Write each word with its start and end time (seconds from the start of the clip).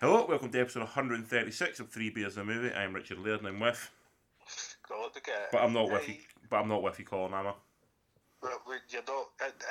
Hello, 0.00 0.24
welcome 0.26 0.50
to 0.50 0.58
episode 0.58 0.80
136 0.80 1.78
of 1.78 1.90
Three 1.90 2.08
Beers 2.08 2.38
a 2.38 2.42
Movie. 2.42 2.72
I'm 2.72 2.94
Richard 2.94 3.18
Laird 3.18 3.40
and 3.40 3.48
I'm 3.48 3.60
with, 3.60 3.90
God, 4.88 5.10
but 5.52 5.62
I'm 5.62 5.74
not 5.74 5.90
with 5.90 6.08
you. 6.08 6.14
But 6.48 6.56
I'm 6.56 6.68
not 6.68 6.82
with 6.82 6.98
you, 6.98 7.04
Colin, 7.04 7.34
am 7.34 7.48
I? 7.48 7.52
Well, 8.42 8.58
you're 8.88 9.02
not 9.06 9.26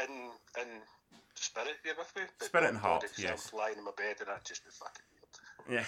in, 0.07 0.29
in, 0.61 0.67
spirit, 1.33 1.77
you're 1.83 1.95
with 1.97 2.15
me? 2.15 2.21
But 2.37 2.45
Spirit 2.45 2.69
and 2.69 2.77
heart, 2.77 3.01
body, 3.01 3.13
yes. 3.17 3.49
I'm 3.51 3.57
lying 3.57 3.79
in 3.79 3.83
my 3.83 3.89
bed 3.97 4.17
and 4.19 4.27
that 4.27 4.45
just 4.45 4.63
be 4.63 4.69
fucking 4.69 5.03
Yeah. 5.67 5.83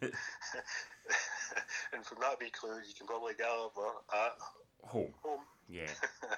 and 1.92 2.06
from 2.06 2.18
that 2.20 2.38
wee 2.40 2.50
clue, 2.50 2.70
you 2.86 2.94
can 2.96 3.08
probably 3.08 3.34
gather 3.36 3.66
we're 3.76 3.88
at 4.14 4.38
Home. 4.84 5.12
home. 5.24 5.40
Yeah. 5.68 5.90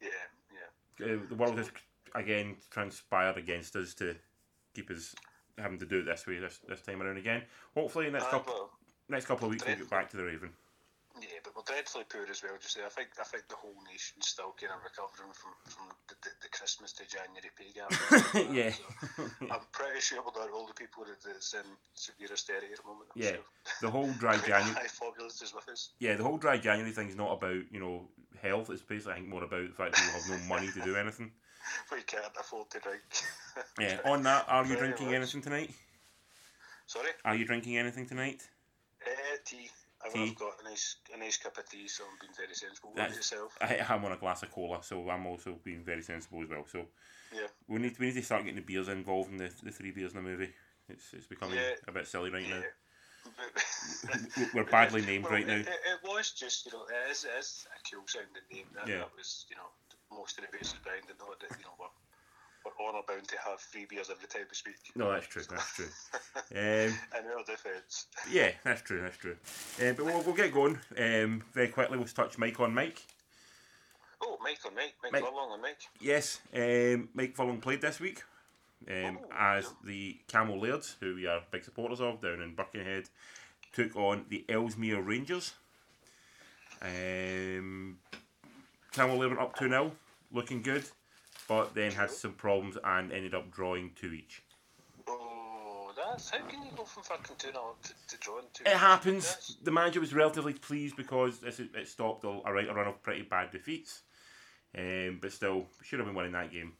Yeah, 0.00 0.08
yeah. 1.00 1.14
Uh, 1.14 1.18
the 1.28 1.34
world 1.34 1.58
has 1.58 1.72
again 2.14 2.56
transpired 2.70 3.36
against 3.36 3.74
us 3.74 3.94
to 3.94 4.14
keep 4.74 4.90
us 4.90 5.14
having 5.58 5.78
to 5.78 5.86
do 5.86 6.00
it 6.00 6.04
this 6.04 6.26
way 6.26 6.38
this 6.38 6.60
this 6.68 6.82
time 6.82 7.02
around 7.02 7.16
again. 7.16 7.42
Hopefully, 7.74 8.10
next 8.10 8.28
couple 8.28 8.70
next 9.08 9.26
couple 9.26 9.46
of 9.46 9.50
weeks 9.50 9.64
we'll 9.66 9.76
get 9.76 9.90
back 9.90 10.10
to 10.10 10.16
the 10.16 10.24
Raven. 10.24 10.50
Yeah, 11.20 11.40
but 11.44 11.56
we're 11.56 11.62
dreadfully 11.66 12.04
poor 12.08 12.26
as 12.30 12.42
well. 12.42 12.52
Just 12.60 12.76
I 12.78 12.88
think 12.88 13.08
I 13.20 13.24
think 13.24 13.48
the 13.48 13.56
whole 13.56 13.74
nation's 13.90 14.28
still 14.28 14.54
kind 14.60 14.72
of 14.72 14.84
recovering 14.84 15.32
from 15.32 15.52
from 15.64 15.88
the, 16.08 16.14
the, 16.22 16.30
the 16.42 16.48
Christmas 16.48 16.92
to 16.94 17.04
January 17.08 17.50
pay 17.56 17.72
gap. 17.72 17.90
yeah. 18.52 18.70
So 18.72 19.24
I'm 19.50 19.64
pretty 19.72 20.00
sure 20.00 20.20
we're 20.22 20.40
not 20.40 20.50
all 20.52 20.66
the 20.66 20.74
people 20.74 21.04
that- 21.04 21.22
that's 21.24 21.54
in 21.54 21.64
severe 21.94 22.28
austerity 22.32 22.68
at 22.72 22.78
the 22.82 22.88
moment. 22.88 23.08
I'm 23.14 23.22
Yeah. 23.22 23.32
sure. 23.40 23.46
The 23.82 23.90
whole 23.90 24.12
dry 24.18 24.36
January. 24.38 24.74
High 24.76 24.84
is 24.86 25.52
with 25.54 25.68
us. 25.68 25.90
Yeah, 25.98 26.14
the 26.16 26.24
whole 26.24 26.38
dry 26.38 26.56
January 26.58 26.92
thing 26.92 27.08
is 27.08 27.16
not 27.16 27.32
about 27.32 27.62
you 27.70 27.80
know 27.80 28.08
health. 28.42 28.70
It's 28.70 28.82
basically 28.82 29.12
I 29.12 29.16
think 29.16 29.28
more 29.28 29.44
about 29.44 29.68
the 29.68 29.74
fact 29.74 29.96
that 29.96 30.02
people 30.04 30.20
have 30.20 30.40
no 30.40 30.46
money 30.54 30.70
to 30.72 30.80
do 30.82 30.96
anything. 31.02 31.32
We 31.90 32.02
can't 32.02 32.24
afford 32.38 32.70
to 32.70 32.78
drink. 32.78 33.02
Yeah. 33.80 33.98
On 34.04 34.22
that, 34.22 34.44
are 34.48 34.62
you 34.62 34.74
Very 34.76 34.80
drinking 34.88 35.06
much. 35.06 35.14
anything 35.16 35.42
tonight? 35.42 35.70
Sorry? 36.86 37.10
Are 37.24 37.34
you 37.34 37.44
drinking 37.44 37.76
anything 37.78 38.06
tonight? 38.06 38.46
Uh, 39.04 39.10
tea. 39.44 39.68
I've. 40.04 40.14
I've 40.20 40.36
got 40.36 40.52
a 40.60 40.68
nice, 40.68 40.96
a 41.14 41.18
nice 41.18 41.36
cup 41.36 41.58
of 41.58 41.68
tea, 41.68 41.88
so 41.88 42.04
I'm 42.04 42.18
being 42.20 42.32
very 42.36 42.54
sensible 42.54 42.92
with 42.94 43.16
yourself. 43.16 43.56
I, 43.60 43.80
I'm 43.88 44.04
on 44.04 44.12
a 44.12 44.16
glass 44.16 44.42
of 44.42 44.50
cola, 44.50 44.82
so 44.82 45.08
I'm 45.10 45.26
also 45.26 45.58
being 45.64 45.82
very 45.82 46.02
sensible 46.02 46.42
as 46.42 46.48
well. 46.48 46.64
So 46.66 46.86
Yeah. 47.32 47.48
we 47.68 47.78
need 47.80 47.98
we 47.98 48.06
need 48.06 48.14
to 48.14 48.22
start 48.22 48.44
getting 48.44 48.56
the 48.56 48.62
beers 48.62 48.88
involved 48.88 49.30
in 49.30 49.38
the, 49.38 49.50
the 49.62 49.72
three 49.72 49.90
beers 49.90 50.12
in 50.12 50.22
the 50.22 50.28
movie. 50.28 50.52
It's 50.88 51.12
it's 51.12 51.26
becoming 51.26 51.56
Yeah. 51.56 51.74
a 51.88 51.92
bit 51.92 52.06
silly 52.06 52.30
right 52.30 52.48
now. 52.48 52.62
We're 54.54 54.64
badly 54.70 55.02
named 55.02 55.24
right 55.24 55.46
now. 55.46 55.56
It, 55.56 55.66
it 55.66 56.00
was 56.04 56.30
just, 56.30 56.66
you 56.66 56.72
know, 56.72 56.84
it 56.86 57.10
is, 57.10 57.24
it 57.24 57.38
is 57.38 57.66
a 57.74 57.78
cool 57.90 58.06
sounding 58.06 58.46
name. 58.52 58.66
That, 58.74 58.86
Yeah. 58.86 58.98
that 58.98 59.16
was, 59.16 59.46
you 59.50 59.56
know, 59.56 59.66
most 60.12 60.38
of 60.38 60.44
the 60.44 60.50
bases 60.52 60.78
behind 60.84 61.10
it, 61.10 61.18
know 61.18 61.34
that, 61.40 61.50
you 61.58 61.64
know, 61.64 61.90
we're, 62.78 62.86
honour 62.86 63.00
bound 63.06 63.26
to 63.28 63.36
have 63.44 63.60
free 63.60 63.86
beers 63.88 64.10
every 64.10 64.28
time 64.28 64.42
we 64.48 64.54
speak. 64.54 64.74
No, 64.94 65.10
that's 65.12 65.26
true. 65.26 65.42
That's 65.48 65.74
true. 65.74 65.86
Um, 66.52 66.58
In 66.58 67.30
our 67.36 67.44
defence. 67.46 68.06
yeah, 68.30 68.52
that's 68.62 68.82
true. 68.82 69.00
That's 69.02 69.16
true. 69.16 69.36
Um, 69.80 69.94
but 69.96 70.04
we'll, 70.06 70.22
we'll 70.22 70.34
get 70.34 70.52
going 70.52 70.78
um, 70.98 71.42
very 71.52 71.68
quickly. 71.68 71.98
We'll 71.98 72.06
touch 72.06 72.38
Mike 72.38 72.60
on 72.60 72.72
Mike. 72.72 73.02
Oh, 74.22 74.38
Mike 74.42 74.58
on 74.64 74.74
Mike. 74.74 74.94
Mike, 75.02 75.12
Mike. 75.12 75.22
Furlong 75.24 75.50
on 75.50 75.60
Mike. 75.62 75.80
Yes, 76.00 76.40
um, 76.54 77.08
Mike 77.14 77.34
Furlong 77.34 77.60
played 77.60 77.80
this 77.80 77.98
week 78.00 78.22
um, 78.88 79.18
Oh, 79.22 79.34
as 79.36 79.72
the 79.84 80.16
Cammell 80.28 80.60
Lairds, 80.60 80.96
who 81.00 81.14
we 81.16 81.26
are 81.26 81.40
big 81.50 81.64
supporters 81.64 82.00
of 82.00 82.20
down 82.22 82.40
in 82.40 82.54
Birkenhead, 82.54 83.04
took 83.72 83.96
on 83.96 84.24
the 84.28 84.44
Ellesmere 84.48 85.00
Rangers. 85.00 85.52
Um, 86.80 87.98
Cammell 88.92 89.18
Laird 89.18 89.30
went 89.32 89.40
up 89.40 89.56
2 89.58 89.68
0, 89.68 89.92
looking 90.32 90.62
good, 90.62 90.84
but 91.48 91.74
then 91.74 91.92
had 91.92 92.10
some 92.10 92.32
problems 92.32 92.76
and 92.84 93.12
ended 93.12 93.34
up 93.34 93.50
drawing 93.50 93.92
2 93.96 94.12
each. 94.12 94.42
Oh, 95.08 95.92
that's, 95.96 96.30
how 96.30 96.38
can 96.46 96.62
you 96.62 96.70
go 96.76 96.84
from 96.84 97.02
fucking 97.04 97.36
2 97.38 97.48
0 97.52 97.74
to, 97.82 97.92
to 98.08 98.16
drawing 98.20 98.44
2 98.52 98.64
It 98.66 98.76
happens. 98.76 99.24
That's- 99.26 99.56
The 99.62 99.70
manager 99.70 100.00
was 100.00 100.12
relatively 100.14 100.54
pleased 100.54 100.96
because 100.96 101.38
this, 101.38 101.60
it 101.60 101.88
stopped 101.88 102.24
a, 102.24 102.28
a 102.28 102.42
a 102.44 102.74
run 102.74 102.86
of 102.88 103.02
pretty 103.02 103.22
bad 103.22 103.50
defeats. 103.50 104.02
Um, 104.76 105.18
but 105.22 105.32
still, 105.32 105.66
should 105.82 105.98
have 106.00 106.06
been 106.06 106.14
winning 106.16 106.32
that 106.32 106.50
game. 106.52 106.72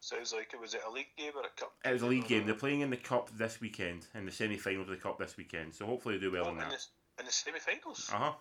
Sounds 0.00 0.32
like 0.32 0.50
it 0.54 0.60
was 0.60 0.74
it 0.74 0.80
a 0.88 0.90
league 0.90 1.06
game 1.16 1.32
or 1.36 1.42
a 1.42 1.50
cup? 1.60 1.72
It 1.84 1.92
was 1.92 2.02
a 2.02 2.06
league 2.06 2.26
game. 2.26 2.46
They're 2.46 2.54
playing 2.54 2.80
in 2.80 2.90
the 2.90 2.96
cup 2.96 3.30
this 3.36 3.60
weekend, 3.60 4.06
in 4.14 4.24
the 4.24 4.32
semi-final 4.32 4.82
of 4.82 4.88
the 4.88 4.96
cup 4.96 5.18
this 5.18 5.36
weekend. 5.36 5.74
So 5.74 5.84
hopefully 5.86 6.16
they 6.16 6.22
do 6.22 6.32
well 6.32 6.46
Oh, 6.46 6.48
in 6.48 6.54
in, 6.54 6.60
that. 6.60 6.70
the, 6.70 7.20
in 7.22 7.26
the 7.26 7.32
semi-finals. 7.32 8.10
Uh 8.12 8.16
huh. 8.16 8.32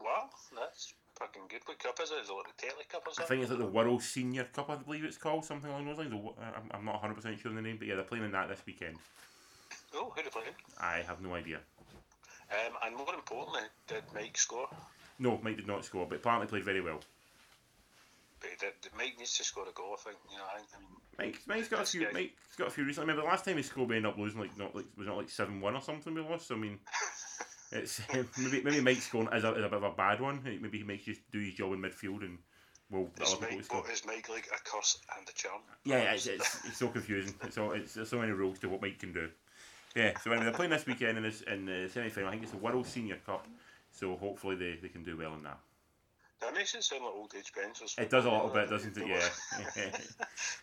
Wow, 0.00 0.30
that's 0.56 0.94
fucking 1.18 1.42
good. 1.48 1.60
What 1.66 1.78
cup 1.78 1.98
is 2.02 2.10
it? 2.10 2.22
Is 2.22 2.28
it 2.28 2.32
like 2.32 2.56
the 2.56 2.66
Telly 2.66 2.84
Cup 2.90 3.02
or 3.06 3.12
I 3.22 3.26
think 3.26 3.42
it's 3.42 3.50
like 3.50 3.60
the 3.60 3.66
Wirral 3.66 4.00
Senior 4.00 4.44
Cup, 4.44 4.70
I 4.70 4.76
believe 4.76 5.04
it's 5.04 5.16
called, 5.18 5.44
something 5.44 5.70
along 5.70 5.86
those 5.86 5.98
lines. 5.98 6.12
I'm, 6.40 6.70
I'm 6.70 6.84
not 6.84 6.94
100 6.94 7.14
percent 7.14 7.38
sure 7.40 7.50
on 7.50 7.56
the 7.56 7.62
name, 7.62 7.76
but 7.78 7.88
yeah, 7.88 7.94
they're 7.96 8.04
playing 8.04 8.24
in 8.24 8.32
that 8.32 8.48
this 8.48 8.62
weekend. 8.66 8.96
Oh, 9.94 10.12
who 10.14 10.22
they 10.22 10.28
playing? 10.28 10.54
I 10.80 10.98
have 11.06 11.20
no 11.20 11.34
idea. 11.34 11.58
Um, 12.50 12.72
and 12.84 12.96
more 12.96 13.14
importantly, 13.14 13.62
did 13.86 14.02
Mike 14.14 14.38
score? 14.38 14.68
No, 15.18 15.38
Mike 15.42 15.56
did 15.56 15.66
not 15.66 15.84
score, 15.84 16.06
but 16.08 16.16
apparently 16.16 16.46
played 16.46 16.64
very 16.64 16.80
well. 16.80 17.00
But 18.40 18.50
did, 18.60 18.72
Mike 18.96 19.16
needs 19.18 19.36
to 19.38 19.44
score 19.44 19.68
a 19.68 19.72
goal. 19.72 19.96
I 19.98 20.02
think. 20.02 20.16
You 20.30 20.38
know, 20.38 20.44
I, 20.44 20.58
I 20.58 20.80
mean, 20.80 20.88
Mike, 21.18 21.40
Mike's 21.46 21.68
got 21.68 21.82
a 21.82 21.84
few. 21.84 22.04
guy- 22.04 22.12
Mike's 22.12 22.56
got 22.56 22.68
a 22.68 22.70
few 22.70 22.84
recently. 22.84 23.08
Remember 23.08 23.22
the 23.22 23.28
last 23.28 23.44
time 23.44 23.56
he 23.56 23.62
scored, 23.62 23.88
we 23.88 23.96
ended 23.96 24.12
up 24.12 24.18
losing 24.18 24.40
like 24.40 24.56
not 24.56 24.74
like 24.76 24.86
was 24.96 25.06
not 25.06 25.16
like 25.16 25.28
seven 25.28 25.60
one 25.60 25.74
or 25.74 25.80
something. 25.82 26.14
We 26.14 26.20
lost. 26.20 26.46
So, 26.46 26.54
I 26.54 26.58
mean, 26.58 26.78
it's 27.72 28.00
maybe 28.38 28.62
maybe 28.62 28.80
Mike's 28.80 29.10
going 29.10 29.28
as 29.28 29.44
a, 29.44 29.54
is 29.54 29.64
a 29.64 29.68
bit 29.68 29.74
of 29.74 29.82
a 29.82 29.90
bad 29.90 30.20
one. 30.20 30.40
Maybe 30.44 30.78
he 30.78 30.84
makes 30.84 31.04
just 31.04 31.20
do 31.30 31.38
his 31.38 31.54
job 31.54 31.72
in 31.72 31.80
midfield 31.80 32.22
and 32.22 32.38
will 32.90 33.10
is 33.20 33.36
Mike, 33.40 33.72
what 33.72 33.90
is 33.90 34.06
Mike 34.06 34.28
like 34.28 34.48
a 34.54 34.58
curse 34.64 34.98
and 35.16 35.28
a 35.28 35.32
charm? 35.32 35.60
Yeah, 35.84 36.12
it's, 36.12 36.26
it's, 36.26 36.64
it's 36.66 36.78
so 36.78 36.88
confusing. 36.88 37.34
It's 37.42 37.58
all 37.58 37.72
it's 37.72 37.94
there's 37.94 38.08
so 38.08 38.18
many 38.18 38.32
rules 38.32 38.58
to 38.60 38.68
what 38.68 38.80
Mike 38.80 38.98
can 38.98 39.12
do. 39.12 39.28
Yeah, 39.94 40.16
so 40.18 40.30
anyway, 40.30 40.44
they're 40.44 40.54
playing 40.54 40.70
this 40.70 40.86
weekend 40.86 41.16
in 41.16 41.24
this 41.24 41.42
in 41.42 41.66
the 41.66 41.88
semi 41.92 42.08
final. 42.08 42.28
I 42.28 42.32
think 42.32 42.44
it's 42.44 42.52
the 42.52 42.58
Wirral 42.58 42.86
Senior 42.86 43.18
Cup. 43.26 43.46
So 43.90 44.16
hopefully 44.16 44.54
they, 44.54 44.78
they 44.80 44.88
can 44.88 45.02
do 45.02 45.16
well 45.16 45.34
in 45.34 45.42
that. 45.42 45.58
That 46.40 46.54
makes 46.54 46.74
it 46.74 46.84
sound 46.84 47.04
like 47.04 47.14
old 47.14 47.32
age. 47.36 47.52
It 47.98 48.10
does 48.10 48.24
a 48.24 48.30
little 48.30 48.48
bit, 48.48 48.70
doesn't 48.70 48.96
it? 48.96 49.06
Yeah. 49.08 49.90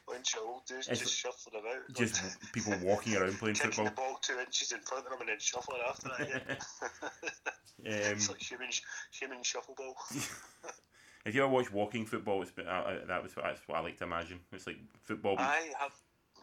Bunch 0.07 0.35
of 0.35 0.43
old 0.43 0.65
dudes 0.65 0.87
It's 0.87 1.01
just 1.01 1.17
shuffling 1.17 1.59
about. 1.59 1.81
Just 1.95 2.21
people 2.53 2.73
walking 2.81 3.15
around 3.15 3.37
playing 3.39 3.55
football. 3.55 3.85
the 3.85 3.91
ball 3.91 4.19
two 4.21 4.39
inches 4.39 4.71
in 4.71 4.79
front 4.81 5.05
of 5.05 5.11
them 5.11 5.19
and 5.21 5.29
then 5.29 5.39
shuffling 5.39 5.81
after 5.87 6.09
that. 6.09 6.61
Yeah. 7.83 7.91
Um, 7.91 8.13
it's 8.13 8.29
like 8.29 8.41
human, 8.41 8.69
human 9.11 9.43
shuffle 9.43 9.75
ball. 9.75 9.95
if 11.25 11.35
you 11.35 11.43
ever 11.43 11.51
watch 11.51 11.71
walking 11.73 12.05
football, 12.05 12.41
it's 12.41 12.51
been, 12.51 12.67
uh, 12.67 12.71
uh, 13.03 13.05
that 13.07 13.21
was 13.21 13.33
that's 13.35 13.67
what 13.67 13.77
I 13.77 13.81
like 13.81 13.97
to 13.97 14.05
imagine. 14.05 14.39
It's 14.53 14.67
like 14.67 14.77
football. 15.03 15.35
I 15.37 15.71
have 15.79 15.91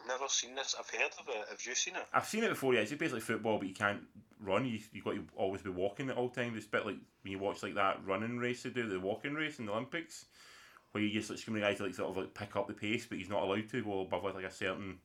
never 0.07 0.27
seen 0.27 0.55
this. 0.55 0.75
I've 0.77 0.89
heard 0.89 1.11
of 1.19 1.27
it. 1.29 1.45
Have 1.49 1.65
you 1.65 1.75
seen 1.75 1.95
it? 1.95 2.05
I've 2.13 2.27
seen 2.27 2.43
it 2.43 2.49
before. 2.49 2.73
Yeah, 2.73 2.81
it's 2.81 2.91
basically 2.91 3.21
football, 3.21 3.57
but 3.57 3.67
you 3.67 3.73
can't 3.73 4.01
run. 4.43 4.65
You 4.65 4.79
you 4.91 5.01
got 5.01 5.15
to 5.15 5.25
always 5.35 5.61
be 5.61 5.69
walking 5.69 6.09
at 6.09 6.17
all 6.17 6.29
times. 6.29 6.57
It's 6.57 6.67
a 6.67 6.69
bit 6.69 6.85
like 6.85 6.97
when 7.23 7.31
you 7.31 7.39
watch 7.39 7.63
like 7.63 7.75
that 7.75 7.99
running 8.05 8.37
race 8.37 8.63
they 8.63 8.69
do, 8.69 8.87
the 8.87 8.99
walking 8.99 9.33
race 9.33 9.59
in 9.59 9.65
the 9.65 9.71
Olympics, 9.71 10.25
where 10.91 11.03
you 11.03 11.11
just 11.11 11.29
like 11.29 11.39
screaming 11.39 11.63
guys 11.63 11.79
like 11.79 11.95
sort 11.95 12.09
of 12.09 12.17
like 12.17 12.33
pick 12.33 12.55
up 12.55 12.67
the 12.67 12.73
pace, 12.73 13.05
but 13.05 13.17
he's 13.17 13.29
not 13.29 13.43
allowed 13.43 13.69
to 13.69 13.83
go 13.83 14.01
above 14.01 14.23
like 14.23 14.43
a 14.43 14.51
certain, 14.51 14.97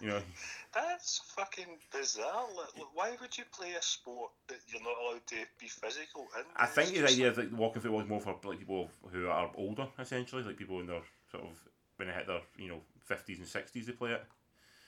you 0.00 0.08
know. 0.08 0.20
That's 0.74 1.20
fucking 1.36 1.78
bizarre. 1.92 2.46
Like, 2.56 2.84
why 2.94 3.16
would 3.20 3.36
you 3.36 3.44
play 3.52 3.72
a 3.72 3.82
sport 3.82 4.30
that 4.48 4.58
you're 4.68 4.82
not 4.82 4.94
allowed 5.04 5.26
to 5.28 5.36
be 5.58 5.66
physical 5.66 6.28
in? 6.38 6.44
I 6.56 6.66
think 6.66 6.90
It's 6.90 7.00
the 7.00 7.06
idea 7.06 7.28
of 7.28 7.38
like 7.38 7.52
walking 7.52 7.82
football 7.82 8.00
is 8.00 8.08
more 8.08 8.20
for 8.20 8.38
like 8.44 8.60
people 8.60 8.88
who 9.12 9.26
are 9.28 9.50
older, 9.56 9.88
essentially, 9.98 10.44
like 10.44 10.56
people 10.56 10.80
in 10.80 10.86
their 10.86 11.02
sort 11.30 11.44
of 11.44 11.58
when 11.96 12.08
they 12.08 12.14
hit 12.14 12.26
their 12.26 12.40
you 12.56 12.68
know 12.68 12.80
fifties 13.04 13.38
and 13.38 13.48
sixties 13.48 13.86
they 13.86 13.92
play 13.92 14.12
it. 14.12 14.24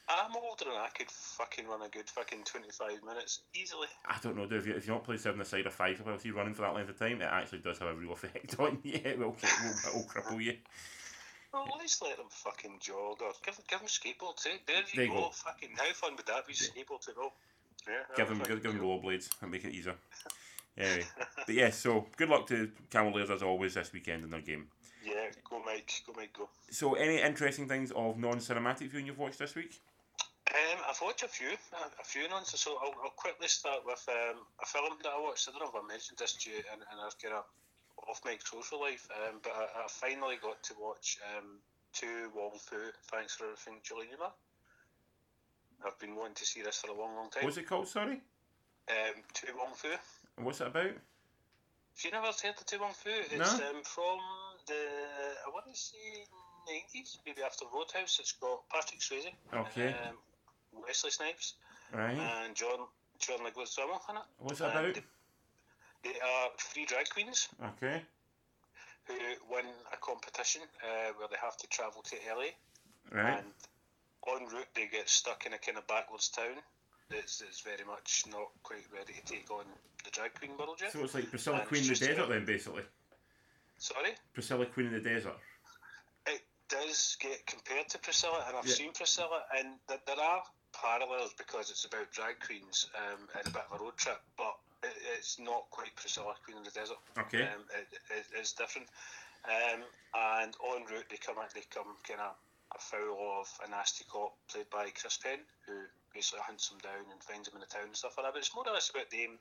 I'm 0.09 0.35
older 0.37 0.65
and 0.69 0.79
I 0.79 0.89
could 0.89 1.11
fucking 1.11 1.67
run 1.67 1.83
a 1.83 1.89
good 1.89 2.09
fucking 2.09 2.45
25 2.45 3.05
minutes 3.05 3.41
easily. 3.55 3.87
I 4.07 4.19
don't 4.23 4.37
know, 4.37 4.47
dude. 4.47 4.59
If 4.59 4.67
you, 4.67 4.75
if 4.75 4.87
you 4.87 4.93
not 4.93 5.05
play 5.05 5.17
seven 5.17 5.41
aside 5.41 5.67
or 5.67 5.71
five, 5.71 6.03
if 6.05 6.25
you're 6.25 6.35
running 6.35 6.55
for 6.55 6.63
that 6.63 6.75
length 6.75 6.91
of 6.91 6.99
time, 6.99 7.23
it 7.23 7.29
actually 7.31 7.61
does 7.61 7.79
have 7.79 7.89
a 7.89 7.95
real 7.95 8.12
effect 8.12 8.59
on 8.59 8.79
you. 8.83 9.01
It 9.05 9.19
will, 9.19 9.37
it 9.43 9.94
will, 9.94 10.05
cripple 10.05 10.43
you. 10.43 10.56
Well, 11.53 11.69
at 11.73 11.81
least 11.81 12.03
let 12.03 12.17
them 12.17 12.26
fucking 12.31 12.79
jog 12.81 13.23
or 13.23 13.32
give, 13.44 13.59
give 13.69 13.79
them 13.79 13.88
skateboards. 13.88 14.47
Eh? 14.47 14.59
There 14.67 14.76
you 14.76 14.97
There 14.97 15.06
go. 15.09 15.15
go. 15.15 15.31
Fucking 15.31 15.71
how 15.76 15.93
fun 15.93 16.17
would 16.17 16.26
that 16.26 16.47
be? 16.47 16.55
Skateboard 16.55 17.05
to 17.06 17.12
go. 17.12 17.32
Yeah, 17.87 17.94
Give 18.17 18.29
them, 18.29 18.38
give, 18.38 18.62
give 18.62 18.73
them 18.75 18.81
rollerblades 18.82 19.29
and 19.41 19.50
make 19.50 19.65
it 19.65 19.75
easier. 19.75 19.94
Anyway, 20.76 21.05
but 21.47 21.55
yeah, 21.55 21.69
so 21.71 22.06
good 22.17 22.29
luck 22.31 22.47
to 22.47 22.71
Cammell 22.91 23.15
Lairs 23.15 23.29
as 23.29 23.43
always 23.43 23.75
this 23.75 23.93
weekend 23.93 24.25
in 24.25 24.31
their 24.31 24.41
game. 24.41 24.69
Yeah, 25.05 25.26
go 25.49 25.61
Mike, 25.65 26.03
go 26.06 26.15
Mike, 26.17 26.32
go. 26.32 26.49
So, 26.71 26.94
any 26.94 27.21
interesting 27.21 27.69
things 27.69 27.91
of 27.91 28.19
non-cinematic 28.19 28.88
viewing 28.88 29.06
you've 29.06 29.19
watched 29.19 29.38
this 29.38 29.55
week? 29.55 29.81
Um, 30.52 30.78
I've 30.88 31.00
watched 31.00 31.22
a 31.22 31.28
few, 31.28 31.49
a, 31.49 31.81
a 32.00 32.04
few 32.04 32.28
ones. 32.31 32.52
So 32.58 32.76
I'll, 32.82 32.94
I'll 33.02 33.16
quickly 33.16 33.49
start 33.49 33.81
with 33.87 34.04
um, 34.08 34.44
a 34.62 34.66
film 34.66 34.93
that 35.02 35.12
I 35.16 35.20
watched. 35.20 35.49
I 35.49 35.52
don't 35.52 35.62
know 35.62 35.72
if 35.72 35.84
I 35.84 35.87
mentioned 35.88 36.19
this 36.19 36.34
to 36.34 36.50
you 36.50 36.56
in, 36.58 36.78
in 36.93 36.96
our 37.00 37.10
kind 37.22 37.34
of 37.34 37.44
off 38.08 38.20
mic 38.25 38.44
social 38.46 38.81
life, 38.81 39.08
um, 39.16 39.38
but 39.43 39.52
I, 39.56 39.84
I 39.84 39.88
finally 39.88 40.37
got 40.43 40.62
to 40.64 40.75
watch 40.81 41.19
um, 41.38 41.56
To 42.00 42.06
Wong 42.37 42.52
Foo. 42.58 42.90
Thanks 43.10 43.34
for 43.34 43.44
everything, 43.44 43.81
Julie 43.82 44.06
Newmar. 44.12 44.32
I've 45.87 45.99
been 45.99 46.14
wanting 46.16 46.34
to 46.37 46.44
see 46.46 46.62
this 46.62 46.78
for 46.78 46.90
a 46.90 46.94
long, 46.94 47.16
long 47.16 47.31
time. 47.31 47.44
What's 47.44 47.56
it 47.56 47.66
called? 47.66 47.88
Sorry, 47.88 48.20
Um, 48.90 49.22
To 49.34 49.46
Wong 49.56 49.72
Foo. 49.75 49.94
and 50.37 50.44
what's 50.46 50.60
it 50.60 50.66
about? 50.69 50.84
Have 50.84 52.04
you 52.04 52.10
never 52.10 52.26
heard 52.26 52.54
of 52.58 52.66
To 52.66 52.78
Wong 52.78 52.93
Foo? 52.93 53.10
It's 53.31 53.58
No. 53.58 53.69
um, 53.70 53.82
from 53.84 54.19
the 54.66 54.75
I 55.46 55.50
want 55.50 55.66
to 55.72 55.78
say 55.78 56.25
nineties, 56.69 57.19
maybe 57.26 57.43
after 57.43 57.64
Roadhouse. 57.72 58.19
It's 58.20 58.32
got 58.32 58.69
Patrick 58.69 59.00
Swayze. 59.00 59.32
Okay. 59.54 59.88
Um, 59.88 60.16
Wesley 60.73 61.11
Snipes 61.11 61.55
Right. 61.93 62.17
and 62.17 62.55
John 62.55 62.87
John 63.19 63.39
Leguizamo 63.41 64.01
in 64.11 64.17
it. 64.17 64.23
What's 64.39 64.59
that 64.61 64.71
about? 64.77 64.95
They, 64.95 65.03
they 66.03 66.19
are 66.21 66.49
three 66.59 66.85
drag 66.87 67.09
queens 67.11 67.49
Okay. 67.63 68.03
who 69.05 69.15
win 69.51 69.67
a 69.93 69.97
competition 69.99 70.63
uh, 70.83 71.13
where 71.19 71.29
they 71.29 71.37
have 71.41 71.57
to 71.59 71.67
travel 71.69 72.03
to 72.03 72.17
LA, 72.35 72.47
Right. 73.13 73.39
and 73.39 73.47
en 74.29 74.47
route 74.49 74.67
they 74.75 74.87
get 74.89 75.09
stuck 75.09 75.47
in 75.47 75.53
a 75.53 75.59
kind 75.59 75.77
of 75.79 75.87
backwards 75.87 76.29
town 76.29 76.57
that's, 77.11 77.39
that's 77.39 77.61
very 77.61 77.85
much 77.87 78.25
not 78.31 78.49
quite 78.63 78.85
ready 78.93 79.13
to 79.13 79.25
take 79.33 79.51
on 79.51 79.65
the 80.05 80.11
drag 80.11 80.33
queen 80.35 80.57
world 80.59 80.79
yet. 80.81 80.93
So 80.93 81.01
it's 81.05 81.15
like 81.15 81.29
Priscilla 81.31 81.59
and 81.59 81.69
Queen 81.69 81.83
in 81.83 81.89
the 81.89 81.95
desert 81.95 82.29
then, 82.29 82.45
basically. 82.45 82.83
Sorry. 83.79 84.13
Priscilla 84.33 84.67
Queen 84.67 84.87
in 84.87 84.93
the 84.95 85.01
desert. 85.01 85.37
it 86.27 86.41
does 86.69 87.17
get 87.21 87.45
compared 87.47 87.89
to 87.91 87.99
Priscilla, 87.99 88.45
and 88.49 88.57
I've 88.57 88.67
Yeah. 88.67 88.75
seen 88.75 88.93
Priscilla, 88.93 89.43
and 89.57 89.75
th- 89.89 90.01
there 90.07 90.19
are 90.21 90.43
parallels 90.73 91.35
because 91.39 91.71
it's 91.71 91.85
about 91.85 92.11
drag 92.13 92.41
queens 92.41 92.87
um, 92.97 93.29
and 93.39 93.47
a 93.47 93.51
bit 93.51 93.63
of 93.71 93.81
a 93.81 93.83
road 93.85 93.97
trip, 93.97 94.21
but 94.37 94.57
it, 94.83 94.93
it's 95.19 95.39
not 95.39 95.71
quite 95.71 95.95
Priscilla 95.97 96.35
Queen 96.45 96.57
in 96.59 96.65
the 96.65 96.71
Desert. 96.75 96.99
Okay. 97.19 97.43
Um, 97.43 97.65
it, 97.79 97.87
it, 98.11 98.25
it's 98.39 98.53
different. 98.53 98.89
Um, 99.45 99.83
and 100.15 100.55
en 100.55 100.85
route, 100.87 101.07
they 101.11 101.19
come 101.19 101.37
they 101.55 101.67
come 101.71 101.97
kind 102.07 102.21
of 102.21 102.35
afoul 102.75 103.41
of 103.43 103.49
a 103.67 103.71
nasty 103.71 104.05
cop 104.09 104.33
played 104.49 104.71
by 104.71 104.89
Chris 104.95 105.19
Penn, 105.19 105.41
who 105.67 105.75
basically 106.15 106.41
hunts 106.47 106.71
him 106.71 106.79
down 106.79 107.05
and 107.11 107.23
finds 107.23 107.49
him 107.49 107.55
in 107.57 107.61
the 107.61 107.67
town 107.67 107.91
and 107.91 107.97
stuff 107.97 108.15
like 108.17 108.27
that. 108.27 108.33
But 108.33 108.41
it's 108.41 108.55
more 108.55 108.65
or 108.67 108.73
less 108.73 108.89
about 108.91 109.11
them 109.11 109.37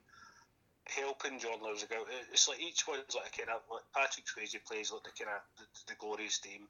helping 0.89 1.39
John. 1.39 1.61
It- 1.63 2.27
It's 2.33 2.47
like 2.49 2.59
each 2.59 2.87
one's 2.87 3.13
like 3.15 3.29
a 3.29 3.37
kind 3.37 3.49
of 3.53 3.61
like 3.71 3.85
Patrick 3.93 4.25
Swayze 4.25 4.57
plays 4.65 4.91
like 4.91 5.03
the 5.03 5.13
kind 5.13 5.31
of 5.37 5.41
the, 5.57 5.65
the 5.93 5.95
glorious 5.99 6.37
theme. 6.39 6.67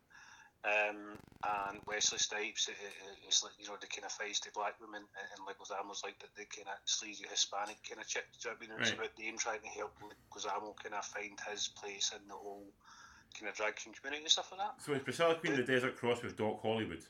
Um, 0.64 1.18
and 1.42 1.82
Wesley 1.88 2.20
Snipes 2.20 2.70
i- 2.70 2.74
i- 2.78 3.28
is 3.28 3.42
like 3.44 3.54
you 3.58 3.66
know 3.68 3.78
the 3.82 3.88
kind 3.88 4.06
of 4.06 4.12
feisty 4.14 4.54
black 4.54 4.80
woman, 4.80 5.02
uh, 5.02 5.20
and, 5.34 5.42
and 5.42 5.42
Leguizamo's 5.50 6.04
like 6.04 6.20
the, 6.20 6.28
the 6.38 6.46
kind 6.46 6.68
of 6.70 6.78
sleazy 6.86 7.26
Hispanic 7.28 7.78
kind 7.88 8.00
of 8.00 8.08
chick. 8.08 8.26
Do 8.42 8.50
you 8.50 8.54
know 8.54 8.58
what 8.62 8.62
I 8.62 8.70
mean? 8.70 8.82
It's 8.82 8.92
about 8.94 9.16
them 9.18 9.38
trying 9.42 9.62
to 9.62 9.68
help 9.74 9.94
Leguizamo 10.06 10.76
kind 10.78 10.94
of 10.94 11.06
find 11.06 11.34
his 11.50 11.68
place 11.70 12.12
in 12.14 12.28
the 12.28 12.36
whole 12.36 12.70
kind 13.40 13.50
of 13.50 13.56
drag 13.58 13.74
queen 13.82 13.96
community 13.96 14.22
and 14.24 14.32
stuff 14.32 14.52
like 14.52 14.62
that. 14.62 14.78
So 14.86 14.94
it's 14.94 15.04
Priscilla 15.04 15.34
Queen 15.36 15.54
in 15.54 15.62
the 15.62 15.66
desert 15.66 15.98
Cross 15.98 16.22
with 16.22 16.38
Doc 16.38 16.62
Hollywood. 16.62 17.02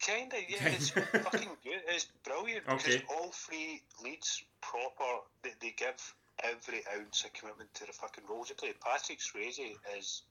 Kinda, 0.00 0.36
yeah, 0.48 0.68
it's 0.68 0.90
fucking 1.28 1.56
good. 1.64 1.80
It's 1.88 2.06
brilliant 2.24 2.64
because 2.66 2.96
Okay. 2.96 3.04
all 3.10 3.32
three 3.32 3.82
leads 4.02 4.42
proper. 4.60 5.24
They, 5.42 5.52
they 5.60 5.74
give 5.76 5.96
every 6.42 6.84
ounce 6.96 7.24
of 7.24 7.32
commitment 7.32 7.72
to 7.74 7.86
the 7.86 7.92
fucking 7.92 8.24
roles 8.28 8.48
they 8.48 8.54
play. 8.54 8.72
Patrick 8.82 9.18
Swayze 9.20 9.76
is 9.98 10.22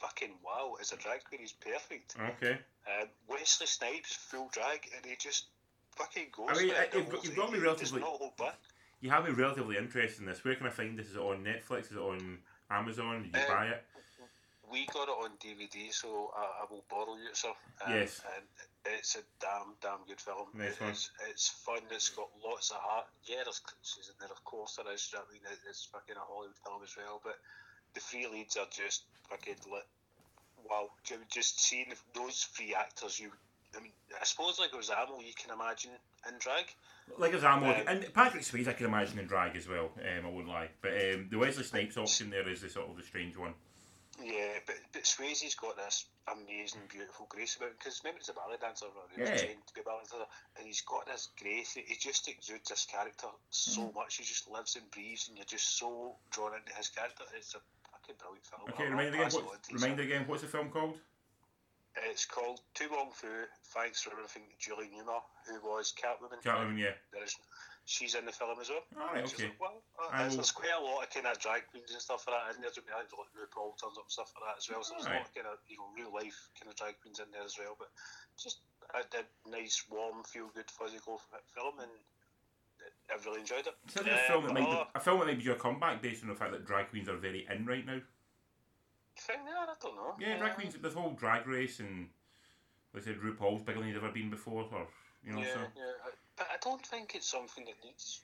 fucking 0.00 0.30
wow 0.44 0.74
as 0.80 0.92
a 0.92 0.96
drag 0.96 1.24
queen. 1.24 1.40
He's 1.40 1.52
perfect. 1.52 2.14
Okay. 2.18 2.58
Um, 2.86 3.08
Wesley 3.28 3.66
Snipes 3.66 4.14
full 4.14 4.48
drag, 4.52 4.88
and 4.96 5.04
he 5.04 5.16
just 5.16 5.46
fucking 5.96 6.26
goes. 6.32 6.48
I 6.50 6.54
mean, 6.54 6.72
you've 6.94 7.10
got- 7.10 7.24
you've 7.24 7.36
got 7.36 7.52
me 7.52 7.58
relatively- 7.58 8.00
not 8.00 8.18
hold 8.18 8.36
back. 8.36 8.58
You 9.00 9.10
have 9.10 9.24
me 9.24 9.30
relatively 9.30 9.76
interested 9.76 10.20
in 10.20 10.26
this. 10.26 10.42
Where 10.44 10.56
can 10.56 10.66
I 10.66 10.70
find 10.70 10.98
this? 10.98 11.08
Is 11.08 11.16
it 11.16 11.20
on 11.20 11.44
Netflix? 11.44 11.86
Is 11.86 11.92
it 11.92 11.98
on 11.98 12.42
Amazon? 12.70 13.22
Did 13.22 13.34
you 13.36 13.42
Uh, 13.42 13.48
buy 13.48 13.66
it? 13.68 13.84
We 14.70 14.84
got 14.86 15.08
it 15.08 15.12
on 15.12 15.36
DVD, 15.38 15.90
so 15.92 16.30
I, 16.36 16.60
I 16.62 16.64
will 16.68 16.84
borrow 16.90 17.16
you, 17.16 17.32
sir. 17.34 17.54
Um, 17.86 17.92
Yes. 17.94 18.20
And 18.36 18.44
it's 18.84 19.16
a 19.16 19.22
damn, 19.40 19.74
damn 19.80 20.04
good 20.04 20.20
film. 20.20 20.50
Nice 20.52 20.78
one. 20.78 20.90
It's 20.90 21.48
fun. 21.48 21.80
It's 21.90 22.10
got 22.10 22.28
lots 22.44 22.70
of 22.70 22.76
heart. 22.78 23.06
Yeah, 23.24 23.44
there's 23.44 23.60
glitches 23.60 24.10
in 24.10 24.16
there, 24.18 24.28
of 24.30 24.44
course 24.44 24.76
there 24.76 24.92
is. 24.92 25.14
I 25.16 25.32
mean, 25.32 25.40
it's 25.66 25.86
fucking 25.86 26.16
a 26.16 26.20
Hollywood 26.20 26.56
film 26.58 26.82
as 26.82 26.94
well. 26.96 27.18
But 27.24 27.38
the 27.94 28.00
three 28.00 28.26
leads 28.26 28.56
are 28.56 28.66
just 28.70 29.02
fucking 29.30 29.56
lit. 29.70 29.84
Wow, 30.68 30.90
Ju- 31.04 31.16
just 31.32 31.60
seeing 31.60 31.86
those 32.14 32.44
three 32.54 32.74
actors, 32.74 33.18
you. 33.18 33.30
I 33.76 33.80
mean, 33.80 33.92
I 34.20 34.24
suppose 34.24 34.58
like 34.58 34.72
Ozamo, 34.72 35.18
you 35.20 35.32
can 35.36 35.50
imagine 35.52 35.90
in 36.26 36.34
drag. 36.38 36.64
Like 37.18 37.32
as 37.34 37.44
um, 37.44 37.62
and 37.64 38.12
Patrick 38.14 38.42
Swayze, 38.42 38.68
I 38.68 38.72
can 38.72 38.86
imagine 38.86 39.18
in 39.18 39.26
drag 39.26 39.56
as 39.56 39.68
well. 39.68 39.90
Um, 39.96 40.26
I 40.26 40.28
won't 40.28 40.48
lie, 40.48 40.68
but 40.82 40.92
um, 40.92 41.28
the 41.30 41.38
Wesley 41.38 41.64
Snipes 41.64 41.96
option 41.96 42.30
there 42.30 42.48
is 42.48 42.60
the 42.62 42.68
sort 42.68 42.88
of 42.90 42.96
the 42.96 43.02
strange 43.02 43.36
one. 43.36 43.54
Yeah, 44.22 44.58
but 44.66 44.76
but 44.92 45.02
Swayze's 45.04 45.54
got 45.54 45.76
this 45.76 46.06
amazing, 46.26 46.80
beautiful 46.90 47.26
grace 47.30 47.56
about 47.56 47.68
him 47.70 47.74
because 47.78 48.00
remember 48.02 48.18
he's 48.20 48.28
a 48.30 48.32
ballet 48.34 48.56
dancer, 48.60 48.86
or 48.86 49.04
he 49.14 49.20
was 49.20 49.30
Yeah. 49.30 49.36
trained 49.46 49.66
to 49.68 49.74
be 49.74 49.80
a 49.80 49.84
ballet 49.84 50.04
dancer, 50.10 50.26
and 50.58 50.66
he's 50.66 50.80
got 50.82 51.06
this 51.06 51.28
grace. 51.40 51.72
He 51.74 51.94
just 51.96 52.26
exudes 52.28 52.68
this 52.68 52.84
character 52.90 53.28
so 53.50 53.82
Mm-hmm. 53.82 53.98
much. 53.98 54.16
He 54.16 54.24
just 54.24 54.50
lives 54.50 54.76
and 54.76 54.90
breathes, 54.90 55.28
and 55.28 55.36
you're 55.38 55.46
just 55.46 55.78
so 55.78 56.16
drawn 56.30 56.52
into 56.56 56.74
his 56.74 56.88
character. 56.88 57.24
It's 57.36 57.54
a 57.54 57.60
fucking 58.08 58.20
brilliant 58.20 58.46
film. 58.46 58.62
Okay, 58.70 58.84
I'll 58.84 58.90
remind 58.90 59.14
again. 59.14 59.30
What, 59.30 59.60
remind 59.72 60.00
again. 60.00 60.24
What's 60.26 60.42
the 60.42 60.48
film 60.48 60.70
called? 60.70 60.98
It's 62.10 62.24
called 62.24 62.60
To 62.74 62.84
Wong 62.94 63.10
Foo. 63.12 63.26
Thanks 63.74 64.02
for 64.02 64.12
everything, 64.12 64.46
Julie 64.58 64.86
Newmar, 64.86 65.18
who 65.50 65.58
was 65.66 65.92
Catwoman. 65.98 66.38
Catwoman. 66.46 66.78
Yeah. 66.78 66.94
There 67.10 67.24
is, 67.24 67.34
she's 67.90 68.14
in 68.14 68.22
the 68.24 68.30
film 68.30 68.54
as 68.62 68.70
well. 68.70 68.86
All 68.94 69.10
right. 69.10 69.26
Okay. 69.26 69.50
like, 69.50 69.58
well, 69.58 69.82
there's, 70.14 70.38
will- 70.38 70.46
quite 70.54 70.78
a 70.78 70.84
lot 70.84 71.02
of 71.02 71.10
kind 71.10 71.26
of 71.26 71.42
drag 71.42 71.66
queens 71.74 71.90
and 71.90 71.98
stuff 71.98 72.22
like 72.30 72.38
that 72.38 72.54
in 72.54 72.62
there. 72.62 72.70
I 72.70 73.02
think 73.02 73.18
like 73.18 73.34
RuPaul 73.34 73.74
turns 73.82 73.98
up 73.98 74.06
and 74.06 74.14
stuff 74.14 74.30
like 74.38 74.46
that 74.46 74.62
as 74.62 74.70
well. 74.70 74.86
So 74.86 74.94
there's 74.94 75.10
a 75.10 75.18
lot 75.18 75.26
of 75.26 75.34
kind 75.34 75.50
of 75.50 75.58
you 75.66 75.82
know 75.82 75.90
real 75.90 76.14
life 76.14 76.38
kind 76.54 76.70
of 76.70 76.78
drag 76.78 76.94
queens 77.02 77.18
in 77.18 77.26
there 77.34 77.42
as 77.42 77.58
well. 77.58 77.74
But 77.74 77.90
just 78.38 78.62
a, 78.94 79.02
a 79.02 79.22
nice, 79.50 79.82
warm, 79.90 80.22
feel 80.22 80.54
good, 80.54 80.70
fuzzy 80.70 81.02
go 81.02 81.18
film, 81.50 81.82
and 81.82 81.90
I 83.10 83.14
really 83.24 83.40
enjoyed 83.40 83.66
it. 83.66 83.74
So 83.88 84.02
there's 84.02 84.20
a 84.20 84.22
film 84.28 84.44
that 84.44 84.48
Um, 84.50 84.54
might 84.54 84.70
be, 84.70 84.76
oh, 84.76 84.86
a 84.94 85.00
film 85.00 85.18
that 85.20 85.26
might 85.26 85.38
be 85.38 85.44
your 85.44 85.54
comeback 85.56 86.02
based 86.02 86.22
on 86.22 86.28
the 86.28 86.34
fact 86.34 86.52
that 86.52 86.64
drag 86.66 86.90
queens 86.90 87.08
are 87.08 87.16
very 87.16 87.46
in 87.50 87.66
right 87.66 87.84
now. 87.84 88.00
thing 89.16 89.44
there, 89.44 89.56
I 89.58 89.66
don't 89.82 89.96
know. 89.96 90.14
Yeah, 90.20 90.36
drag 90.38 90.50
Um, 90.50 90.56
queens. 90.56 90.74
The 90.74 90.90
whole 90.90 91.10
drag 91.12 91.46
race 91.46 91.80
and 91.80 92.08
like 92.94 93.02
I 93.02 93.06
said, 93.06 93.16
RuPaul's 93.20 93.62
bigger 93.62 93.80
than 93.80 93.88
he's 93.88 93.96
ever 93.96 94.10
been 94.12 94.30
before, 94.30 94.62
or 94.72 94.86
you 95.24 95.32
know. 95.32 95.40
yeah, 95.40 95.54
So 95.54 95.60
yeah, 95.76 95.92
I- 96.06 96.10
but 96.36 96.48
I 96.50 96.56
don't 96.62 96.84
think 96.86 97.14
it's 97.16 97.28
something 97.28 97.64
that 97.64 97.74
needs 97.84 98.22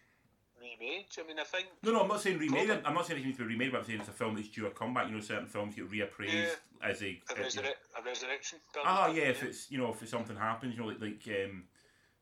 remade. 0.60 1.06
I 1.18 1.22
mean, 1.24 1.38
I 1.40 1.44
think 1.44 1.66
no, 1.82 1.92
no, 1.92 2.02
I'm 2.02 2.08
not 2.08 2.20
saying 2.20 2.38
remade. 2.38 2.70
I'm 2.70 2.94
not 2.94 3.06
saying 3.06 3.20
it 3.20 3.26
needs 3.26 3.38
to 3.38 3.42
be 3.44 3.54
remade, 3.54 3.72
but 3.72 3.78
I'm 3.78 3.84
saying 3.84 4.00
it's 4.00 4.08
a 4.08 4.12
film 4.12 4.36
that's 4.36 4.48
due 4.48 4.66
a 4.66 4.70
comeback. 4.70 5.08
You 5.08 5.14
know, 5.16 5.20
certain 5.20 5.46
films 5.48 5.74
get 5.74 5.90
reappraised 5.90 6.32
Yeah. 6.32 6.54
as 6.82 7.02
a. 7.02 7.20
a, 7.28 7.34
resurre- 7.34 7.74
a 7.98 8.02
resurrection. 8.02 8.60
Ah, 8.84 9.08
yeah. 9.08 9.24
If 9.24 9.42
it's 9.42 9.70
you 9.70 9.78
know 9.78 9.92
if 9.92 10.08
something 10.08 10.36
happens, 10.36 10.74
you 10.76 10.80
know, 10.80 10.86
like 10.86 11.00
like 11.00 11.44
um, 11.44 11.64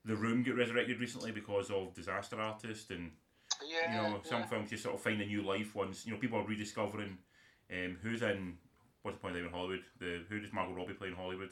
the 0.04 0.16
Room 0.16 0.42
get 0.42 0.56
resurrected 0.56 1.00
recently 1.00 1.30
because 1.30 1.70
of 1.70 1.94
Disaster 1.94 2.40
Artist, 2.40 2.90
and 2.90 3.12
yeah, 3.66 4.06
you 4.06 4.12
know 4.12 4.20
some 4.24 4.40
yeah. 4.40 4.46
films 4.46 4.70
just 4.70 4.82
sort 4.82 4.94
of 4.94 5.00
find 5.00 5.20
a 5.20 5.26
new 5.26 5.42
life 5.42 5.74
once 5.74 6.04
you 6.06 6.12
know 6.12 6.18
people 6.18 6.38
are 6.38 6.46
rediscovering 6.46 7.18
um, 7.70 7.96
who's 8.02 8.22
in. 8.22 8.58
What's 9.02 9.16
the 9.16 9.22
point 9.22 9.34
of 9.34 9.42
them 9.42 9.48
in 9.48 9.52
Hollywood? 9.52 9.82
The 9.98 10.22
who 10.28 10.38
does 10.38 10.52
Margot 10.52 10.74
Robbie 10.74 10.94
play 10.94 11.08
in 11.08 11.14
Hollywood? 11.14 11.50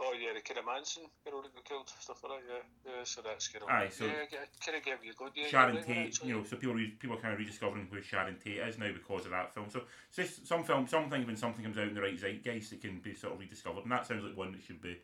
Oh 0.00 0.14
yeah, 0.14 0.30
the 0.32 0.40
kind 0.40 0.58
of 0.58 0.66
Manson 0.66 1.04
girl 1.24 1.42
that 1.42 1.54
got 1.54 1.64
killed, 1.64 1.90
stuff 2.00 2.22
like 2.22 2.46
that. 2.46 2.62
Yeah, 2.86 2.92
yeah. 2.98 3.04
So 3.04 3.20
that's 3.20 3.48
kind 3.48 3.64
of 3.64 3.68
Aye, 3.68 3.88
so- 3.90 4.06
yeah, 4.06 4.46
kind 4.64 4.78
of 4.78 4.84
gave 4.84 5.02
you 5.02 5.10
a 5.10 5.14
good 5.14 5.32
yeah. 5.34 5.48
Sharon 5.48 5.82
Tate, 5.82 6.22
you 6.22 6.36
know, 6.36 6.44
so 6.44 6.56
people 6.56 6.74
re- 6.76 6.96
people 6.98 7.16
are 7.16 7.20
kind 7.20 7.34
of 7.34 7.40
rediscovering 7.40 7.88
who 7.90 8.00
Sharon 8.00 8.36
Tate 8.38 8.58
is 8.58 8.78
now 8.78 8.92
because 8.92 9.24
of 9.24 9.32
that 9.32 9.52
film. 9.54 9.66
So 9.70 9.82
just 10.14 10.46
some 10.46 10.62
film, 10.62 10.86
something 10.86 11.26
when 11.26 11.36
something 11.36 11.64
comes 11.64 11.78
out 11.78 11.88
in 11.88 11.94
the 11.94 12.00
right 12.00 12.18
zeitgeist, 12.18 12.72
it 12.72 12.80
can 12.80 13.00
be 13.00 13.14
sort 13.14 13.34
of 13.34 13.40
rediscovered, 13.40 13.82
and 13.82 13.92
that 13.92 14.06
sounds 14.06 14.24
like 14.24 14.36
one 14.36 14.52
that 14.52 14.62
should 14.62 14.80
be 14.80 14.98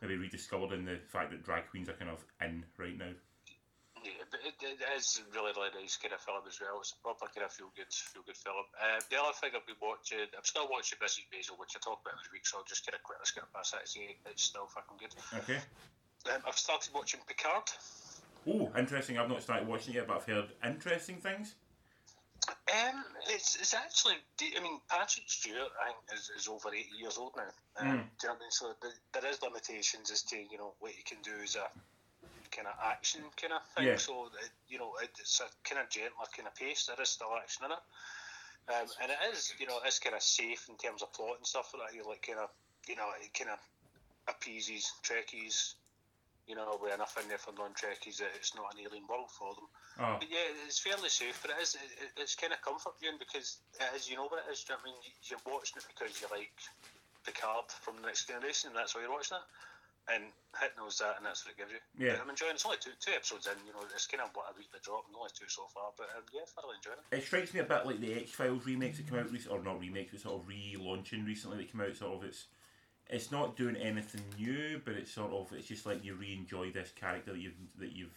maybe 0.00 0.16
rediscovered 0.16 0.72
in 0.72 0.84
the 0.84 0.98
fact 1.08 1.30
that 1.30 1.44
drag 1.44 1.68
queens 1.70 1.88
are 1.88 1.98
kind 1.98 2.10
of 2.10 2.24
in 2.40 2.64
right 2.78 2.96
now. 2.96 3.12
Yeah, 4.04 4.22
but 4.30 4.38
it, 4.46 4.54
it 4.62 4.78
is 4.94 5.18
really, 5.34 5.50
really 5.56 5.74
nice 5.82 5.98
kind 5.98 6.14
of 6.14 6.20
film 6.22 6.46
as 6.46 6.60
well. 6.62 6.78
It's 6.78 6.94
a 6.94 7.00
proper 7.02 7.26
kind 7.32 7.42
of 7.42 7.50
feel 7.50 7.74
good, 7.74 7.90
feel 7.90 8.22
good 8.22 8.38
film. 8.38 8.62
Uh, 8.78 9.02
the 9.10 9.18
other 9.18 9.34
thing 9.34 9.50
I've 9.56 9.66
been 9.66 9.80
watching, 9.82 10.30
I'm 10.30 10.46
still 10.46 10.70
watching 10.70 11.02
Mrs. 11.02 11.26
Maisel, 11.34 11.58
which 11.58 11.74
I 11.74 11.82
talk 11.82 12.06
about 12.06 12.14
every 12.14 12.38
week, 12.38 12.46
so 12.46 12.62
I'll 12.62 12.68
just 12.68 12.86
kind 12.86 12.94
of 12.94 13.02
quickly 13.02 13.26
skip 13.26 13.50
past 13.50 13.74
that 13.74 13.88
say 13.88 14.14
it's 14.30 14.46
still 14.46 14.70
fucking 14.70 15.02
good. 15.02 15.14
Okay. 15.42 15.58
Um, 16.30 16.38
I've 16.46 16.58
started 16.58 16.94
watching 16.94 17.18
Picard. 17.26 17.66
Oh, 18.46 18.70
interesting. 18.78 19.18
I've 19.18 19.28
not 19.28 19.42
started 19.42 19.66
watching 19.66 19.94
it 19.94 20.06
yet, 20.06 20.06
but 20.06 20.22
I've 20.22 20.28
heard 20.30 20.54
interesting 20.62 21.18
things. 21.18 21.56
Um, 22.48 23.04
it's 23.30 23.56
it's 23.56 23.74
actually. 23.74 24.14
I 24.40 24.60
mean, 24.62 24.78
Patrick 24.88 25.28
Stewart, 25.28 25.72
I 25.82 25.86
think, 25.86 25.98
is, 26.14 26.30
is 26.36 26.48
over 26.48 26.68
eighty 26.74 26.94
years 26.98 27.18
old 27.18 27.32
now. 27.36 27.50
Um, 27.78 27.86
Mm. 27.86 27.90
Do 27.90 28.26
you 28.26 28.28
know 28.28 28.34
what 28.34 28.36
I 28.36 28.40
mean? 28.40 28.50
So 28.50 28.64
the, 28.80 28.90
there 29.12 29.30
is 29.30 29.42
limitations 29.42 30.10
as 30.10 30.22
to 30.30 30.36
you 30.36 30.58
know 30.58 30.74
what 30.78 30.92
you 30.96 31.02
can 31.04 31.18
do 31.22 31.32
as 31.42 31.56
a 31.56 31.66
kind 32.50 32.68
of 32.68 32.74
action 32.84 33.22
kind 33.40 33.52
of 33.52 33.62
thing. 33.74 33.86
Yeah. 33.86 33.96
So 33.96 34.26
it, 34.42 34.50
you 34.68 34.78
know, 34.78 34.92
it, 35.02 35.10
it's 35.18 35.40
a 35.40 35.48
kind 35.68 35.82
of 35.82 35.90
gentler 35.90 36.26
kind 36.36 36.46
of 36.46 36.54
pace. 36.54 36.86
There 36.86 37.00
is 37.02 37.10
still 37.10 37.34
action 37.36 37.66
in 37.66 37.72
it, 37.72 37.82
um, 38.74 38.88
and 39.02 39.10
it 39.10 39.18
is 39.34 39.52
you 39.58 39.66
know 39.66 39.78
it's 39.84 39.98
kind 39.98 40.14
of 40.14 40.22
safe 40.22 40.68
in 40.68 40.76
terms 40.76 41.02
of 41.02 41.12
plot 41.12 41.38
and 41.38 41.46
stuff 41.46 41.72
like 41.74 41.90
that. 41.90 41.96
You 41.96 42.06
like 42.06 42.22
kind 42.22 42.38
of 42.38 42.50
you 42.88 42.96
know 42.96 43.10
it 43.22 43.34
kind 43.34 43.50
of 43.50 43.58
appeases 44.28 44.92
Trekkies. 45.02 45.74
You 46.46 46.54
know, 46.54 46.78
with 46.80 46.94
enough 46.94 47.18
in 47.20 47.26
there 47.28 47.42
for 47.42 47.50
non-Trekkies 47.58 48.22
that 48.22 48.30
it's 48.38 48.54
not 48.54 48.70
an 48.70 48.78
alien 48.86 49.02
world 49.10 49.30
for 49.34 49.50
them. 49.58 49.66
Oh, 49.98 50.16
But 50.22 50.30
yeah, 50.30 50.46
it's 50.66 50.78
fairly 50.78 51.08
safe, 51.10 51.34
but 51.42 51.50
it 51.50 51.58
is 51.60 51.74
it, 51.74 51.90
it- 51.98 52.14
it's 52.22 52.34
kind 52.38 52.52
of 52.54 52.62
comfort 52.62 52.94
viewing 53.02 53.18
because 53.18 53.58
it 53.82 53.90
is, 53.98 54.06
you 54.08 54.14
know 54.14 54.30
what 54.30 54.46
it 54.46 54.52
is. 54.54 54.62
you 54.62 54.74
know 54.74 54.78
I 54.78 54.84
mean, 54.86 54.94
You- 55.02 55.18
you're 55.34 55.42
watching 55.42 55.78
it 55.82 55.86
because 55.90 56.14
you 56.22 56.28
like 56.30 56.54
Picard 57.26 57.66
from 57.82 57.96
the 57.98 58.06
Next 58.06 58.28
Generation, 58.30 58.70
and 58.70 58.78
that's 58.78 58.94
why 58.94 59.02
you're 59.02 59.10
watching 59.10 59.38
it. 59.38 59.46
And 60.08 60.30
Hit 60.62 60.76
knows 60.78 60.98
that, 61.02 61.18
and 61.18 61.26
that's 61.26 61.42
what 61.44 61.50
it 61.50 61.58
gives 61.58 61.72
you. 61.74 61.82
Yeah. 61.98 62.14
But 62.14 62.20
I'm 62.22 62.30
enjoying. 62.30 62.54
It's 62.54 62.64
only 62.64 62.78
two, 62.78 62.94
two 63.02 63.10
episodes 63.10 63.48
in. 63.50 63.58
You 63.66 63.72
know, 63.74 63.82
it's 63.92 64.06
kind 64.06 64.22
of 64.22 64.30
what 64.38 64.54
a 64.54 64.54
weekly 64.56 64.78
drop, 64.86 65.02
and 65.10 65.16
only 65.18 65.34
two 65.34 65.48
so 65.50 65.66
far. 65.74 65.90
But 65.98 66.14
um, 66.14 66.22
yeah, 66.32 66.46
thoroughly 66.46 66.78
enjoying 66.78 67.02
it. 67.10 67.18
it 67.18 67.26
strikes 67.26 67.50
me 67.52 67.58
a 67.58 67.64
bit 67.66 67.84
like 67.84 67.98
the 67.98 68.14
X 68.22 68.30
Files 68.30 68.64
remakes 68.64 68.98
that 69.02 69.10
came 69.10 69.18
out 69.18 69.32
recently, 69.34 69.58
or 69.58 69.62
not 69.66 69.80
remakes, 69.82 70.12
but 70.14 70.20
sort 70.22 70.38
of 70.40 70.46
relaunching 70.46 71.26
recently 71.26 71.58
that 71.58 71.72
came 71.74 71.80
out. 71.82 71.96
Sort 71.98 72.14
of 72.14 72.22
it's 72.22 72.46
it's 73.08 73.30
not 73.30 73.56
doing 73.56 73.76
anything 73.76 74.22
new, 74.38 74.80
but 74.84 74.94
it's 74.94 75.10
sort 75.10 75.32
of 75.32 75.52
it's 75.52 75.68
just 75.68 75.86
like 75.86 76.04
you 76.04 76.14
re-enjoy 76.14 76.70
this 76.72 76.90
character 76.90 77.32
that 77.32 77.40
you've 77.40 77.54
that 77.78 77.92
you've 77.92 78.16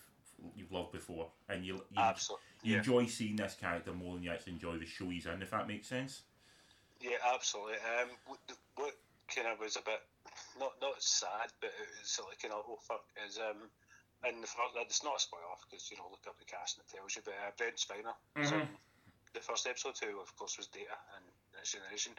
you've 0.55 0.71
loved 0.71 0.91
before, 0.91 1.27
and 1.49 1.65
you 1.65 1.75
you, 1.91 2.01
Absolutely. 2.01 2.45
you 2.63 2.71
yeah. 2.73 2.77
enjoy 2.79 3.05
seeing 3.05 3.35
this 3.35 3.55
character 3.59 3.93
more 3.93 4.15
than 4.15 4.23
you 4.23 4.31
actually 4.31 4.53
enjoy 4.53 4.77
the 4.77 4.85
show 4.85 5.09
he's 5.09 5.25
in. 5.25 5.41
If 5.41 5.51
that 5.51 5.67
makes 5.67 5.87
sense. 5.87 6.23
Yeah, 7.01 7.17
absolutely. 7.33 7.75
Um, 7.75 8.09
what, 8.25 8.39
what 8.75 8.95
kind 9.33 9.47
of 9.47 9.59
was 9.59 9.75
a 9.77 9.81
bit 9.81 10.01
not 10.59 10.73
not 10.81 11.01
sad, 11.01 11.51
but 11.61 11.69
it 11.69 11.87
was 12.01 12.19
like 12.27 12.41
kind 12.41 12.53
of 12.53 12.63
oh 12.67 12.79
fuck 12.87 13.05
is 13.27 13.37
um. 13.37 13.69
And 14.19 14.43
the 14.43 14.51
fact 14.51 14.75
that 14.75 14.83
it's 14.83 14.99
not 14.99 15.15
a 15.15 15.19
spoiler 15.19 15.55
because 15.63 15.87
you 15.87 15.95
know 15.95 16.11
look 16.11 16.27
up 16.27 16.35
the 16.35 16.43
cast 16.43 16.75
and 16.75 16.83
it 16.83 16.91
tells 16.91 17.15
you. 17.15 17.23
But 17.23 17.39
uh, 17.39 17.55
Brent 17.55 17.79
Spiner, 17.79 18.11
was 18.35 18.51
in 18.51 18.67
the 19.33 19.39
first 19.39 19.67
episode, 19.67 19.95
too, 19.95 20.19
of 20.21 20.35
course 20.35 20.57
was 20.57 20.67
Data 20.67 20.97
and 21.15 21.25
Next 21.55 21.71
Generation, 21.71 22.13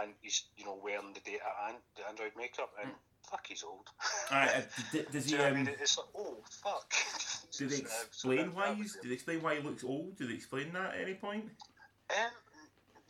and 0.00 0.12
he's 0.20 0.44
you 0.56 0.64
know 0.64 0.78
wearing 0.82 1.12
the 1.14 1.20
Data 1.20 1.44
and 1.68 1.76
the 1.96 2.08
android 2.08 2.32
makeup, 2.36 2.70
and 2.82 2.90
fuck, 3.30 3.46
he's 3.46 3.62
old. 3.64 3.88
Uh, 4.30 4.46
does 5.12 5.12
Do 5.12 5.18
he? 5.24 5.32
you 5.32 5.38
know 5.38 5.44
what 5.44 5.46
I 5.46 5.50
Um, 5.50 5.64
mean? 5.64 5.76
It's 5.80 5.98
like 5.98 6.06
oh 6.16 6.36
fuck. 6.62 6.92
do 7.58 7.66
they 7.68 7.76
Uh, 7.84 7.88
so 8.10 8.30
explain 8.30 8.54
why 8.54 8.74
he's? 8.74 8.96
Do 9.02 9.08
they 9.08 9.14
explain 9.14 9.42
why 9.42 9.56
he 9.56 9.62
looks 9.62 9.84
old? 9.84 10.16
Do 10.16 10.26
they 10.26 10.34
explain 10.34 10.72
that 10.72 10.94
at 10.94 11.00
any 11.00 11.14
point? 11.14 11.44
Um, 12.10 12.30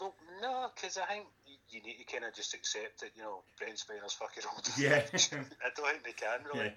well, 0.00 0.14
no, 0.42 0.70
because 0.74 0.98
I 0.98 1.06
think 1.06 1.26
you, 1.46 1.56
you 1.68 1.82
need 1.82 1.98
to 1.98 2.04
kind 2.04 2.24
of 2.24 2.34
just 2.34 2.54
accept 2.54 3.00
that 3.00 3.10
you 3.16 3.22
know 3.22 3.42
Brent 3.58 3.78
Spiner's 3.78 4.12
fucking 4.14 4.44
old. 4.52 4.68
Yeah. 4.78 5.02
I 5.14 5.70
don't 5.76 5.90
think 5.90 6.04
they 6.04 6.12
can 6.12 6.40
really. 6.52 6.66
Yeah. 6.66 6.72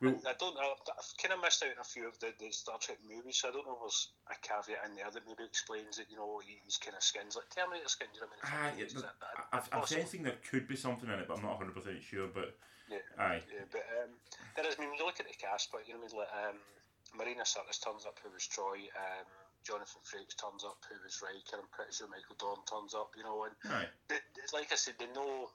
Well, 0.00 0.16
I 0.24 0.32
don't. 0.40 0.56
I've, 0.56 0.80
I've 0.96 1.12
kind 1.20 1.36
of 1.36 1.44
missed 1.44 1.60
out 1.62 1.76
on 1.76 1.80
a 1.80 1.84
few 1.84 2.08
of 2.08 2.16
the, 2.24 2.32
the 2.40 2.48
Star 2.56 2.80
Trek 2.80 2.96
movies, 3.04 3.36
so 3.36 3.48
I 3.48 3.52
don't 3.52 3.68
know 3.68 3.76
if 3.76 3.84
there's 3.84 4.08
a 4.32 4.36
caveat 4.40 4.88
in 4.88 4.96
there 4.96 5.12
that 5.12 5.28
maybe 5.28 5.44
explains 5.44 6.00
that 6.00 6.08
you 6.08 6.16
know 6.16 6.40
he- 6.40 6.56
he's 6.64 6.80
kind 6.80 6.96
of 6.96 7.04
skins 7.04 7.36
like 7.36 7.52
Terminator 7.52 7.84
skin. 7.92 8.08
Do 8.16 8.16
you 8.16 8.24
know 8.24 8.32
what 8.32 8.40
I 8.48 8.72
mean? 8.72 8.80
yeah, 8.80 8.86
Is 8.88 8.96
but 8.96 9.04
that- 9.04 9.20
that- 9.20 9.36
I- 9.52 9.56
I've, 9.60 9.68
I'm 9.76 9.84
sensing 9.84 10.24
there 10.24 10.40
could 10.48 10.64
be 10.64 10.76
something 10.80 11.04
in 11.04 11.20
it, 11.20 11.28
but 11.28 11.36
I'm 11.36 11.44
not 11.44 11.60
100 11.60 11.76
percent 11.76 12.00
sure. 12.00 12.32
But 12.32 12.56
Yeah. 12.88 13.04
aye, 13.20 13.44
Yeah, 13.52 13.68
but 13.68 13.84
um, 14.00 14.10
there 14.56 14.64
is. 14.72 14.76
I 14.80 14.80
mean, 14.80 14.96
you 14.96 15.04
look 15.04 15.20
at 15.20 15.28
the 15.28 15.36
cast, 15.36 15.68
but 15.68 15.84
you 15.84 15.92
know, 15.92 16.00
what 16.00 16.08
I 16.08 16.16
mean, 16.16 16.24
like, 16.24 16.32
um, 16.48 16.56
Marina 17.20 17.44
Sirtis 17.44 17.76
turns 17.84 18.08
up, 18.08 18.16
who 18.24 18.32
was 18.32 18.48
Troi. 18.48 18.88
Um, 18.96 19.28
Jonathan 19.68 20.00
Frakes 20.00 20.32
turns 20.40 20.64
up, 20.64 20.80
who 20.88 20.96
was 21.04 21.20
Riker. 21.20 21.60
I'm 21.60 21.68
pretty 21.68 21.92
sure 21.92 22.08
Michael 22.08 22.40
Dorn 22.40 22.64
turns 22.64 22.96
up. 22.96 23.12
You 23.20 23.24
know, 23.28 23.44
and 23.44 23.52
they- 24.08 24.24
it's 24.40 24.56
like 24.56 24.72
I 24.72 24.76
said, 24.80 24.96
they 24.96 25.12
know 25.12 25.52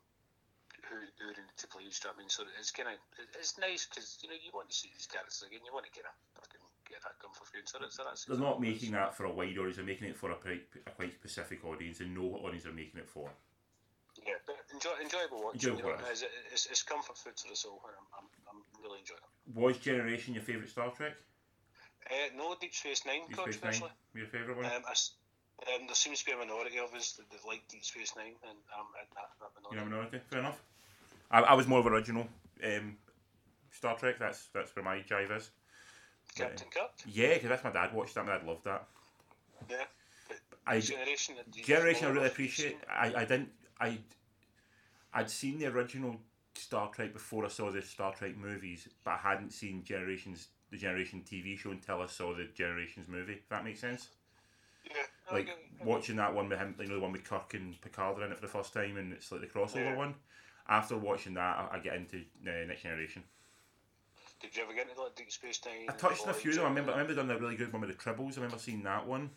who 0.90 0.98
who 1.22 1.34
they 1.34 1.44
need 1.44 1.60
to 1.60 1.68
play. 1.68 1.86
Do 1.86 1.90
you 1.90 2.00
know 2.06 2.14
I 2.14 2.20
mean? 2.20 2.30
So 2.30 2.44
it's 2.60 2.72
kind 2.72 2.90
of 2.90 2.98
it's 3.38 3.58
nice 3.58 3.86
because 3.86 4.18
you 4.22 4.30
know 4.30 4.38
you 4.38 4.52
want 4.54 4.70
to 4.70 4.76
see 4.76 4.90
these 4.94 5.08
characters 5.08 5.44
again. 5.46 5.66
You 5.66 5.74
want 5.74 5.86
to 5.86 5.94
get 5.94 6.06
a 6.06 6.14
fucking 6.38 6.66
get 6.88 7.02
that 7.02 7.18
gun 7.22 7.34
for 7.34 7.46
free. 7.46 7.66
So 7.66 7.82
that's 7.82 7.98
that's. 7.98 8.26
They're 8.26 8.38
not 8.38 8.62
making 8.62 8.92
that 8.94 9.18
for 9.18 9.26
a 9.26 9.34
wide 9.34 9.58
audience. 9.58 9.78
They're 9.78 9.88
making 9.88 10.10
it 10.10 10.18
for 10.18 10.32
a, 10.32 10.38
a 10.38 10.92
quite 10.96 11.14
specific 11.18 11.66
audience, 11.66 12.00
and 12.00 12.14
know 12.14 12.30
what 12.30 12.46
audience 12.46 12.64
they're 12.64 12.74
making 12.76 13.02
it 13.02 13.10
for. 13.10 13.30
Yeah, 14.26 14.40
but 14.48 14.56
enjoy, 14.74 14.96
enjoyable 15.04 15.44
watching. 15.44 15.76
Enjoyable 15.76 15.92
you 15.92 15.98
know, 16.02 16.10
it's, 16.10 16.24
it's, 16.52 16.66
it's 16.72 16.84
comfort 16.84 17.18
food 17.18 17.36
to 17.36 17.46
the 17.50 17.56
soul, 17.56 17.84
I'm, 17.84 18.24
I'm, 18.24 18.28
I'm 18.48 18.62
really 18.82 19.00
enjoying 19.04 19.20
it. 19.22 19.32
Was 19.54 19.78
Generation 19.78 20.34
your 20.34 20.42
favourite 20.42 20.70
Star 20.70 20.90
Trek? 20.90 21.14
Uh, 22.10 22.32
no, 22.38 22.56
Deep 22.62 22.74
Space 22.74 23.06
Nine, 23.06 23.28
Deep 23.28 23.38
Space 23.38 23.60
Nine, 23.62 23.74
controversially. 23.76 23.92
your 24.16 24.28
favourite 24.28 24.58
one? 24.58 24.66
Um, 24.66 24.84
I 24.88 24.96
um, 25.64 25.88
there 25.88 25.96
seems 25.96 26.20
to 26.20 26.26
be 26.26 26.34
a 26.34 26.38
minority 26.38 26.78
of 26.80 26.94
us 26.94 27.14
that, 27.14 27.30
that 27.32 27.48
like 27.48 27.64
Deep 27.70 27.84
Space 27.84 28.14
Nine, 28.16 28.36
and 28.44 28.58
I'm 28.76 28.90
in 29.00 29.10
that, 29.16 29.30
that 29.40 29.52
minority. 29.56 29.72
you 29.72 29.78
know, 29.78 29.86
minority. 29.86 30.20
Fair 30.30 30.40
enough. 30.40 30.62
I, 31.32 31.42
I 31.42 31.54
was 31.54 31.68
more 31.68 31.80
of 31.80 31.88
original 31.88 32.28
um, 32.64 32.98
Star 33.72 33.98
Trek. 33.98 34.18
That's 34.20 34.48
that's 34.54 34.76
where 34.76 34.86
my 34.86 35.00
jive 35.00 35.36
is. 35.36 35.52
Captain 36.36 36.68
Kirk, 36.70 36.92
Yeah, 37.06 37.36
because 37.36 37.50
that's 37.50 37.64
my 37.64 37.72
dad 37.72 37.94
watched 37.94 38.16
that. 38.16 38.26
My 38.26 38.38
dad 38.38 38.46
loved 38.46 38.66
that. 38.66 38.86
yeah. 39.70 39.84
I 40.68 40.80
Generation, 40.80 41.36
Generation, 41.52 42.08
I 42.08 42.10
really 42.10 42.28
appreciate. 42.28 42.78
I, 42.90 43.14
I 43.16 43.26
didn't. 43.26 43.50
I 43.80 44.00
I'd 45.14 45.30
seen 45.30 45.60
the 45.60 45.68
original 45.68 46.18
Star 46.56 46.90
Trek 46.90 47.14
before 47.14 47.46
I 47.46 47.50
saw 47.50 47.72
the 47.72 47.82
Star 47.82 48.14
Trek 48.14 48.36
movies, 48.36 48.90
but 49.04 49.12
I 49.12 49.18
hadn't 49.18 49.52
seen 49.54 49.84
Generations, 49.84 50.48
the 50.72 50.78
Generation 50.78 51.24
TV 51.26 51.58
show 51.58 51.72
until 51.72 52.02
I 52.02 52.08
saw 52.08 52.34
the 52.36 52.48
Generations 52.56 53.08
movie. 53.08 53.34
If 53.34 53.50
that 53.50 53.64
makes 53.64 53.80
sense. 53.80 54.10
Yeah, 54.84 55.02
Like 55.32 55.50
watching 55.84 56.16
that 56.18 56.34
one 56.34 56.50
with 56.50 56.60
him, 56.60 56.76
you 56.80 56.88
know, 56.88 56.96
the 56.96 57.00
one 57.00 57.12
with 57.12 57.24
Kirk 57.24 57.54
and 57.54 57.80
Picard 57.82 58.22
in 58.22 58.32
it 58.32 58.36
for 58.36 58.42
the 58.42 58.48
first 58.48 58.74
time, 58.74 58.98
and 58.98 59.14
it's 59.14 59.32
like 59.32 59.42
the 59.42 59.48
crossover 59.48 59.86
Yeah. 59.86 59.96
one. 59.96 60.16
After 60.68 60.98
watching 60.98 61.36
that, 61.36 61.70
I, 61.72 61.76
I 61.76 61.80
get 61.80 61.96
into 61.96 62.18
uh, 62.18 62.66
Next 62.68 62.84
Generation. 62.84 63.24
Did 64.42 64.56
you 64.56 64.64
ever 64.64 64.74
get 64.74 64.90
into 64.90 65.02
like 65.02 65.16
Deep 65.16 65.32
Space 65.32 65.62
Nine? 65.66 65.88
I 65.90 65.94
touched 65.94 66.24
on 66.24 66.30
a 66.30 66.34
few 66.34 66.52
of 66.52 66.58
them. 66.58 66.66
I 66.66 66.70
remember, 66.70 66.92
I 66.92 66.96
remember 67.00 67.16
done 67.16 67.32
a 67.32 67.40
really 67.40 67.56
good 67.56 67.72
one 67.72 67.82
with 67.82 67.92
the 67.92 67.96
Tribbles. 67.96 68.34
I 68.34 68.42
remember 68.42 68.58
seeing 68.58 68.84
that 68.84 69.06
one, 69.06 69.30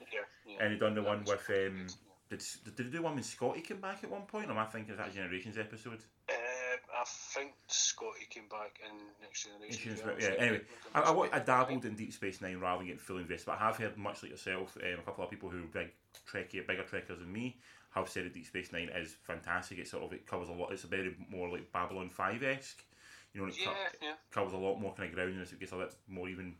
Yeah, 0.00 0.20
yeah. 0.46 0.56
and 0.60 0.72
he 0.72 0.78
done 0.78 0.94
the 0.94 1.02
one 1.02 1.24
with 1.24 1.48
um. 1.50 1.86
Did, 2.28 2.42
did 2.64 2.76
they 2.76 2.96
do 2.96 3.02
one 3.02 3.14
when 3.14 3.22
Scotty 3.22 3.60
came 3.60 3.80
back 3.80 4.02
at 4.02 4.10
one 4.10 4.22
point? 4.22 4.48
Or 4.48 4.52
am 4.52 4.58
I 4.58 4.64
thinking 4.64 4.90
of 4.90 4.98
that 4.98 5.14
Generations 5.14 5.56
episode? 5.58 6.00
Uh, 6.28 6.32
I 6.34 7.04
think 7.04 7.52
Scotty 7.68 8.26
came 8.28 8.48
back 8.48 8.80
in 8.84 8.96
Next 9.22 9.46
Generation. 9.46 9.96
Yeah, 10.18 10.34
anyway, 10.36 10.62
I, 10.92 11.02
I, 11.02 11.36
I 11.36 11.38
dabbled 11.38 11.84
in 11.84 11.94
Deep 11.94 12.12
Space 12.12 12.40
Nine 12.40 12.58
rather 12.58 12.78
than 12.78 12.88
getting 12.88 12.98
fully 12.98 13.22
invested, 13.22 13.46
but 13.46 13.60
I 13.60 13.66
have 13.66 13.76
heard 13.76 13.96
much 13.96 14.24
like 14.24 14.32
yourself, 14.32 14.76
um, 14.82 14.98
a 14.98 15.02
couple 15.02 15.22
of 15.22 15.30
people 15.30 15.48
who 15.48 15.58
are 15.58 15.66
big 15.72 15.92
Trekkie, 16.28 16.66
bigger 16.66 16.82
Trekkers 16.82 17.20
than 17.20 17.32
me, 17.32 17.56
have 17.96 18.08
said 18.08 18.24
that 18.26 18.34
Deep 18.34 18.46
Space 18.46 18.72
Nine 18.72 18.90
is 18.94 19.14
fantastic. 19.22 19.78
It 19.78 19.88
sort 19.88 20.04
of 20.04 20.12
it 20.12 20.26
covers 20.26 20.48
a 20.48 20.52
lot. 20.52 20.72
It's 20.72 20.84
a 20.84 20.88
very 20.88 21.16
more 21.30 21.48
like 21.50 21.72
Babylon 21.72 22.10
Five 22.10 22.42
esque. 22.42 22.84
You 23.32 23.40
know, 23.42 23.48
it 23.48 23.58
Yeah, 23.58 23.66
co- 23.66 24.06
yeah. 24.06 24.14
covers 24.30 24.52
a 24.52 24.58
lot 24.58 24.78
more 24.80 24.94
kind 24.94 25.08
of 25.08 25.14
ground, 25.14 25.32
and 25.32 25.42
it 25.42 25.60
gets 25.60 25.72
a 25.72 25.76
bit 25.76 25.94
more 26.08 26.28
even, 26.28 26.54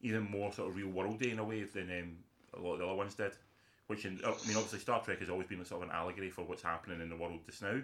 even 0.00 0.22
more 0.30 0.52
sort 0.52 0.68
of 0.70 0.76
real 0.76 0.88
worldy 0.88 1.32
in 1.32 1.38
a 1.38 1.44
way 1.44 1.64
than 1.64 1.90
um, 1.90 2.16
a 2.54 2.60
lot 2.60 2.74
of 2.74 2.78
the 2.80 2.86
other 2.86 2.94
ones 2.94 3.14
did. 3.14 3.32
Which, 3.88 4.04
in, 4.04 4.20
I 4.24 4.30
mean, 4.46 4.56
obviously 4.56 4.80
Star 4.80 5.02
Trek 5.02 5.20
has 5.20 5.30
always 5.30 5.46
been 5.46 5.64
sort 5.64 5.82
of 5.82 5.88
an 5.88 5.94
allegory 5.94 6.30
for 6.30 6.42
what's 6.44 6.62
happening 6.62 7.00
in 7.00 7.08
the 7.08 7.16
world 7.16 7.40
just 7.46 7.62
now. 7.62 7.80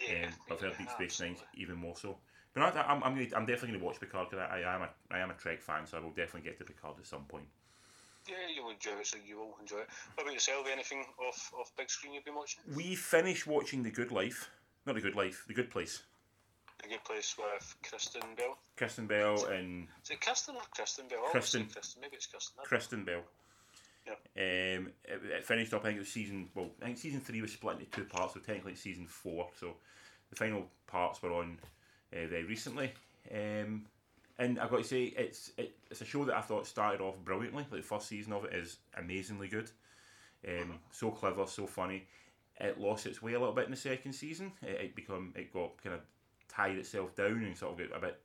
Yeah, 0.00 0.08
Um, 0.24 0.32
but 0.48 0.54
I've 0.56 0.60
heard 0.60 0.78
Deep 0.78 0.90
Space 0.90 1.20
Nine 1.20 1.36
even 1.54 1.76
more 1.76 1.96
so. 1.96 2.18
But 2.54 2.76
I, 2.76 2.82
I'm, 2.82 3.02
I'm, 3.02 3.14
gonna, 3.14 3.28
I'm 3.36 3.46
definitely 3.46 3.68
going 3.70 3.80
to 3.80 3.86
watch 3.86 4.00
Picard 4.00 4.28
because 4.30 4.46
I, 4.50 4.60
I 4.60 4.74
am 4.74 4.82
a 4.82 4.88
I 5.10 5.18
am 5.20 5.30
a 5.30 5.34
Trek 5.34 5.62
fan, 5.62 5.86
so 5.86 5.96
I 5.96 6.00
will 6.00 6.10
definitely 6.10 6.42
get 6.48 6.58
to 6.58 6.64
Picard 6.64 6.96
at 6.98 7.06
some 7.06 7.24
point. 7.24 7.46
Yeah, 8.28 8.36
you 8.54 8.62
will 8.62 8.70
enjoy 8.70 8.92
it, 9.00 9.06
so 9.06 9.18
you 9.26 9.38
will 9.38 9.56
enjoy 9.60 9.78
it. 9.78 9.88
What 10.14 10.24
about 10.24 10.34
yourself? 10.34 10.66
Anything 10.70 11.04
off 11.26 11.52
off 11.58 11.72
big 11.76 11.90
screen 11.90 12.14
you've 12.14 12.24
been 12.24 12.34
watching? 12.34 12.62
We 12.74 12.94
finished 12.94 13.46
watching 13.46 13.82
The 13.82 13.90
Good 13.90 14.12
Life, 14.12 14.50
not 14.86 14.94
The 14.94 15.00
Good 15.00 15.16
Life, 15.16 15.44
The 15.48 15.54
Good 15.54 15.70
Place. 15.70 16.02
The 16.82 16.88
good 16.88 17.04
place 17.04 17.36
with 17.38 17.76
Kristen 17.88 18.22
Bell. 18.36 18.58
Kristen 18.76 19.06
Bell 19.06 19.44
and 19.46 19.86
Is 20.02 20.10
it 20.10 20.20
Kristen 20.20 20.56
or 20.56 20.62
Kristen 20.74 21.06
Bell? 21.08 21.20
Kristen. 21.30 21.66
Kristen. 21.66 22.00
Maybe 22.00 22.16
it's 22.16 22.26
Kristen. 22.26 22.64
Kristen 22.64 23.04
Bell. 23.04 23.20
Yeah. 24.04 24.14
Um, 24.36 24.88
it, 25.04 25.20
it 25.24 25.44
finished 25.44 25.72
up. 25.74 25.82
I 25.82 25.88
think 25.88 25.96
it 25.96 26.00
was 26.00 26.08
season. 26.08 26.48
Well, 26.54 26.70
I 26.82 26.86
think 26.86 26.98
season 26.98 27.20
three 27.20 27.40
was 27.40 27.52
split 27.52 27.78
into 27.78 27.90
two 27.90 28.04
parts, 28.04 28.34
so 28.34 28.40
technically 28.40 28.72
it's 28.72 28.80
season 28.80 29.06
four. 29.06 29.48
So 29.60 29.74
the 30.30 30.36
final 30.36 30.66
parts 30.88 31.22
were 31.22 31.32
on 31.32 31.58
uh, 32.12 32.26
very 32.26 32.44
recently. 32.44 32.92
Um, 33.32 33.84
and 34.42 34.58
I've 34.58 34.70
got 34.70 34.78
to 34.78 34.84
say, 34.84 35.04
it's 35.16 35.52
it, 35.56 35.76
it's 35.90 36.00
a 36.00 36.04
show 36.04 36.24
that 36.24 36.36
I 36.36 36.40
thought 36.40 36.66
started 36.66 37.00
off 37.00 37.16
brilliantly. 37.24 37.64
Like 37.70 37.82
the 37.82 37.86
first 37.86 38.08
season 38.08 38.32
of 38.32 38.44
it 38.44 38.54
is 38.54 38.78
amazingly 38.98 39.46
good. 39.46 39.70
Um, 40.46 40.80
so 40.90 41.10
clever, 41.10 41.46
so 41.46 41.66
funny. 41.66 42.08
It 42.60 42.78
lost 42.78 43.06
its 43.06 43.22
way 43.22 43.34
a 43.34 43.38
little 43.38 43.54
bit 43.54 43.66
in 43.66 43.70
the 43.70 43.76
second 43.76 44.12
season. 44.12 44.52
It, 44.60 44.80
it 44.80 44.96
become 44.96 45.32
it 45.36 45.52
got 45.52 45.80
kind 45.82 45.94
of 45.94 46.00
tied 46.48 46.76
itself 46.76 47.14
down 47.14 47.44
and 47.44 47.56
sort 47.56 47.80
of 47.80 47.90
got 47.90 47.98
a 47.98 48.00
bit 48.00 48.20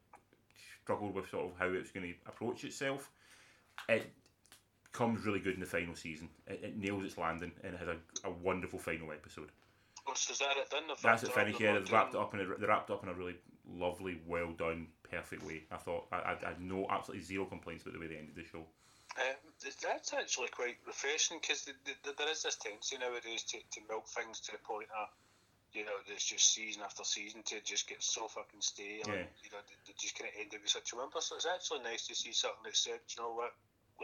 struggled 0.81 1.13
with 1.13 1.29
sort 1.29 1.45
of 1.45 1.51
how 1.59 1.67
it's 1.67 1.91
going 1.91 2.07
to 2.07 2.29
approach 2.29 2.63
itself. 2.63 3.11
It 3.87 4.11
comes 4.91 5.23
really 5.23 5.39
good 5.39 5.53
in 5.53 5.59
the 5.59 5.67
final 5.67 5.95
season. 5.95 6.29
It, 6.47 6.61
it 6.63 6.77
nails 6.77 7.05
its 7.05 7.17
landing 7.17 7.51
and 7.63 7.75
it 7.75 7.79
has 7.79 7.89
a, 7.89 7.97
a 8.27 8.31
wonderful 8.31 8.79
final 8.79 9.11
episode. 9.11 9.51
So 10.15 10.31
is 10.31 10.39
that 10.39 10.57
it? 10.57 10.71
They've 10.71 11.01
That's 11.03 11.23
it 11.23 11.31
finished. 11.31 11.59
they're 11.59 11.73
Yeah, 11.73 11.79
they've 11.79 11.91
wrapped 11.91 12.15
it 12.15 12.19
up 12.19 12.33
in 12.33 12.39
a, 12.39 12.57
they 12.57 12.65
wrapped 12.65 12.89
up 12.89 13.03
in 13.03 13.09
a 13.09 13.13
really 13.13 13.35
lovely, 13.69 14.19
well 14.25 14.51
done, 14.57 14.87
perfect 15.09 15.43
way. 15.43 15.63
I 15.71 15.77
thought 15.77 16.07
I, 16.11 16.35
I, 16.35 16.47
had 16.47 16.61
no 16.61 16.87
absolutely 16.89 17.25
zero 17.25 17.45
complaints 17.45 17.83
about 17.83 17.93
the 17.93 17.99
way 17.99 18.07
they 18.07 18.17
ended 18.17 18.35
the 18.35 18.43
show. 18.43 18.65
Um, 19.17 19.35
that's 19.81 20.13
actually 20.13 20.49
quite 20.49 20.77
refreshing 20.85 21.39
because 21.41 21.63
th- 21.63 21.77
th- 21.85 22.15
there 22.17 22.29
is 22.29 22.43
this 22.43 22.55
tendency 22.57 22.97
nowadays 22.97 23.43
to, 23.49 23.57
to 23.57 23.79
milk 23.89 24.07
things 24.09 24.39
to 24.41 24.51
the 24.51 24.59
point 24.59 24.87
of, 24.93 25.07
you 25.73 25.83
know, 25.83 25.97
there's 26.07 26.23
just 26.23 26.53
season 26.53 26.83
after 26.83 27.03
season 27.03 27.41
to 27.45 27.59
just 27.63 27.89
get 27.89 28.03
so 28.03 28.27
fucking 28.27 28.61
stale 28.61 29.09
Yeah. 29.09 29.25
and, 29.25 29.27
you 29.41 29.49
know, 29.49 29.61
they, 29.65 29.75
they 29.87 29.93
just 29.97 30.17
kind 30.17 30.29
of 30.29 30.39
end 30.39 30.53
up 30.53 30.61
with 30.61 30.69
such 30.69 30.93
a 30.93 30.95
whimper. 30.95 31.21
So 31.21 31.35
it's 31.35 31.47
actually 31.49 31.81
nice 31.81 32.05
to 32.07 32.15
see 32.15 32.31
something 32.31 32.61
that 32.65 32.77
said, 32.77 32.99
you 33.09 33.23
know 33.23 33.33
what, 33.33 33.53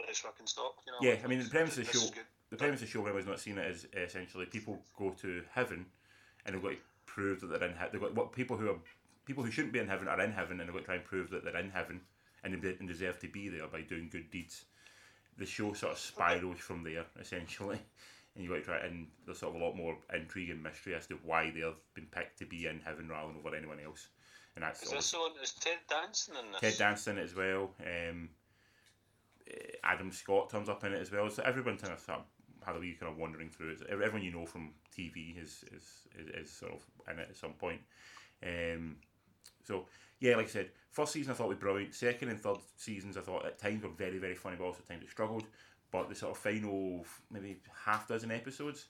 let's 0.02 0.18
fucking 0.18 0.46
stop. 0.50 0.74
You 0.86 0.92
know, 0.92 0.98
Yeah, 1.00 1.22
like, 1.22 1.24
I 1.24 1.26
mean, 1.28 1.38
the 1.38 1.50
premise 1.50 1.78
of 1.78 1.86
the 1.86 1.92
show- 1.92 2.10
The 2.50 2.56
premise 2.56 2.82
of 2.82 2.88
the 2.88 2.92
show, 2.92 3.02
when 3.02 3.12
I 3.12 3.16
was 3.16 3.26
not 3.26 3.38
seeing 3.40 3.58
it, 3.58 3.70
is 3.70 3.86
essentially 3.94 4.46
people 4.46 4.82
go 4.98 5.10
to 5.22 5.42
heaven, 5.54 5.86
and 6.44 6.54
they've 6.54 6.62
got 6.62 6.70
to 6.74 6.82
prove 7.06 7.40
that 7.40 7.46
they're 7.48 7.68
in 7.68 7.74
heaven. 7.76 7.90
They've 7.92 8.02
got 8.02 8.14
what 8.14 8.32
people 8.32 8.56
who 8.56 8.70
are 8.70 8.78
people 9.24 9.44
who 9.44 9.50
shouldn't 9.50 9.72
be 9.72 9.78
in 9.78 9.88
heaven 9.88 10.08
are 10.08 10.20
in 10.20 10.32
heaven, 10.32 10.60
and 10.60 10.68
they've 10.68 10.74
got 10.74 10.80
to 10.80 10.86
try 10.86 10.94
and 10.96 11.04
prove 11.04 11.30
that 11.30 11.44
they're 11.44 11.56
in 11.56 11.70
heaven 11.70 12.00
and 12.44 12.60
they 12.60 12.76
and 12.78 12.88
deserve 12.88 13.18
to 13.20 13.28
be 13.28 13.48
there 13.48 13.66
by 13.66 13.80
doing 13.80 14.08
good 14.10 14.30
deeds. 14.30 14.64
The 15.36 15.46
show 15.46 15.72
sort 15.72 15.92
of 15.92 15.98
spirals 15.98 16.58
from 16.58 16.84
there, 16.84 17.04
essentially, 17.18 17.80
and 18.34 18.44
you 18.44 18.50
got 18.50 18.56
to 18.56 18.62
try 18.62 18.78
and 18.78 19.08
there's 19.24 19.38
sort 19.38 19.54
of 19.54 19.60
a 19.60 19.64
lot 19.64 19.74
more 19.74 19.96
intrigue 20.14 20.50
and 20.50 20.62
mystery 20.62 20.94
as 20.94 21.06
to 21.08 21.18
why 21.24 21.50
they've 21.50 21.74
been 21.94 22.06
picked 22.06 22.38
to 22.38 22.46
be 22.46 22.66
in 22.66 22.80
heaven 22.84 23.08
rather 23.08 23.28
than 23.28 23.38
over 23.38 23.56
anyone 23.56 23.80
else. 23.84 24.08
And 24.54 24.62
that's 24.62 24.82
Is 24.82 24.90
this 24.90 25.14
on? 25.14 25.32
Is 25.42 25.52
Ted 25.52 25.78
Danson 25.88 26.34
in 26.36 26.52
this? 26.52 26.60
Ted 26.60 26.78
Danson 26.78 27.18
as 27.18 27.34
well. 27.34 27.72
Um, 27.80 28.28
eh, 29.50 29.72
Adam 29.82 30.12
Scott 30.12 30.50
turns 30.50 30.68
up 30.68 30.84
in 30.84 30.92
it 30.92 31.00
as 31.00 31.10
well. 31.10 31.28
So 31.30 31.42
everyone 31.44 31.76
kind 31.76 31.92
of 31.92 31.98
sort 31.98 32.18
of 32.18 32.24
had 32.64 32.76
a 32.76 32.78
wee 32.78 32.96
kind 32.98 33.10
of 33.10 33.18
wandering 33.18 33.50
through 33.50 33.72
it. 33.72 33.82
Everyone 33.90 34.22
you 34.22 34.30
know 34.30 34.46
from 34.46 34.70
TV 34.96 35.42
is 35.42 35.64
is, 35.72 36.06
is, 36.16 36.28
is 36.46 36.50
sort 36.50 36.72
of 36.72 36.84
in 37.12 37.18
it 37.18 37.28
at 37.30 37.36
some 37.36 37.54
point. 37.54 37.80
Um, 38.44 38.96
so 39.64 39.86
yeah, 40.20 40.36
like 40.36 40.46
I 40.46 40.50
said, 40.50 40.70
first 40.90 41.12
season 41.12 41.32
I 41.32 41.34
thought 41.34 41.48
was 41.48 41.58
brilliant. 41.58 41.94
Second 41.94 42.28
and 42.30 42.40
third 42.40 42.58
seasons 42.76 43.16
I 43.16 43.20
thought 43.20 43.44
at 43.44 43.58
times 43.58 43.82
were 43.82 43.90
very 43.90 44.18
very 44.18 44.34
funny, 44.34 44.56
but 44.56 44.64
also 44.64 44.78
at 44.80 44.88
times 44.88 45.02
it 45.02 45.10
struggled. 45.10 45.44
But 45.90 46.08
the 46.08 46.14
sort 46.14 46.32
of 46.32 46.38
final 46.38 47.04
maybe 47.30 47.56
half 47.84 48.08
dozen 48.08 48.30
episodes 48.30 48.86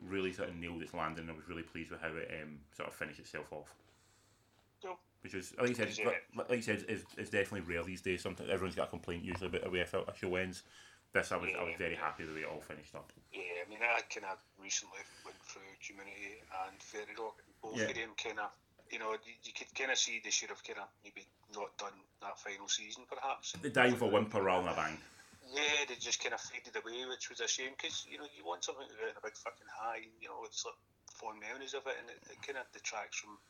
really 0.00 0.32
sort 0.32 0.48
of 0.48 0.56
nailed 0.56 0.82
its 0.82 0.94
landing. 0.94 1.22
and 1.24 1.30
I 1.30 1.34
was 1.34 1.48
really 1.48 1.62
pleased 1.62 1.90
with 1.90 2.00
how 2.00 2.08
it 2.08 2.30
um, 2.42 2.58
sort 2.76 2.88
of 2.88 2.94
finished 2.94 3.18
itself 3.18 3.52
off. 3.52 3.74
Cool. 4.82 4.98
Which 5.22 5.34
is, 5.34 5.54
like 5.58 5.68
you 5.70 5.74
said, 5.74 5.96
Yeah. 5.98 6.06
like, 6.36 6.48
like 6.48 6.56
you 6.58 6.62
said, 6.62 6.84
is, 6.88 7.04
is 7.16 7.30
definitely 7.30 7.62
rare 7.72 7.82
these 7.82 8.00
days. 8.00 8.22
Sometimes 8.22 8.48
everyone's 8.50 8.76
got 8.76 8.86
a 8.88 8.90
complaint 8.90 9.24
usually 9.24 9.48
about 9.48 9.64
the 9.64 9.70
way 9.70 9.80
I 9.80 9.84
felt 9.84 10.08
a 10.08 10.16
show 10.16 10.36
ends. 10.36 10.62
This 11.12 11.32
I 11.32 11.36
was 11.36 11.48
I 11.58 11.62
was 11.64 11.74
very 11.78 11.94
happy 11.96 12.24
the 12.24 12.32
way 12.34 12.40
it 12.40 12.48
all 12.52 12.60
finished 12.60 12.94
up. 12.94 13.12
Yeah, 13.32 13.40
I 13.64 13.68
mean, 13.70 13.78
I 13.82 14.00
kind 14.12 14.26
of 14.30 14.38
recently 14.62 14.98
went 15.24 15.36
through 15.42 15.62
Community 15.84 16.36
and 16.68 16.76
Fairy 16.82 17.16
Rock, 17.18 17.42
both 17.62 17.76
Yeah. 17.76 17.84
of 17.84 17.94
them 17.94 18.10
kind 18.22 18.38
of, 18.40 18.50
you 18.90 18.98
know, 18.98 19.12
you, 19.12 19.34
you 19.44 19.52
could 19.52 19.72
kind 19.74 19.90
of 19.90 19.98
see 19.98 20.20
they 20.22 20.30
should 20.30 20.50
have 20.50 20.62
kind 20.64 20.78
of 20.78 20.88
maybe 21.04 21.26
not 21.54 21.76
done 21.78 21.96
that 22.22 22.38
final 22.38 22.68
season, 22.68 23.04
perhaps. 23.08 23.52
The 23.60 23.70
dying 23.70 23.96
for 23.96 24.10
whimper 24.10 24.42
rather 24.42 24.64
than 24.64 24.72
a 24.72 24.76
bang. 24.76 24.98
Yeah, 25.48 25.88
they 25.88 25.96
just 25.96 26.20
kind 26.22 26.34
of 26.34 26.40
faded 26.40 26.76
away, 26.76 27.08
which 27.08 27.30
was 27.30 27.40
a 27.40 27.48
shame 27.48 27.72
because 27.72 28.04
you 28.04 28.18
know 28.18 28.28
you 28.36 28.44
want 28.44 28.64
something 28.64 28.84
to 28.84 28.96
go 28.96 29.08
in 29.08 29.16
a 29.16 29.24
big 29.24 29.36
fucking 29.36 29.70
high, 29.72 30.04
you 30.20 30.28
know, 30.28 30.44
it's 30.44 30.64
like 30.64 30.76
fond 31.16 31.40
memories 31.40 31.72
of 31.72 31.88
it, 31.88 31.96
and 31.96 32.12
it, 32.12 32.20
it 32.28 32.38
kind 32.44 32.60
of 32.60 32.68
detracts 32.76 33.18
from 33.24 33.40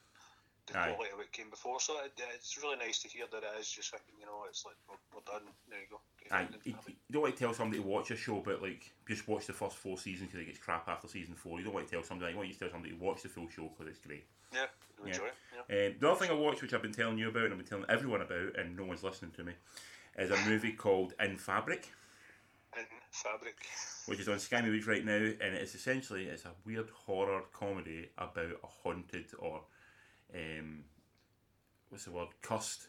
the 0.72 0.78
Aye. 0.78 0.92
quality 0.92 1.12
of 1.12 1.18
what 1.18 1.32
came 1.32 1.50
before. 1.50 1.80
So 1.80 1.94
it, 2.04 2.12
it's 2.34 2.56
really 2.62 2.76
nice 2.76 2.98
to 3.00 3.08
hear 3.08 3.24
that 3.30 3.42
it 3.42 3.60
is 3.60 3.68
just 3.70 3.90
fucking, 3.90 4.14
you 4.20 4.26
know, 4.26 4.44
it's 4.48 4.64
like 4.64 4.76
we're, 4.88 4.96
we're 5.14 5.24
done. 5.32 5.46
There 5.68 5.78
you 5.80 5.86
go. 5.90 6.00
Aye, 6.30 6.46
you, 6.64 6.74
you 6.86 6.94
don't 7.12 7.22
want 7.22 7.34
to 7.36 7.40
tell 7.40 7.54
somebody 7.54 7.82
to 7.82 7.88
watch 7.88 8.10
a 8.10 8.16
show, 8.16 8.42
but 8.44 8.60
like 8.62 8.90
just 9.08 9.26
watch 9.28 9.46
the 9.46 9.52
first 9.52 9.76
four 9.76 9.96
seasons 9.98 10.28
because 10.30 10.42
it 10.42 10.46
gets 10.46 10.58
crap 10.58 10.88
after 10.88 11.08
season 11.08 11.34
four. 11.34 11.58
You 11.58 11.64
don't 11.64 11.74
want 11.74 11.86
to 11.88 11.92
tell 11.92 12.02
somebody. 12.02 12.32
You 12.32 12.36
want 12.38 12.48
you 12.48 12.54
to 12.54 12.60
tell 12.60 12.70
somebody 12.70 12.94
to 12.94 13.00
watch 13.00 13.22
the 13.22 13.28
full 13.28 13.48
show 13.48 13.70
because 13.76 13.86
it's 13.92 14.04
great. 14.06 14.24
yeah, 14.52 14.66
you 14.98 15.06
Yeah. 15.06 15.12
enjoy 15.12 15.24
it. 15.26 15.34
Yeah. 15.70 15.86
Um, 15.88 15.94
the 16.00 16.10
other 16.10 16.20
thing 16.20 16.30
I 16.30 16.34
watched, 16.34 16.62
which 16.62 16.74
I've 16.74 16.82
been 16.82 16.92
telling 16.92 17.18
you 17.18 17.28
about, 17.28 17.44
and 17.44 17.52
I've 17.52 17.58
been 17.58 17.66
telling 17.66 17.86
everyone 17.88 18.20
about, 18.22 18.58
and 18.58 18.76
no 18.76 18.84
one's 18.84 19.02
listening 19.04 19.32
to 19.32 19.44
me, 19.44 19.52
is 20.18 20.30
a 20.30 20.48
movie 20.48 20.72
called 20.72 21.14
In 21.20 21.36
Fabric, 21.36 21.88
In 22.76 22.84
fabric. 23.10 23.56
which 24.06 24.18
is 24.20 24.28
on 24.28 24.38
Sky 24.38 24.60
Movies 24.62 24.86
right 24.86 25.04
now, 25.04 25.12
and 25.14 25.54
it's 25.54 25.74
essentially 25.74 26.24
it's 26.26 26.44
a 26.44 26.52
weird 26.64 26.88
horror 26.90 27.42
comedy 27.52 28.08
about 28.18 28.50
a 28.62 28.66
haunted 28.66 29.26
or 29.38 29.62
um, 30.34 30.84
what's 31.88 32.04
the 32.04 32.10
word 32.10 32.28
cursed 32.42 32.88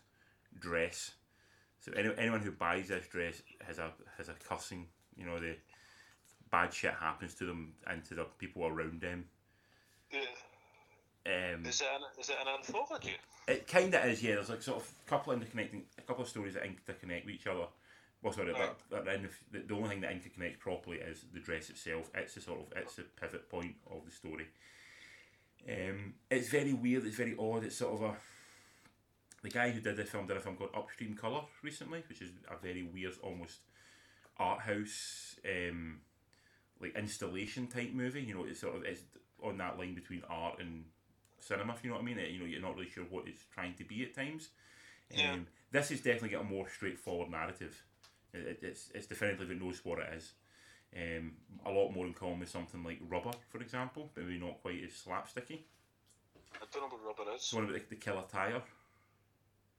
dress. 0.59 1.11
So 1.79 1.91
any, 1.93 2.09
anyone 2.17 2.41
who 2.41 2.51
buys 2.51 2.89
this 2.89 3.07
dress 3.07 3.41
has 3.65 3.77
a 3.79 3.91
has 4.17 4.29
a 4.29 4.33
cursing. 4.47 4.87
You 5.15 5.25
know 5.25 5.39
the 5.39 5.55
bad 6.51 6.73
shit 6.73 6.93
happens 6.93 7.33
to 7.35 7.45
them 7.45 7.73
and 7.87 8.03
to 8.05 8.15
the 8.15 8.25
people 8.37 8.65
around 8.65 9.01
them. 9.01 9.25
Yeah. 10.11 10.21
Um, 11.25 11.65
Is 11.65 11.81
it 11.81 11.87
an, 11.93 12.01
is 12.19 12.29
it 12.29 12.37
an 12.41 12.47
anthology? 12.47 13.15
It 13.47 13.67
kind 13.67 13.93
of 13.93 14.05
is, 14.05 14.23
yeah. 14.23 14.35
There's 14.35 14.49
like 14.49 14.61
sort 14.61 14.81
of 14.81 14.91
a 15.05 15.09
couple 15.09 15.33
of 15.33 15.39
interconnecting, 15.39 15.81
a 15.97 16.01
couple 16.01 16.23
of 16.23 16.29
stories 16.29 16.55
that 16.55 16.63
interconnect 16.63 17.25
with 17.25 17.35
each 17.35 17.45
other. 17.47 17.65
Well, 18.21 18.33
sorry, 18.33 18.51
Right. 18.51 18.71
that, 18.89 19.05
that, 19.05 19.15
in 19.15 19.29
the, 19.51 19.59
the 19.59 19.73
only 19.75 19.89
thing 19.89 20.01
that 20.01 20.11
interconnects 20.11 20.59
properly 20.59 20.97
is 20.97 21.25
the 21.33 21.39
dress 21.39 21.69
itself. 21.69 22.09
It's 22.15 22.35
the 22.35 22.41
sort 22.41 22.59
of 22.61 22.65
it's 22.75 22.95
the 22.95 23.03
pivot 23.03 23.49
point 23.49 23.75
of 23.91 24.05
the 24.05 24.11
story. 24.11 24.47
Um, 25.67 26.13
it's 26.31 26.49
very 26.49 26.73
weird. 26.73 27.05
It's 27.05 27.15
very 27.17 27.35
odd. 27.37 27.63
It's 27.63 27.75
sort 27.77 27.93
of 27.93 28.01
a 28.03 28.15
the 29.41 29.49
guy 29.49 29.69
who 29.71 29.79
did 29.79 29.95
this 29.95 30.09
film 30.09 30.27
did 30.27 30.35
a 30.37 30.41
film 30.41 30.57
called 30.57 30.71
Upstream 30.75 31.13
Color 31.15 31.41
recently, 31.63 32.03
which 32.09 32.21
is 32.21 32.31
a 32.49 32.57
very 32.61 32.83
weird, 32.83 33.13
almost 33.23 33.59
art 34.37 34.59
house, 34.61 35.35
um, 35.45 36.01
like 36.81 36.95
installation 36.97 37.67
type 37.67 37.93
movie. 37.93 38.21
You 38.21 38.35
know, 38.35 38.45
it's 38.45 38.59
sort 38.59 38.75
of 38.75 38.83
it's 38.83 39.01
on 39.41 39.57
that 39.57 39.77
line 39.79 39.95
between 39.95 40.23
art 40.29 40.59
and 40.59 40.83
cinema. 41.39 41.73
If 41.73 41.83
you 41.83 41.89
know 41.89 41.95
what 41.95 42.01
I 42.03 42.05
mean, 42.05 42.19
It- 42.19 42.31
you 42.31 42.39
know, 42.39 42.45
you're 42.45 42.61
not 42.61 42.75
really 42.75 42.89
sure 42.89 43.05
what 43.05 43.27
it's 43.27 43.43
trying 43.53 43.75
to 43.75 43.83
be 43.85 44.03
at 44.03 44.13
times. 44.13 44.49
Um, 45.13 45.19
Yeah. 45.19 45.37
This 45.71 45.91
is 45.91 46.01
definitely 46.01 46.29
got 46.29 46.41
a 46.41 46.45
more 46.45 46.67
straightforward 46.67 47.29
narrative. 47.29 47.81
It, 48.33 48.39
it, 48.45 48.59
it's 48.63 48.91
it's 48.91 49.07
definitively 49.07 49.55
it 49.55 49.61
knows 49.61 49.85
what 49.85 49.99
it 49.99 50.13
is. 50.13 50.33
Um, 50.95 51.33
a 51.65 51.69
lot 51.71 51.91
more 51.91 52.05
in 52.07 52.13
common 52.13 52.39
with 52.39 52.49
something 52.49 52.83
like 52.83 52.99
Rubber, 53.07 53.31
for 53.49 53.59
example, 53.61 54.09
but 54.15 54.23
maybe 54.25 54.39
not 54.39 54.61
quite 54.61 54.83
as 54.83 54.91
slapsticky. 54.91 55.59
I 56.55 56.65
don't 56.73 56.81
know 56.89 56.97
what 56.97 57.05
rubber 57.17 57.29
is. 57.35 57.41
It's 57.41 57.53
one 57.53 57.65
about 57.65 57.75
the, 57.75 57.83
the 57.89 57.95
killer 57.95 58.23
tire. 58.31 58.61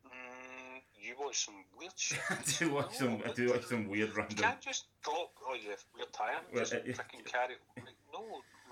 Mm, 0.07 0.81
you 1.01 1.15
watch 1.19 1.45
some 1.47 1.65
weird 1.79 1.93
shit. 1.97 2.19
I 2.31 2.37
do 2.59 2.71
watch 2.73 2.97
some. 2.97 3.21
I 3.27 3.33
do 3.33 3.51
watch 3.51 3.65
some 3.65 3.89
weird 3.89 4.11
You 4.11 4.15
random. 4.17 4.37
can't 4.39 4.61
just 4.61 4.87
talk. 5.05 5.31
oh 5.47 5.55
yeah, 5.55 5.75
weird 5.97 6.13
tire 6.13 6.37
Well, 6.53 6.61
just 6.63 6.75
it- 6.75 6.87
it- 6.87 6.97
fucking 6.97 7.21
carry 7.25 7.55
like, 7.77 7.87
no, 8.13 8.21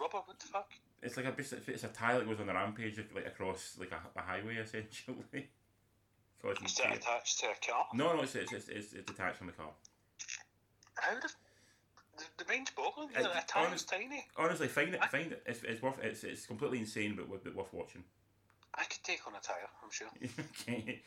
rubber, 0.01 0.19
what 0.25 0.39
the 0.39 0.47
fuck? 0.47 0.71
It's 1.03 1.17
like 1.17 1.27
a 1.27 1.33
bit. 1.33 1.53
It's 1.69 1.85
a 1.85 1.89
tire 1.89 2.19
that 2.19 2.27
goes 2.29 2.41
on 2.41 2.49
a 2.49 2.55
rampage, 2.55 2.99
like 3.15 3.27
across 3.27 3.77
like 3.79 3.93
a, 3.93 4.19
a 4.19 4.23
highway, 4.23 4.57
essentially. 4.57 5.17
Is 6.65 6.75
that 6.77 6.97
attached 6.97 7.41
to 7.41 7.47
a 7.47 7.55
car? 7.69 7.87
No, 7.95 8.15
no, 8.15 8.23
it's 8.23 8.37
it's, 8.37 8.53
it's, 8.53 8.69
it's, 8.69 8.93
it's 8.93 9.07
detached 9.07 9.39
from 9.39 9.49
the 9.49 9.53
car. 9.55 9.71
How 10.95 11.15
the, 11.15 11.29
the, 12.19 12.45
the 12.45 12.53
mind's 12.53 12.71
boggling, 12.71 13.11
a 13.17 13.23
tire's 13.47 13.69
honest- 13.69 13.89
tiny. 13.89 14.27
Honestly, 14.37 14.69
find 14.69 14.95
it, 14.95 15.05
find 15.07 15.33
it. 15.33 15.43
It's, 15.47 15.63
it's 15.63 15.83
worth. 15.83 15.99
It's, 16.03 16.25
it's 16.25 16.47
completely 16.47 16.81
insane, 16.81 17.17
but, 17.17 17.43
but 17.45 17.55
worth 17.55 17.73
watching. 17.73 18.05
I 18.75 18.85
could 18.85 19.03
take 19.03 19.27
on 19.27 19.35
a 19.35 19.41
tire, 19.41 19.69
I'm 19.83 19.91
sure. 19.91 20.09
okay. 20.69 21.03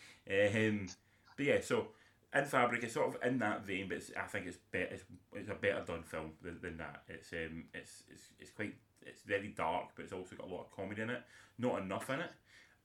Um, 0.67 0.87
but 1.37 1.45
yeah, 1.45 1.61
so 1.61 1.87
in 2.33 2.45
Fabric, 2.45 2.83
it's 2.83 2.93
sort 2.93 3.15
of 3.15 3.23
in 3.23 3.39
that 3.39 3.65
vein, 3.65 3.87
but 3.87 3.97
it's, 3.97 4.11
I 4.17 4.25
think 4.27 4.47
it's 4.47 4.57
better. 4.71 4.93
It's, 4.93 5.03
it's 5.33 5.49
a 5.49 5.55
better 5.55 5.83
done 5.85 6.03
film 6.03 6.31
than, 6.41 6.59
than 6.61 6.77
that. 6.77 7.03
It's 7.07 7.31
um, 7.33 7.65
it's, 7.73 8.03
it's 8.09 8.23
it's 8.39 8.51
quite. 8.51 8.75
It's 9.03 9.23
very 9.23 9.47
dark, 9.47 9.89
but 9.95 10.03
it's 10.03 10.13
also 10.13 10.35
got 10.35 10.47
a 10.47 10.53
lot 10.53 10.61
of 10.61 10.75
comedy 10.75 11.01
in 11.01 11.09
it. 11.09 11.23
Not 11.57 11.81
enough 11.81 12.09
in 12.11 12.19
it. 12.19 12.31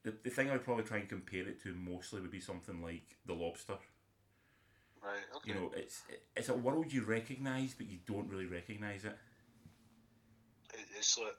The, 0.02 0.14
the 0.22 0.30
thing 0.30 0.48
I 0.48 0.52
would 0.52 0.64
probably 0.64 0.84
try 0.84 0.98
and 0.98 1.08
compare 1.08 1.46
it 1.46 1.62
to 1.64 1.74
mostly 1.74 2.22
would 2.22 2.30
be 2.30 2.40
something 2.40 2.80
like 2.80 3.16
The 3.26 3.34
Lobster. 3.34 3.74
Right, 5.06 5.22
okay. 5.36 5.52
You 5.52 5.54
know, 5.54 5.70
it's 5.76 6.02
it's 6.34 6.48
a 6.48 6.54
world 6.54 6.92
you 6.92 7.04
recognise, 7.04 7.74
but 7.78 7.88
you 7.88 7.98
don't 8.06 8.28
really 8.28 8.46
recognise 8.46 9.04
it. 9.04 9.16
It, 10.74 10.80
it's 10.98 11.16
like 11.16 11.36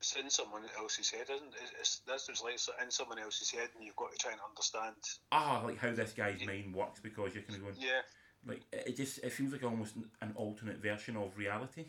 it's 0.00 0.16
in 0.16 0.30
someone 0.30 0.62
else's 0.78 1.10
head, 1.10 1.26
isn't 1.30 1.48
it? 1.48 1.70
It's, 1.78 2.00
that's 2.06 2.26
just 2.28 2.42
like 2.42 2.54
it's 2.54 2.70
in 2.82 2.90
someone 2.90 3.18
else's 3.18 3.50
head, 3.50 3.68
and 3.76 3.84
you've 3.84 3.96
got 3.96 4.10
to 4.12 4.18
try 4.18 4.32
and 4.32 4.40
understand. 4.48 4.96
Ah, 5.32 5.60
like 5.66 5.78
how 5.78 5.92
this 5.92 6.12
guy's 6.12 6.46
mind 6.46 6.74
works 6.74 7.00
because 7.00 7.34
you're 7.34 7.42
kind 7.42 7.56
of 7.56 7.62
going 7.62 7.74
Yeah, 7.78 8.00
like 8.46 8.62
it 8.72 8.84
it 8.86 8.96
just 8.96 9.18
it 9.18 9.32
feels 9.32 9.52
like 9.52 9.64
almost 9.64 9.94
an 10.22 10.32
alternate 10.34 10.78
version 10.78 11.16
of 11.18 11.36
reality. 11.36 11.84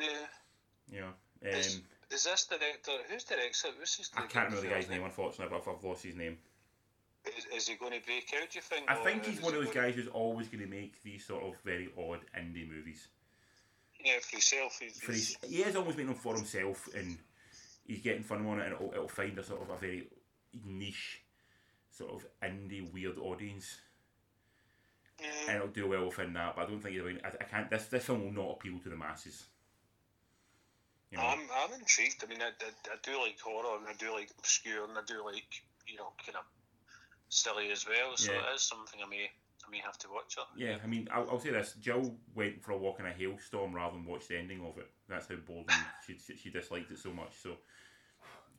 yeah. 0.00 0.06
Yeah. 0.90 1.00
know, 1.00 1.50
Is, 1.50 1.76
um, 1.76 1.82
is 2.10 2.24
this 2.24 2.46
director? 2.46 2.92
Who's 3.10 3.24
director? 3.24 3.68
What's 3.78 3.96
his 3.96 4.10
I 4.16 4.22
can't 4.22 4.46
remember 4.46 4.62
the 4.66 4.74
guy's 4.74 4.88
name 4.88 5.04
unfortunately, 5.04 5.48
but 5.50 5.68
I've, 5.68 5.76
I've 5.76 5.84
lost 5.84 6.04
his 6.04 6.16
name. 6.16 6.38
Is, 7.36 7.46
is 7.54 7.68
he 7.68 7.74
going 7.76 7.92
to 7.92 8.04
break 8.06 8.32
out? 8.40 8.50
Do 8.50 8.56
you 8.58 8.62
think? 8.62 8.90
I 8.90 8.94
think 8.96 9.26
he's 9.26 9.40
one 9.42 9.54
of 9.54 9.64
those 9.64 9.74
guys 9.74 9.94
who's 9.94 10.08
always 10.08 10.48
going 10.48 10.62
to 10.64 10.70
make 10.70 11.02
these 11.02 11.24
sort 11.24 11.42
of 11.44 11.54
very 11.64 11.88
odd 11.98 12.20
indie 12.38 12.68
movies. 12.68 13.08
Yeah, 14.04 14.14
for 14.22 14.30
himself. 14.32 14.78
He's, 14.80 15.00
For 15.00 15.12
his, 15.12 15.36
he 15.46 15.56
is 15.62 15.74
always 15.76 15.96
making 15.96 16.12
them 16.12 16.16
for 16.20 16.34
himself, 16.36 16.88
and 16.94 17.18
he's 17.86 18.00
getting 18.00 18.22
fun 18.22 18.46
on 18.46 18.60
it, 18.60 18.66
and 18.66 18.74
it'll, 18.74 18.92
it'll 18.92 19.08
find 19.08 19.36
a 19.38 19.42
sort 19.44 19.62
of 19.62 19.70
a 19.70 19.76
very 19.76 20.08
niche, 20.64 21.22
sort 21.90 22.12
of 22.12 22.26
indie 22.42 22.90
weird 22.92 23.18
audience. 23.18 23.76
and 25.48 25.56
it'll 25.56 25.68
do 25.68 25.88
well 25.88 26.06
within 26.06 26.32
that. 26.34 26.54
But 26.54 26.66
I 26.66 26.70
don't 26.70 26.80
think 26.80 26.96
it'll. 26.96 27.08
I, 27.08 27.32
I 27.40 27.44
can't. 27.44 27.68
This 27.70 27.86
this 27.86 28.04
film 28.04 28.22
will 28.24 28.32
not 28.44 28.52
appeal 28.52 28.78
to 28.78 28.88
the 28.88 28.96
masses. 28.96 29.46
You 31.10 31.18
know, 31.18 31.24
I'm 31.24 31.40
I'm 31.40 31.80
intrigued. 31.80 32.22
I 32.22 32.26
mean, 32.28 32.42
I, 32.42 32.48
I, 32.48 32.70
I 32.92 32.96
do 33.02 33.18
like 33.20 33.40
horror, 33.40 33.78
and 33.78 33.88
I 33.88 33.94
do 33.98 34.12
like 34.12 34.30
obscure, 34.38 34.84
and 34.84 34.96
I 34.96 35.00
do 35.06 35.24
like 35.24 35.48
you 35.86 35.96
know 35.96 36.12
kind 36.24 36.36
of 36.36 36.44
silly 37.28 37.70
as 37.70 37.86
well. 37.86 38.16
So 38.16 38.32
Yeah. 38.32 38.50
it 38.50 38.54
is 38.56 38.62
something 38.62 39.00
I 39.04 39.08
may 39.08 39.30
I 39.66 39.70
may 39.70 39.78
have 39.78 39.98
to 39.98 40.08
watch 40.10 40.36
it. 40.38 40.44
yeah. 40.56 40.78
I 40.82 40.86
mean, 40.86 41.08
I'll, 41.12 41.28
I'll 41.30 41.40
say 41.40 41.50
this: 41.50 41.74
Jill 41.80 42.14
went 42.34 42.62
for 42.62 42.72
a 42.72 42.78
walk 42.78 43.00
in 43.00 43.06
a 43.06 43.12
hailstorm 43.12 43.74
rather 43.74 43.96
than 43.96 44.06
watch 44.06 44.28
the 44.28 44.38
ending 44.38 44.64
of 44.64 44.78
it. 44.78 44.88
That's 45.08 45.28
how 45.28 45.34
bored 45.36 45.66
she, 46.06 46.16
she 46.18 46.36
she 46.36 46.50
disliked 46.50 46.90
it 46.90 46.98
so 46.98 47.12
much. 47.12 47.32
So, 47.42 47.56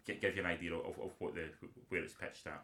get 0.06 0.22
give 0.22 0.36
you 0.36 0.42
an 0.42 0.48
idea 0.48 0.74
of, 0.74 1.00
of 1.00 1.12
what 1.20 1.34
the 1.34 1.50
where 1.90 2.04
it's 2.04 2.14
pitched 2.14 2.46
at. 2.48 2.64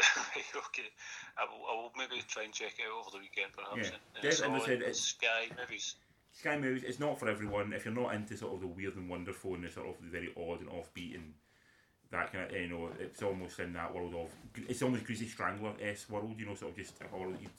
okay, 0.26 0.88
I 1.36 1.44
will, 1.44 1.64
I 1.70 1.74
will 1.76 1.92
maybe 1.96 2.22
try 2.26 2.44
and 2.44 2.52
check 2.54 2.72
it 2.78 2.86
out 2.90 3.00
over 3.00 3.10
the 3.12 3.18
weekend, 3.18 3.52
perhaps. 3.52 3.90
Yeah. 3.90 3.96
And 4.14 4.22
Des- 4.22 4.28
it's 4.28 4.40
as 4.40 4.48
I 4.48 4.52
all 4.54 4.60
said, 4.60 4.78
it's- 4.80 4.98
Sky 5.00 5.46
movies. 5.58 5.94
Sky 6.32 6.56
Movies, 6.56 6.84
it's 6.84 7.00
not 7.00 7.18
for 7.18 7.28
everyone. 7.28 7.72
If 7.72 7.84
you're 7.84 7.92
not 7.92 8.14
into 8.14 8.36
sort 8.36 8.54
of 8.54 8.60
the 8.60 8.66
weird 8.68 8.94
and 8.96 9.10
wonderful 9.10 9.54
and 9.56 9.64
the 9.64 9.70
sort 9.70 9.88
of 9.88 9.96
the 10.00 10.08
very 10.08 10.32
odd 10.36 10.60
and 10.60 10.70
offbeat 10.70 11.16
and 11.16 11.34
that 12.10 12.32
kind 12.32 12.44
of, 12.44 12.56
you 12.56 12.68
know, 12.68 12.90
it's 12.98 13.22
almost 13.22 13.60
in 13.60 13.72
that 13.74 13.94
world 13.94 14.14
of, 14.14 14.30
it's 14.68 14.82
almost 14.82 15.04
Greasy 15.04 15.28
Strangler 15.28 15.72
s 15.80 16.08
world, 16.08 16.34
you 16.38 16.46
know, 16.46 16.54
sort 16.54 16.72
of 16.72 16.76
just. 16.76 16.94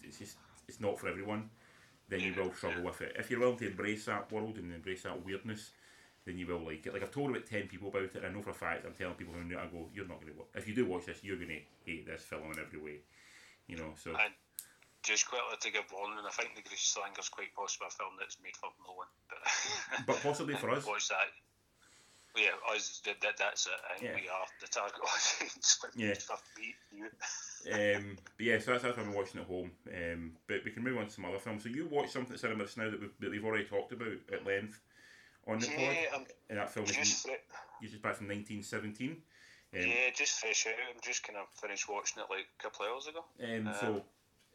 It's 0.04 0.20
just, 0.20 0.38
it's 0.68 0.80
not 0.80 1.00
for 1.00 1.08
everyone. 1.08 1.50
Then 2.10 2.20
you 2.20 2.34
will 2.36 2.54
struggle 2.54 2.84
with 2.84 3.02
it. 3.02 3.16
If 3.18 3.32
you're 3.32 3.40
willing 3.40 3.58
to 3.58 3.68
embrace 3.68 4.06
that 4.06 4.30
world 4.32 4.58
and 4.58 4.74
embrace 4.74 5.04
that 5.04 5.26
weirdness, 5.26 5.72
then 6.26 6.38
you 6.38 6.46
will 6.46 6.60
like 6.60 6.86
it. 6.86 6.94
Like 6.94 7.04
I've 7.04 7.12
told 7.12 7.30
about 7.30 7.46
ten 7.46 7.68
people 7.68 7.88
about 7.88 8.04
it. 8.04 8.16
and 8.16 8.26
I 8.26 8.30
know 8.30 8.42
for 8.42 8.52
a 8.52 8.54
fact 8.54 8.86
I'm 8.86 8.94
telling 8.94 9.16
people 9.16 9.34
who 9.34 9.44
know. 9.44 9.58
I 9.58 9.66
go, 9.68 9.88
you're 9.94 10.08
not 10.08 10.20
going 10.22 10.34
to. 10.34 10.44
If 10.60 10.68
you 10.68 10.76
do 10.76 10.86
watch 10.86 11.06
this, 11.06 11.24
you're 11.24 11.38
going 11.38 11.50
to 11.50 11.62
hate 11.86 12.06
this 12.06 12.24
film 12.24 12.52
in 12.52 12.60
every 12.60 12.80
way. 12.80 13.00
You 13.68 13.78
know, 13.78 13.94
so 13.96 14.12
And 14.12 14.34
just 15.04 15.28
quickly 15.28 15.56
to 15.60 15.72
give 15.72 15.86
warning, 15.92 16.20
I 16.26 16.30
think 16.32 16.54
The 16.56 16.76
Slinger 16.76 17.20
is 17.20 17.30
quite 17.30 17.56
possibly 17.56 17.88
a 17.88 17.92
film 17.92 18.14
that's 18.20 18.38
made 18.44 18.58
for 18.58 18.70
no 18.86 18.94
one. 18.94 19.08
But, 19.30 20.06
but 20.06 20.18
possibly 20.22 20.56
for 20.56 20.70
us. 20.76 20.86
Watch 20.86 21.08
that. 21.10 21.32
Yeah, 22.38 22.74
us, 22.74 23.02
that, 23.06 23.38
that's 23.38 23.66
it. 23.66 23.72
I 23.90 23.98
think 24.00 24.12
Yeah. 24.12 24.16
we 24.22 24.30
are 24.30 24.46
the 24.62 24.68
target 24.68 25.00
audience. 25.04 25.86
Yeah. 25.96 26.14
Stuff 26.14 26.44
me, 26.58 26.76
you. 26.96 27.06
um, 27.74 28.18
but 28.38 28.46
yeah, 28.46 28.60
so 28.60 28.72
that's, 28.72 28.84
that's 28.84 28.98
what 28.98 29.06
I'm 29.06 29.14
watching 29.14 29.42
at 29.42 29.48
home. 29.48 29.72
Um, 29.94 30.32
but 30.48 30.64
we 30.64 30.72
can 30.72 30.84
move 30.84 30.98
on 30.98 31.06
to 31.08 31.12
some 31.12 31.26
other 31.26 31.40
films. 31.40 31.64
So 31.64 31.70
you 31.70 31.88
watched 31.88 32.12
something 32.12 32.34
at 32.34 32.40
cinema 32.40 32.64
just 32.64 32.78
now 32.78 32.90
that 32.90 33.00
we've, 33.00 33.14
that 33.20 33.32
we've 33.32 33.44
already 33.46 33.66
talked 33.66 33.92
about 33.92 34.14
at 34.34 34.46
length 34.46 34.80
on 35.48 35.60
the 35.60 35.68
pod. 35.68 35.80
Yeah, 35.80 35.96
I'm 36.16 36.26
And 36.50 36.60
that 36.60 36.70
film 36.72 36.86
is 36.86 36.96
just, 36.96 37.24
fre- 37.26 37.32
you 37.82 37.90
just 37.90 38.02
back 38.02 38.16
from 38.16 38.28
1917. 38.28 39.10
Um, 39.74 39.80
yeah, 39.82 40.10
just 40.16 40.40
fresh 40.40 40.68
out. 40.68 40.74
I'm 40.94 41.02
just 41.02 41.24
kind 41.24 41.38
of 41.38 41.48
finished 41.60 41.90
watching 41.90 42.22
it 42.24 42.30
like 42.30 42.48
a 42.60 42.64
couple 42.64 42.86
of 42.86 42.92
hours 42.94 43.08
ago. 43.08 43.24
Um, 43.44 43.74
so 43.80 44.04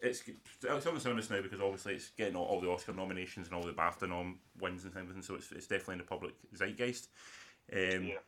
it's 0.03 0.23
it's 0.62 0.87
on 0.87 0.95
the 0.95 1.01
cinema 1.01 1.23
now 1.31 1.43
because 1.43 1.61
obviously 1.61 1.95
it's 1.95 2.11
getting 2.11 2.37
all, 2.37 2.45
all 2.45 2.61
the 2.61 2.69
Oscar 2.69 2.93
nominations 2.93 3.47
and 3.49 3.57
all 3.57 3.62
the 3.62 3.73
BAFTA 3.73 4.09
nom 4.09 4.39
wins 4.61 4.85
and 4.85 4.95
everything. 4.97 5.23
So 5.23 5.35
it's, 5.35 5.53
it's 5.53 5.67
definitely 5.67 5.95
in 5.95 5.99
the 6.01 6.05
public 6.05 6.35
zeitgeist. 6.55 7.09
Um, 7.72 8.05
Yeah. 8.05 8.18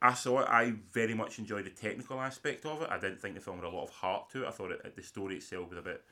I 0.00 0.14
saw 0.14 0.40
it. 0.40 0.48
I 0.48 0.74
very 0.92 1.14
much 1.14 1.38
enjoyed 1.38 1.64
the 1.64 1.70
technical 1.70 2.20
aspect 2.20 2.66
of 2.66 2.82
it. 2.82 2.90
I 2.90 2.98
didn't 2.98 3.20
think 3.20 3.36
the 3.36 3.40
film 3.40 3.58
had 3.58 3.66
a 3.66 3.70
lot 3.70 3.84
of 3.84 3.90
heart 3.90 4.30
to 4.30 4.42
it. 4.42 4.48
I 4.48 4.50
thought 4.50 4.72
it, 4.72 4.96
the 4.96 5.02
story 5.02 5.36
itself 5.36 5.68
was 5.68 5.78
a 5.78 5.82
bit 5.82 6.02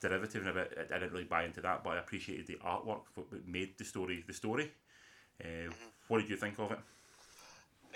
derivative 0.00 0.46
and 0.46 0.50
a 0.50 0.52
bit. 0.52 0.90
I 0.90 0.98
didn't 0.98 1.12
really 1.12 1.24
buy 1.24 1.44
into 1.44 1.62
that, 1.62 1.82
but 1.82 1.94
I 1.94 1.98
appreciated 1.98 2.46
the 2.46 2.56
artwork 2.56 3.04
what 3.14 3.26
made 3.46 3.78
the 3.78 3.84
story 3.84 4.22
the 4.26 4.34
story. 4.34 4.70
Uh, 5.42 5.72
What 6.08 6.20
did 6.20 6.28
you 6.28 6.36
think 6.36 6.58
of 6.58 6.72
it? 6.72 6.78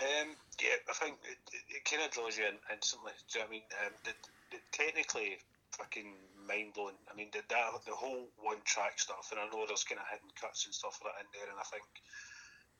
Um, 0.01 0.33
yeah, 0.59 0.81
I 0.89 0.93
think 0.93 1.17
it, 1.29 1.37
it, 1.53 1.63
it 1.69 1.85
kind 1.85 2.01
of 2.01 2.09
draws 2.09 2.37
you 2.37 2.45
in 2.45 2.57
instantly. 2.73 3.13
Do 3.29 3.37
you 3.37 3.45
know 3.45 3.45
what 3.45 3.49
I 3.49 3.53
mean? 3.53 3.67
Um, 3.85 3.93
the, 4.03 4.13
the, 4.49 4.57
technically, 4.71 5.37
fucking 5.77 6.17
mind 6.47 6.73
blowing. 6.73 6.97
I 7.05 7.13
mean, 7.15 7.29
the, 7.31 7.45
that, 7.49 7.85
the 7.85 7.93
whole 7.93 8.25
one 8.41 8.57
track 8.65 8.97
stuff, 8.97 9.29
and 9.29 9.39
I 9.39 9.45
know 9.53 9.65
there's 9.69 9.85
kind 9.85 10.01
of 10.01 10.09
hidden 10.09 10.33
cuts 10.33 10.65
and 10.65 10.73
stuff 10.73 10.99
like 11.05 11.13
that 11.13 11.21
in 11.21 11.29
there, 11.37 11.49
and 11.53 11.59
I 11.61 11.67
think 11.69 11.85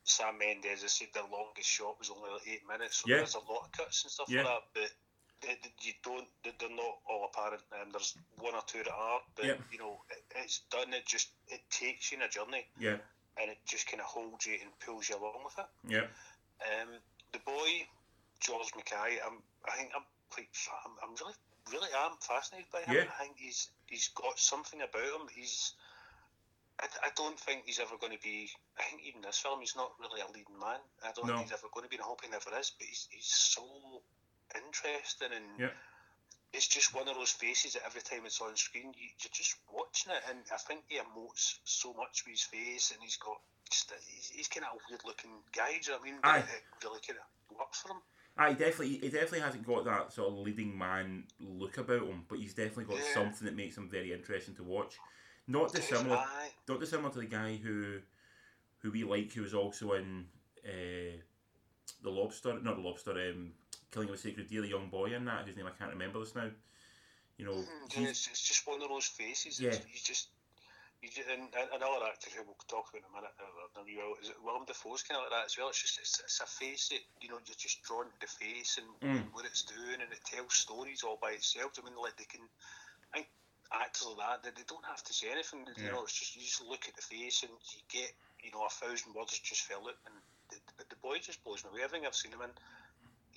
Sam 0.04 0.38
Mendes 0.38 0.82
has 0.82 0.92
said 0.94 1.08
the 1.14 1.24
longest 1.32 1.70
shot 1.70 1.98
was 2.00 2.10
only 2.10 2.30
like 2.32 2.48
eight 2.48 2.68
minutes, 2.68 2.98
so 2.98 3.06
Yeah. 3.08 3.18
there's 3.18 3.36
a 3.36 3.40
lot 3.40 3.66
of 3.66 3.72
cuts 3.72 4.04
and 4.04 4.12
stuff 4.12 4.30
Yeah. 4.30 4.44
like 4.44 4.48
that, 4.48 4.64
but. 4.74 4.92
they- 5.42 5.56
they- 5.56 5.74
You 5.82 5.94
don't. 6.04 6.30
they- 6.44 6.52
They're 6.52 6.70
not 6.70 7.00
all 7.10 7.26
apparent. 7.26 7.64
Um, 7.72 7.90
there's 7.92 8.16
one 8.38 8.54
or 8.54 8.62
two 8.62 8.84
that 8.84 8.94
are, 8.94 9.24
but 9.34 9.46
Yeah. 9.46 9.58
you 9.72 9.80
know, 9.80 10.06
it, 10.12 10.24
it's 10.36 10.60
done. 10.70 10.94
It 10.94 11.08
just 11.08 11.30
it 11.48 11.68
takes 11.72 12.12
you 12.12 12.18
in 12.18 12.22
a 12.22 12.30
journey, 12.30 12.68
Yeah, 12.78 13.00
and 13.38 13.50
it 13.50 13.58
just 13.66 13.88
kind 13.88 14.02
of 14.02 14.06
holds 14.06 14.46
you 14.46 14.60
and 14.62 14.80
pulls 14.82 15.10
you 15.10 15.16
along 15.18 15.44
with 15.44 15.58
it. 15.58 15.66
yeah, 15.86 16.08
Um, 16.80 17.02
the 17.32 17.40
boy, 17.40 17.88
George 18.40 18.70
Mackay, 18.76 19.20
I'm, 19.20 19.42
I 19.66 19.78
think 19.78 19.92
I'm 19.96 20.06
quite, 20.30 20.48
I'm, 20.86 20.98
I'm 21.02 21.16
really, 21.16 21.34
really 21.72 21.92
am 21.94 22.18
fascinated 22.18 22.70
by 22.72 22.84
him. 22.84 22.96
Yeah. 22.98 23.12
I 23.12 23.24
think 23.24 23.38
he's, 23.40 23.70
he's 23.88 24.10
got 24.10 24.38
something 24.38 24.80
about 24.84 25.02
him. 25.22 25.28
He's, 25.30 25.74
I, 26.82 26.88
I 27.06 27.10
don't 27.16 27.40
think 27.40 27.64
he's 27.66 27.80
ever 27.80 27.96
going 28.00 28.14
to 28.14 28.22
be. 28.24 28.50
I 28.80 28.84
think 28.84 29.04
even 29.06 29.22
this 29.22 29.38
film, 29.40 29.60
he's 29.62 29.76
not 29.76 29.92
really 30.00 30.22
a 30.22 30.28
leading 30.28 30.58
man. 30.60 30.80
I 31.04 31.12
don't 31.16 31.28
No. 31.28 31.38
think 31.38 31.48
he's 31.50 31.58
ever 31.58 31.70
going 31.74 31.86
to 31.86 31.90
be. 31.90 31.96
and 31.98 32.04
I 32.04 32.08
hope 32.08 32.22
he 32.24 32.30
never 32.30 32.50
is. 32.60 32.72
But 32.78 32.88
he's, 32.88 33.08
he's 33.12 33.26
so 33.30 34.02
interesting 34.56 35.30
and. 35.36 35.46
Yeah. 35.60 35.76
It's 36.54 36.68
just 36.68 36.94
one 36.94 37.08
of 37.08 37.16
those 37.16 37.32
faces 37.32 37.74
that 37.74 37.84
every 37.86 38.02
time 38.02 38.26
it's 38.26 38.42
on 38.42 38.58
screen, 38.58 38.92
you, 38.98 39.08
you're 39.24 39.32
just 39.32 39.56
watching 39.72 40.12
it, 40.12 40.22
and 40.30 40.40
I 40.54 40.58
think 40.58 40.82
he 40.90 40.98
emotes 40.98 41.60
so 41.64 41.94
much 41.94 42.24
with 42.28 42.34
his 42.34 42.44
face, 42.44 42.92
and 42.92 43.00
he's 43.02 43.16
got 43.16 43.40
just 43.70 43.94
he's, 44.06 44.28
he's 44.36 44.48
kind 44.50 44.66
of 44.66 44.74
a 44.76 44.80
weird 44.90 45.00
looking 45.06 45.32
guy. 45.56 45.72
Do 45.72 45.76
you 45.80 45.82
know 45.88 45.94
what 46.00 46.02
I 46.02 46.12
mean? 46.12 46.20
But 46.22 46.30
Aye. 46.30 46.38
It 46.40 46.84
really 46.84 47.00
kind 47.08 47.20
of 47.24 47.58
works 47.58 47.80
for 47.80 47.92
him. 47.96 48.02
He 48.50 48.54
definitely 48.56 48.98
he 48.98 49.08
definitely 49.08 49.40
hasn't 49.40 49.66
got 49.66 49.86
that 49.86 50.12
sort 50.12 50.28
of 50.28 50.40
leading 50.40 50.78
man 50.78 51.24
look 51.40 51.78
about 51.78 52.04
him, 52.04 52.26
but 52.28 52.40
he's 52.40 52.54
definitely 52.54 52.84
got 52.84 52.98
Yeah. 52.98 53.14
something 53.14 53.46
that 53.46 53.56
makes 53.56 53.78
him 53.78 53.88
very 53.90 54.12
interesting 54.12 54.56
to 54.56 54.64
watch. 54.64 54.98
Not 55.48 55.74
dissimilar, 55.74 56.18
Aye. 56.18 56.50
not 56.68 56.80
dissimilar 56.80 57.12
to 57.12 57.20
the 57.20 57.26
guy 57.26 57.58
who 57.58 58.00
who 58.80 58.92
we 58.92 59.04
like, 59.04 59.32
who 59.34 59.42
was 59.44 59.54
also 59.54 59.94
in 59.94 60.26
uh, 60.66 61.18
the 62.04 62.10
Lobster, 62.10 62.60
not 62.62 62.76
the 62.76 62.82
Lobster, 62.82 63.12
um, 63.12 63.52
Killing 63.92 64.10
of 64.10 64.16
a 64.16 64.18
Sacred 64.18 64.50
Deer, 64.50 64.62
the 64.62 64.70
young 64.70 64.90
boy 64.90 65.14
in 65.14 65.26
that, 65.26 65.46
whose 65.46 65.56
name 65.56 65.68
I 65.68 65.78
can't 65.78 65.92
remember 65.92 66.20
this 66.20 66.36
now. 66.36 66.50
You 67.38 67.46
know, 67.46 67.54
Mm, 67.54 67.92
he's, 67.92 68.10
It's, 68.10 68.28
it's 68.28 68.48
just 68.48 68.68
one 68.68 68.82
of 68.82 68.90
those 68.90 69.06
faces. 69.06 69.60
Yeah. 69.60 69.74
You 69.74 70.00
just, 70.02 70.30
you 71.02 71.10
just, 71.10 71.28
and, 71.30 71.50
and 71.54 71.70
another 71.74 72.06
actor 72.06 72.30
who 72.36 72.44
we'll 72.46 72.56
talk 72.68 72.90
about 72.90 73.02
in 73.02 73.10
a 73.10 73.14
minute, 73.14 73.34
uh, 73.42 73.82
uh, 73.82 74.22
is 74.22 74.30
it 74.30 74.38
Willem 74.44 74.66
Dafoe's 74.66 75.04
kind 75.04 75.18
of 75.18 75.26
like 75.26 75.34
that 75.42 75.46
as 75.46 75.58
well. 75.58 75.70
It's 75.70 75.82
just, 75.82 76.00
it's, 76.00 76.22
it's 76.22 76.42
a 76.42 76.46
face 76.46 76.90
that 76.90 77.02
you 77.22 77.30
know 77.30 77.38
you're 77.46 77.58
just 77.58 77.82
drawn 77.84 78.06
to 78.06 78.20
the 78.22 78.28
face 78.28 78.78
and 78.78 78.88
Mm. 79.02 79.34
what 79.34 79.46
it's 79.46 79.64
doing, 79.64 80.02
and 80.02 80.12
it 80.14 80.22
tells 80.26 80.54
stories 80.54 81.04
all 81.04 81.18
by 81.22 81.32
itself. 81.32 81.74
I 81.82 81.86
mean, 81.86 81.98
like 81.98 82.18
they 82.18 82.26
can, 82.30 82.42
I 83.14 83.26
think 83.26 83.28
actors 83.74 84.08
like 84.08 84.20
that, 84.20 84.38
they, 84.44 84.54
they 84.56 84.68
don't 84.68 84.86
have 84.86 85.04
to 85.04 85.14
say 85.14 85.32
anything. 85.32 85.66
You 85.78 85.90
Yeah. 85.90 85.96
know, 85.96 86.04
it's 86.04 86.18
just 86.18 86.36
you 86.36 86.44
just 86.44 86.64
look 86.64 86.88
at 86.88 86.96
the 86.96 87.02
face 87.02 87.44
and 87.44 87.52
you 87.52 87.82
get, 87.90 88.12
you 88.44 88.52
know, 88.52 88.66
a 88.66 88.70
thousand 88.70 89.14
words 89.16 89.40
just 89.40 89.64
fill 89.64 89.88
it. 89.88 89.98
And 90.06 90.16
the, 90.52 90.58
the, 90.78 90.86
the 90.90 91.00
boy 91.02 91.20
just 91.20 91.44
blows 91.44 91.64
me 91.64 91.72
away. 91.72 91.84
Everything 91.84 92.06
I've 92.08 92.16
seen 92.16 92.32
him 92.34 92.44
in, 92.44 92.54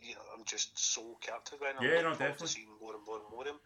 you 0.02 0.14
know, 0.14 0.26
I'm 0.36 0.44
just 0.44 0.74
so 0.78 1.16
captivated. 1.20 1.76
I'm 1.78 1.84
Yeah, 1.84 2.02
looking 2.02 2.02
no, 2.02 2.18
definitely. 2.18 2.48
seeing 2.48 2.72
more 2.80 2.94
and 2.94 3.04
more 3.06 3.20
and 3.22 3.30
more 3.30 3.46
of 3.46 3.52
him. 3.54 3.60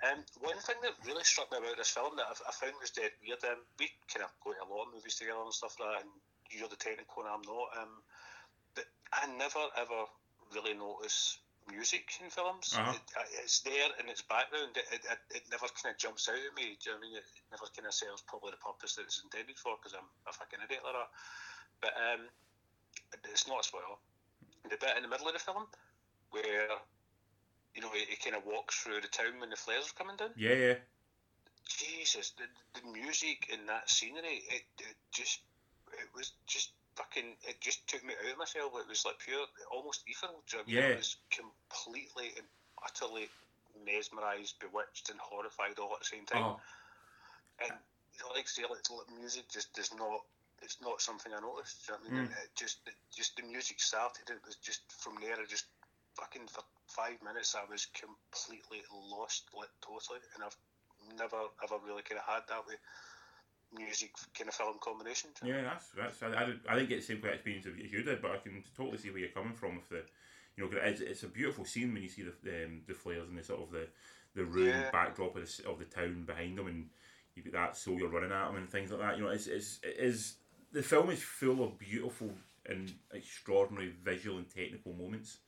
Um, 0.00 0.24
one 0.40 0.56
thing 0.64 0.80
that 0.82 0.96
really 1.04 1.24
struck 1.24 1.52
me 1.52 1.58
about 1.58 1.76
this 1.76 1.92
film 1.92 2.16
that 2.16 2.24
I, 2.24 2.34
I 2.48 2.52
found 2.56 2.72
was 2.80 2.90
dead 2.90 3.12
weird. 3.20 3.44
Um, 3.44 3.60
we 3.78 3.92
kind 4.08 4.24
of 4.24 4.32
go 4.40 4.52
to 4.56 4.64
a 4.64 4.68
lot 4.72 4.88
of 4.88 4.94
movies 4.96 5.16
together 5.20 5.44
and 5.44 5.52
stuff 5.52 5.76
like 5.76 5.92
that, 5.92 6.02
and 6.08 6.12
you're 6.50 6.72
the 6.72 6.80
technical 6.80 7.22
and 7.22 7.30
I'm 7.30 7.44
not. 7.44 7.68
Um, 7.76 8.00
but 8.74 8.88
I 9.12 9.28
never 9.36 9.60
ever 9.76 10.08
really 10.56 10.72
notice 10.74 11.38
music 11.70 12.10
in 12.22 12.30
films. 12.30 12.74
Uh-huh. 12.76 12.92
It, 12.92 13.02
it's 13.42 13.60
there 13.60 13.90
in 14.02 14.10
its 14.10 14.22
background. 14.22 14.76
It, 14.76 14.86
it, 14.92 15.02
it, 15.30 15.44
never 15.50 15.66
kind 15.78 15.94
of 15.94 15.98
jumps 15.98 16.28
out 16.28 16.38
at 16.38 16.54
me. 16.58 16.76
Do 16.76 16.90
you 16.90 16.90
know 16.92 16.98
what 16.98 17.06
I 17.06 17.06
mean? 17.06 17.16
It, 17.16 17.26
it 17.26 17.46
never 17.50 17.66
kind 17.72 17.86
of 17.86 17.94
serves 17.94 18.22
probably 18.26 18.52
the 18.52 18.62
purpose 18.62 18.96
that 18.96 19.06
it's 19.06 19.22
intended 19.22 19.58
for 19.58 19.78
because 19.78 19.94
I'm 19.94 20.06
a 20.26 20.32
fucking 20.34 20.62
idiot 20.62 20.82
like 20.84 20.98
that. 20.98 21.10
But 21.80 21.94
um, 21.96 22.22
it's 23.30 23.48
not 23.48 23.62
a 23.62 23.66
spoiler. 23.66 23.98
The 24.68 24.76
bit 24.76 24.98
in 24.98 25.02
the 25.02 25.12
middle 25.12 25.26
of 25.26 25.34
the 25.34 25.42
film 25.42 25.64
where 26.30 26.68
you 27.74 27.82
know 27.82 27.90
he, 27.90 28.06
he 28.06 28.16
kind 28.16 28.36
of 28.36 28.46
walks 28.46 28.78
through 28.78 29.00
the 29.00 29.08
town 29.08 29.40
when 29.40 29.50
the 29.50 29.56
flares 29.56 29.90
are 29.90 29.98
coming 29.98 30.16
down. 30.16 30.30
yeah, 30.36 30.54
yeah, 30.54 30.78
Jesus, 31.70 32.32
the, 32.36 32.44
the 32.80 32.92
music 32.92 33.48
in 33.52 33.66
that 33.66 33.88
scenery, 33.88 34.42
it, 34.48 34.62
it 34.78 34.96
just, 35.12 35.40
it 35.92 36.08
was 36.14 36.32
just 36.46 36.72
fucking, 36.96 37.36
it 37.48 37.60
just 37.60 37.86
took 37.88 38.04
me 38.04 38.14
out 38.14 38.32
of 38.32 38.38
myself. 38.38 38.72
It 38.78 38.88
was 38.88 39.04
like 39.04 39.18
pure, 39.18 39.44
almost 39.70 40.02
ethereal. 40.06 40.42
Do 40.46 40.58
you 40.58 40.58
know 40.58 40.64
I 40.64 40.70
mean? 40.70 40.76
Yeah. 40.76 40.94
I 40.94 40.98
was 40.98 41.16
completely 41.30 42.32
and 42.36 42.46
utterly 42.84 43.28
mesmerised, 43.84 44.58
bewitched, 44.60 45.10
and 45.10 45.18
horrified 45.20 45.78
all 45.78 45.94
at 45.94 46.00
the 46.00 46.10
same 46.12 46.26
time. 46.26 46.56
oh, 46.56 46.60
And 47.62 47.72
you 48.14 48.20
know, 48.20 48.32
like 48.34 48.46
I 48.46 48.50
say, 48.50 48.62
like, 48.68 48.84
like 48.90 49.10
music 49.16 49.48
just 49.48 49.72
does 49.74 49.92
not. 49.94 50.24
It's 50.62 50.76
not 50.84 51.00
something 51.00 51.32
I 51.32 51.40
noticed. 51.40 51.88
Do 51.88 51.96
you 51.96 51.96
know 51.96 52.04
I 52.04 52.20
mean? 52.20 52.28
Mm. 52.28 52.44
It 52.44 52.52
just, 52.52 52.84
it, 52.84 52.92
just 53.08 53.36
the 53.36 53.48
music 53.48 53.80
started. 53.80 54.28
It 54.28 54.44
was 54.44 54.56
just 54.60 54.84
from 54.92 55.16
there. 55.20 55.40
I 55.40 55.48
just 55.48 55.64
fucking 56.20 56.52
for 56.52 56.60
five 56.86 57.16
minutes. 57.24 57.56
I 57.56 57.64
was 57.70 57.88
completely 57.96 58.84
lost, 58.92 59.48
like 59.56 59.72
totally. 59.80 60.20
And 60.36 60.44
I've 60.44 60.56
never 61.16 61.48
ever 61.64 61.80
really 61.80 62.02
kind 62.04 62.20
of 62.20 62.28
had 62.28 62.44
that 62.52 62.66
with 62.68 62.76
music 63.76 64.12
kind 64.36 64.48
of 64.48 64.54
film 64.54 64.76
combination. 64.80 65.30
do 65.40 65.46
you 65.46 65.54
know? 65.54 65.58
yeah. 65.58 65.62
That's 65.64 65.88
that's. 66.18 66.22
I, 66.22 66.42
I, 66.42 66.54
I 66.68 66.74
didn't 66.76 66.88
get 66.88 67.00
the 67.00 67.06
same 67.06 67.18
kind 67.20 67.28
of 67.34 67.34
experience 67.34 67.66
as 67.66 67.92
you 67.92 68.02
did, 68.02 68.22
but 68.22 68.32
I 68.32 68.38
can 68.38 68.62
totally 68.76 68.98
see 68.98 69.10
where 69.10 69.20
you're 69.20 69.30
coming 69.30 69.54
from 69.54 69.76
with 69.76 69.88
the. 69.88 70.02
You 70.56 70.64
know, 70.68 70.78
it's, 70.82 71.00
it's 71.00 71.22
a 71.22 71.28
beautiful 71.28 71.64
scene 71.64 71.92
when 71.94 72.02
you 72.02 72.08
see 72.08 72.22
the 72.22 72.64
um, 72.64 72.82
the 72.86 72.94
flares 72.94 73.28
and 73.28 73.38
the 73.38 73.42
sort 73.44 73.60
of 73.62 73.70
the 73.70 73.86
the 74.34 74.44
ruined 74.44 74.70
Yeah. 74.84 74.90
backdrop 74.92 75.36
of 75.36 75.42
the, 75.46 75.68
of 75.68 75.78
the 75.78 75.84
town 75.86 76.24
behind 76.24 76.58
them, 76.58 76.66
and 76.66 76.88
you 77.34 77.42
get 77.42 77.52
that 77.52 77.76
so 77.76 77.92
you're 77.96 78.08
running 78.08 78.32
at 78.32 78.46
them 78.46 78.56
and 78.56 78.68
things 78.68 78.90
like 78.90 79.00
that. 79.00 79.16
You 79.16 79.24
know, 79.24 79.30
it's, 79.30 79.46
it's 79.46 79.80
it 79.82 79.96
is 79.98 80.34
the 80.72 80.82
film 80.82 81.10
is 81.10 81.22
full 81.22 81.64
of 81.64 81.78
beautiful 81.78 82.30
and 82.66 82.92
extraordinary 83.12 83.94
visual 84.04 84.38
and 84.38 84.48
technical 84.50 84.92
moments. 84.92 85.38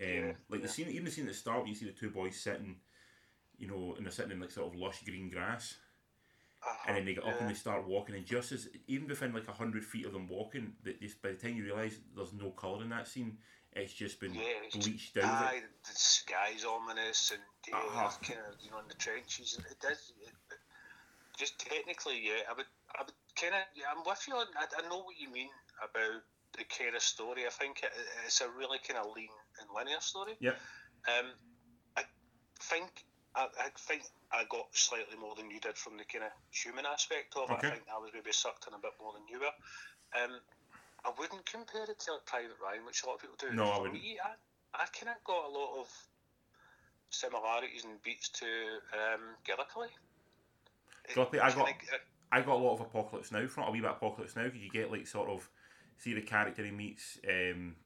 Um, 0.00 0.08
Yeah, 0.08 0.32
like 0.48 0.62
the 0.62 0.68
yeah. 0.68 0.72
scene, 0.72 0.88
even 0.88 1.04
the 1.04 1.10
scene 1.10 1.24
at 1.26 1.32
the 1.32 1.36
start, 1.38 1.60
when 1.60 1.68
you 1.68 1.74
see 1.74 1.86
the 1.86 1.92
two 1.92 2.10
boys 2.10 2.36
sitting, 2.36 2.76
you 3.58 3.68
know, 3.68 3.94
and 3.96 4.04
they're 4.06 4.12
sitting 4.12 4.32
in 4.32 4.40
like 4.40 4.50
sort 4.50 4.72
of 4.72 4.78
lush 4.78 5.02
green 5.04 5.30
grass, 5.30 5.76
Uh-huh, 6.66 6.84
and 6.88 6.96
then 6.96 7.04
they 7.04 7.14
get 7.14 7.24
up 7.24 7.40
and 7.40 7.48
they 7.48 7.54
start 7.54 7.86
walking, 7.86 8.16
and 8.16 8.26
just 8.26 8.52
as 8.52 8.68
even 8.88 9.06
within 9.08 9.32
like 9.32 9.48
a 9.48 9.52
hundred 9.52 9.84
feet 9.84 10.04
of 10.06 10.12
them 10.12 10.26
walking, 10.28 10.72
that 10.84 11.00
just 11.00 11.22
by 11.22 11.30
the 11.30 11.36
time 11.36 11.56
you 11.56 11.64
realise 11.64 11.98
there's 12.14 12.32
no 12.32 12.50
colour 12.50 12.82
in 12.82 12.88
that 12.90 13.06
scene, 13.06 13.38
it's 13.72 13.92
just 13.92 14.18
been 14.20 14.34
Yeah, 14.34 14.42
it's 14.66 14.76
bleached 14.76 15.14
down. 15.14 15.24
Aye, 15.30 15.60
the, 15.62 15.90
the 15.90 15.96
sky's 15.96 16.64
ominous 16.64 17.30
and 17.32 17.42
yeah, 17.68 17.76
Uh-huh. 17.76 18.10
kind 18.22 18.40
of 18.40 18.54
you 18.60 18.70
know 18.70 18.80
in 18.80 18.88
the 18.88 18.94
trenches. 18.94 19.54
And 19.56 19.66
it 19.66 19.78
does. 19.80 20.12
It, 20.20 20.28
it- 20.50 20.58
just 21.38 21.58
technically, 21.58 22.18
yeah, 22.24 22.48
I 22.48 22.54
would, 22.56 22.64
I 22.98 23.02
would 23.02 23.12
kind 23.38 23.52
of, 23.54 23.60
yeah, 23.76 23.92
I'm 23.94 24.02
with 24.06 24.24
you. 24.26 24.34
On, 24.34 24.46
I, 24.56 24.64
I 24.82 24.88
know 24.88 25.04
what 25.04 25.16
you 25.20 25.30
mean 25.30 25.50
about 25.84 26.22
the 26.56 26.64
kind 26.64 26.96
of 26.96 27.02
story. 27.02 27.44
I 27.46 27.50
think 27.50 27.82
it, 27.82 27.92
it's 28.24 28.40
a 28.40 28.48
really 28.48 28.78
kind 28.86 28.98
of 28.98 29.12
lean 29.14 29.28
and 29.60 29.68
linear 29.76 30.00
story. 30.00 30.32
Yeah. 30.40 30.56
Um, 31.06 31.26
I 31.96 32.04
think, 32.62 32.88
I, 33.34 33.48
I 33.60 33.68
think 33.76 34.04
I 34.32 34.44
got 34.50 34.66
slightly 34.72 35.16
more 35.18 35.34
than 35.36 35.50
you 35.50 35.60
did 35.60 35.76
from 35.76 35.96
the 35.96 36.04
kind 36.04 36.24
of 36.24 36.32
human 36.50 36.84
aspect 36.84 37.36
of 37.36 37.50
it. 37.50 37.58
Okay. 37.58 37.68
I 37.68 37.70
think 37.70 37.86
I 37.86 37.98
was 37.98 38.10
maybe 38.12 38.32
sucked 38.32 38.66
in 38.66 38.74
a 38.74 38.78
bit 38.78 38.92
more 39.00 39.12
than 39.12 39.22
you 39.30 39.38
were. 39.38 39.56
Um, 40.18 40.40
I 41.04 41.12
wouldn't 41.18 41.46
compare 41.46 41.84
it 41.84 41.98
to 42.06 42.12
like 42.18 42.26
Private 42.26 42.58
Ryan, 42.62 42.84
which 42.84 43.04
a 43.04 43.06
lot 43.06 43.16
of 43.16 43.20
people 43.22 43.38
do. 43.38 43.54
No, 43.54 43.70
I 43.70 43.78
wouldn't. 43.78 44.02
Me, 44.02 44.18
I, 44.18 44.34
I 44.74 44.86
kind 44.90 45.14
of 45.14 45.22
got 45.22 45.46
a 45.46 45.52
lot 45.52 45.80
of 45.80 45.88
similarities 47.10 47.84
and 47.84 48.02
beats 48.02 48.28
to 48.42 48.46
um, 48.92 49.38
Gallipoli. 49.46 49.88
Guppy, 51.14 51.38
I 51.38 51.54
got 51.54 51.68
I 52.32 52.40
got 52.40 52.56
a 52.56 52.62
lot 52.62 52.74
of 52.74 52.80
Apocalypse 52.80 53.30
Now 53.30 53.46
from 53.46 53.64
it, 53.64 53.68
a 53.68 53.70
wee 53.70 53.80
bit 53.80 53.90
Apocalypse 53.90 54.34
Now 54.34 54.44
because 54.44 54.60
you 54.60 54.70
get 54.70 54.90
like 54.90 55.06
sort 55.06 55.28
of 55.28 55.48
see 55.98 56.14
the 56.14 56.22
character 56.22 56.64
he 56.64 56.70
meets. 56.70 57.18
Um, 57.28 57.76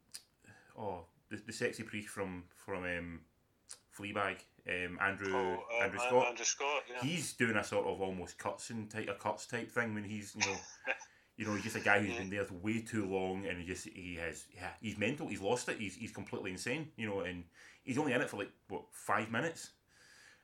oh, 0.79 1.05
the, 1.31 1.37
the 1.47 1.53
sexy 1.53 1.83
priest 1.83 2.09
from 2.09 2.45
from 2.57 2.85
um, 2.85 3.21
Fleabag, 3.97 4.39
um, 4.69 4.99
Andrew 5.01 5.35
oh, 5.35 5.65
uh, 5.81 5.85
Andrew 5.85 5.99
Scott. 5.99 6.29
Andrew 6.29 6.45
Scott, 6.45 6.83
yeah. 6.91 7.03
He's 7.03 7.33
doing 7.35 7.57
a 7.57 7.65
sort 7.65 7.87
of 7.87 8.01
almost 8.01 8.39
cuts 8.39 8.71
and 8.71 8.91
type 8.91 9.09
a 9.09 9.15
Kurtz 9.15 9.47
type 9.47 9.71
thing 9.71 9.95
when 9.95 10.05
he's 10.05 10.35
you 10.35 10.41
know. 10.43 10.57
You 11.37 11.47
know, 11.47 11.55
he's 11.55 11.63
just 11.65 11.77
a 11.77 11.81
guy 11.81 12.01
who's 12.01 12.11
Yeah. 12.11 12.19
been 12.19 12.29
there 12.29 12.47
way 12.61 12.83
too 12.83 13.07
long, 13.07 13.47
and 13.47 13.57
he 13.59 13.65
just 13.65 13.89
he 13.89 14.17
has 14.17 14.45
yeah, 14.55 14.73
he's 14.83 14.99
mental. 14.99 15.27
He's 15.27 15.41
lost 15.41 15.71
it. 15.71 15.79
He's 15.79 15.95
he's 15.95 16.13
completely 16.13 16.51
insane. 16.51 16.93
You 16.99 17.09
know, 17.09 17.21
and 17.21 17.45
he's 17.83 17.97
only 17.97 18.13
in 18.13 18.21
it 18.21 18.29
for 18.29 18.37
like 18.37 18.51
what 18.69 18.83
five 18.93 19.31
minutes, 19.31 19.71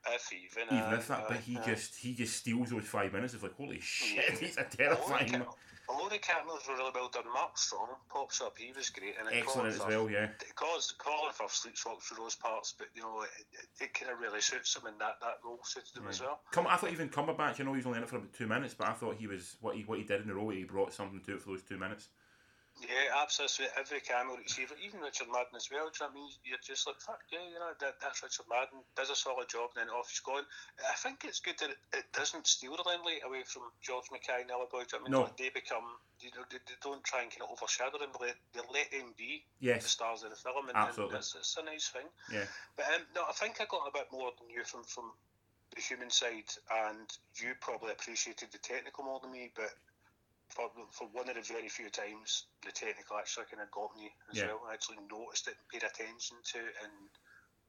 if 0.06 0.32
even. 0.32 0.64
even 0.68 0.94
uh, 0.94 0.96
if 0.96 1.08
that. 1.08 1.28
But 1.28 1.36
uh, 1.36 1.40
he 1.40 1.58
uh, 1.58 1.64
just 1.66 1.96
he 1.96 2.14
just 2.14 2.36
steals 2.36 2.70
those 2.70 2.84
five 2.86 3.12
minutes. 3.12 3.34
It's 3.34 3.42
like 3.42 3.54
holy 3.56 3.78
shit, 3.80 4.38
he's 4.40 4.56
a 4.56 4.64
terrifying, 4.64 5.44
ca- 5.86 5.94
all 5.94 6.08
the 6.08 6.18
cameos 6.18 6.66
were 6.68 6.74
really 6.74 6.90
well 6.94 7.08
done. 7.08 7.24
Mark 7.32 7.56
Strong 7.58 7.88
pops 8.08 8.40
up. 8.40 8.56
He 8.58 8.72
was 8.76 8.90
great. 8.90 9.14
And 9.18 9.28
excellent 9.32 9.68
as 9.68 9.78
Firth- 9.78 9.88
well. 9.88 10.10
Yeah, 10.10 10.28
Cause 10.54 10.94
Colin 10.98 11.32
Firth 11.32 11.52
sleepwalks 11.52 12.02
through 12.02 12.24
those 12.24 12.36
parts, 12.36 12.74
but 12.76 12.88
you 12.94 13.02
know 13.02 13.22
it, 13.22 13.30
it, 13.52 13.84
it 13.84 13.94
kind 13.94 14.12
of 14.12 14.20
really 14.20 14.40
suits 14.40 14.74
him, 14.76 14.86
and 14.86 15.00
that, 15.00 15.20
that 15.20 15.38
role 15.44 15.60
suited 15.62 15.96
him 15.96 16.08
as 16.08 16.20
well. 16.20 16.40
come. 16.50 16.66
I 16.66 16.76
thought 16.76 16.92
even 16.92 17.08
Cumberbatch. 17.08 17.58
You 17.58 17.64
know, 17.64 17.72
he 17.72 17.78
was 17.78 17.86
only 17.86 17.98
in 17.98 18.04
it 18.04 18.08
for 18.08 18.16
about 18.16 18.32
two 18.32 18.46
minutes, 18.46 18.74
but 18.74 18.88
I 18.88 18.92
thought 18.92 19.16
he 19.16 19.26
was 19.26 19.56
what 19.60 19.76
he 19.76 19.82
what 19.82 19.98
he 19.98 20.04
did 20.04 20.22
in 20.22 20.28
the 20.28 20.34
role. 20.34 20.50
He 20.50 20.64
brought 20.64 20.92
something 20.92 21.20
to 21.20 21.34
it 21.34 21.42
for 21.42 21.50
those 21.50 21.62
two 21.62 21.78
minutes. 21.78 22.08
Yeah, 22.76 23.08
absolutely. 23.24 23.72
Every 23.72 24.04
cameo 24.04 24.36
that 24.36 24.44
you 24.44 24.52
see, 24.52 24.68
even 24.84 25.00
Richard 25.00 25.32
Madden 25.32 25.56
as 25.56 25.72
well. 25.72 25.88
Do 25.88 25.96
you 25.96 26.00
know 26.04 26.12
what 26.12 26.12
I 26.12 26.20
mean? 26.20 26.28
You're 26.44 26.60
just 26.60 26.84
like, 26.84 27.00
fuck 27.00 27.24
yeah, 27.32 27.40
you 27.40 27.56
know, 27.56 27.72
that, 27.80 27.96
that's 28.04 28.20
Richard 28.20 28.44
Madden. 28.52 28.84
Does 28.92 29.08
a 29.08 29.16
solid 29.16 29.48
job, 29.48 29.72
and 29.72 29.88
then 29.88 29.90
off 29.96 30.12
he's 30.12 30.20
gone. 30.20 30.44
I 30.84 30.92
think 31.00 31.24
it's 31.24 31.40
good 31.40 31.56
that 31.64 31.72
it, 31.72 31.80
it 31.96 32.06
doesn't 32.12 32.44
steal 32.44 32.76
the 32.76 32.84
limelight 32.84 33.24
away 33.24 33.48
from 33.48 33.72
George 33.80 34.12
Mackay 34.12 34.44
and 34.44 34.50
Ella 34.52 34.68
Boyd. 34.68 34.92
I 34.92 35.00
mean, 35.00 35.08
No. 35.16 35.24
like, 35.24 35.40
they 35.40 35.48
become, 35.48 35.88
you 36.20 36.28
know, 36.36 36.44
they, 36.52 36.60
they 36.68 36.76
don't 36.84 37.00
try 37.00 37.24
and 37.24 37.32
kind 37.32 37.48
of 37.48 37.56
overshadow 37.56 37.96
them. 37.96 38.12
They, 38.20 38.36
they 38.52 38.64
let 38.68 38.92
them 38.92 39.16
be 39.16 39.48
the 39.64 39.72
Yes, 39.80 39.88
stars 39.88 40.20
of 40.20 40.30
the 40.30 40.36
film, 40.36 40.68
and, 40.68 40.76
Absolutely. 40.76 41.16
and 41.16 41.24
it's, 41.24 41.32
it's 41.32 41.56
a 41.56 41.64
nice 41.64 41.88
thing. 41.88 42.08
yeah, 42.28 42.44
But 42.76 42.92
um, 42.92 43.08
no, 43.16 43.24
I 43.24 43.32
think 43.32 43.56
I 43.56 43.64
got 43.64 43.88
a 43.88 43.92
bit 43.96 44.12
more 44.12 44.36
than 44.36 44.52
you 44.52 44.68
from 44.68 44.84
from 44.84 45.16
the 45.74 45.80
human 45.80 46.12
side, 46.12 46.52
and 46.92 47.08
you 47.40 47.56
probably 47.64 47.92
appreciated 47.96 48.52
the 48.52 48.60
technical 48.60 49.04
more 49.04 49.20
than 49.24 49.32
me. 49.32 49.48
But 49.56 49.72
for 50.48 50.70
for 50.90 51.08
one 51.12 51.28
of 51.28 51.34
the 51.34 51.42
very 51.42 51.68
few 51.68 51.90
times, 51.90 52.46
the 52.64 52.72
technical 52.72 53.18
actually 53.18 53.46
kind 53.50 53.62
of 53.62 53.70
got 53.70 53.94
me 53.96 54.10
as 54.30 54.38
Yeah. 54.38 54.46
well. 54.46 54.62
I 54.68 54.74
actually 54.74 54.98
noticed 55.10 55.48
it, 55.48 55.56
and 55.58 55.68
paid 55.68 55.84
attention 55.86 56.36
to 56.52 56.58
it, 56.58 56.74
and 56.82 56.92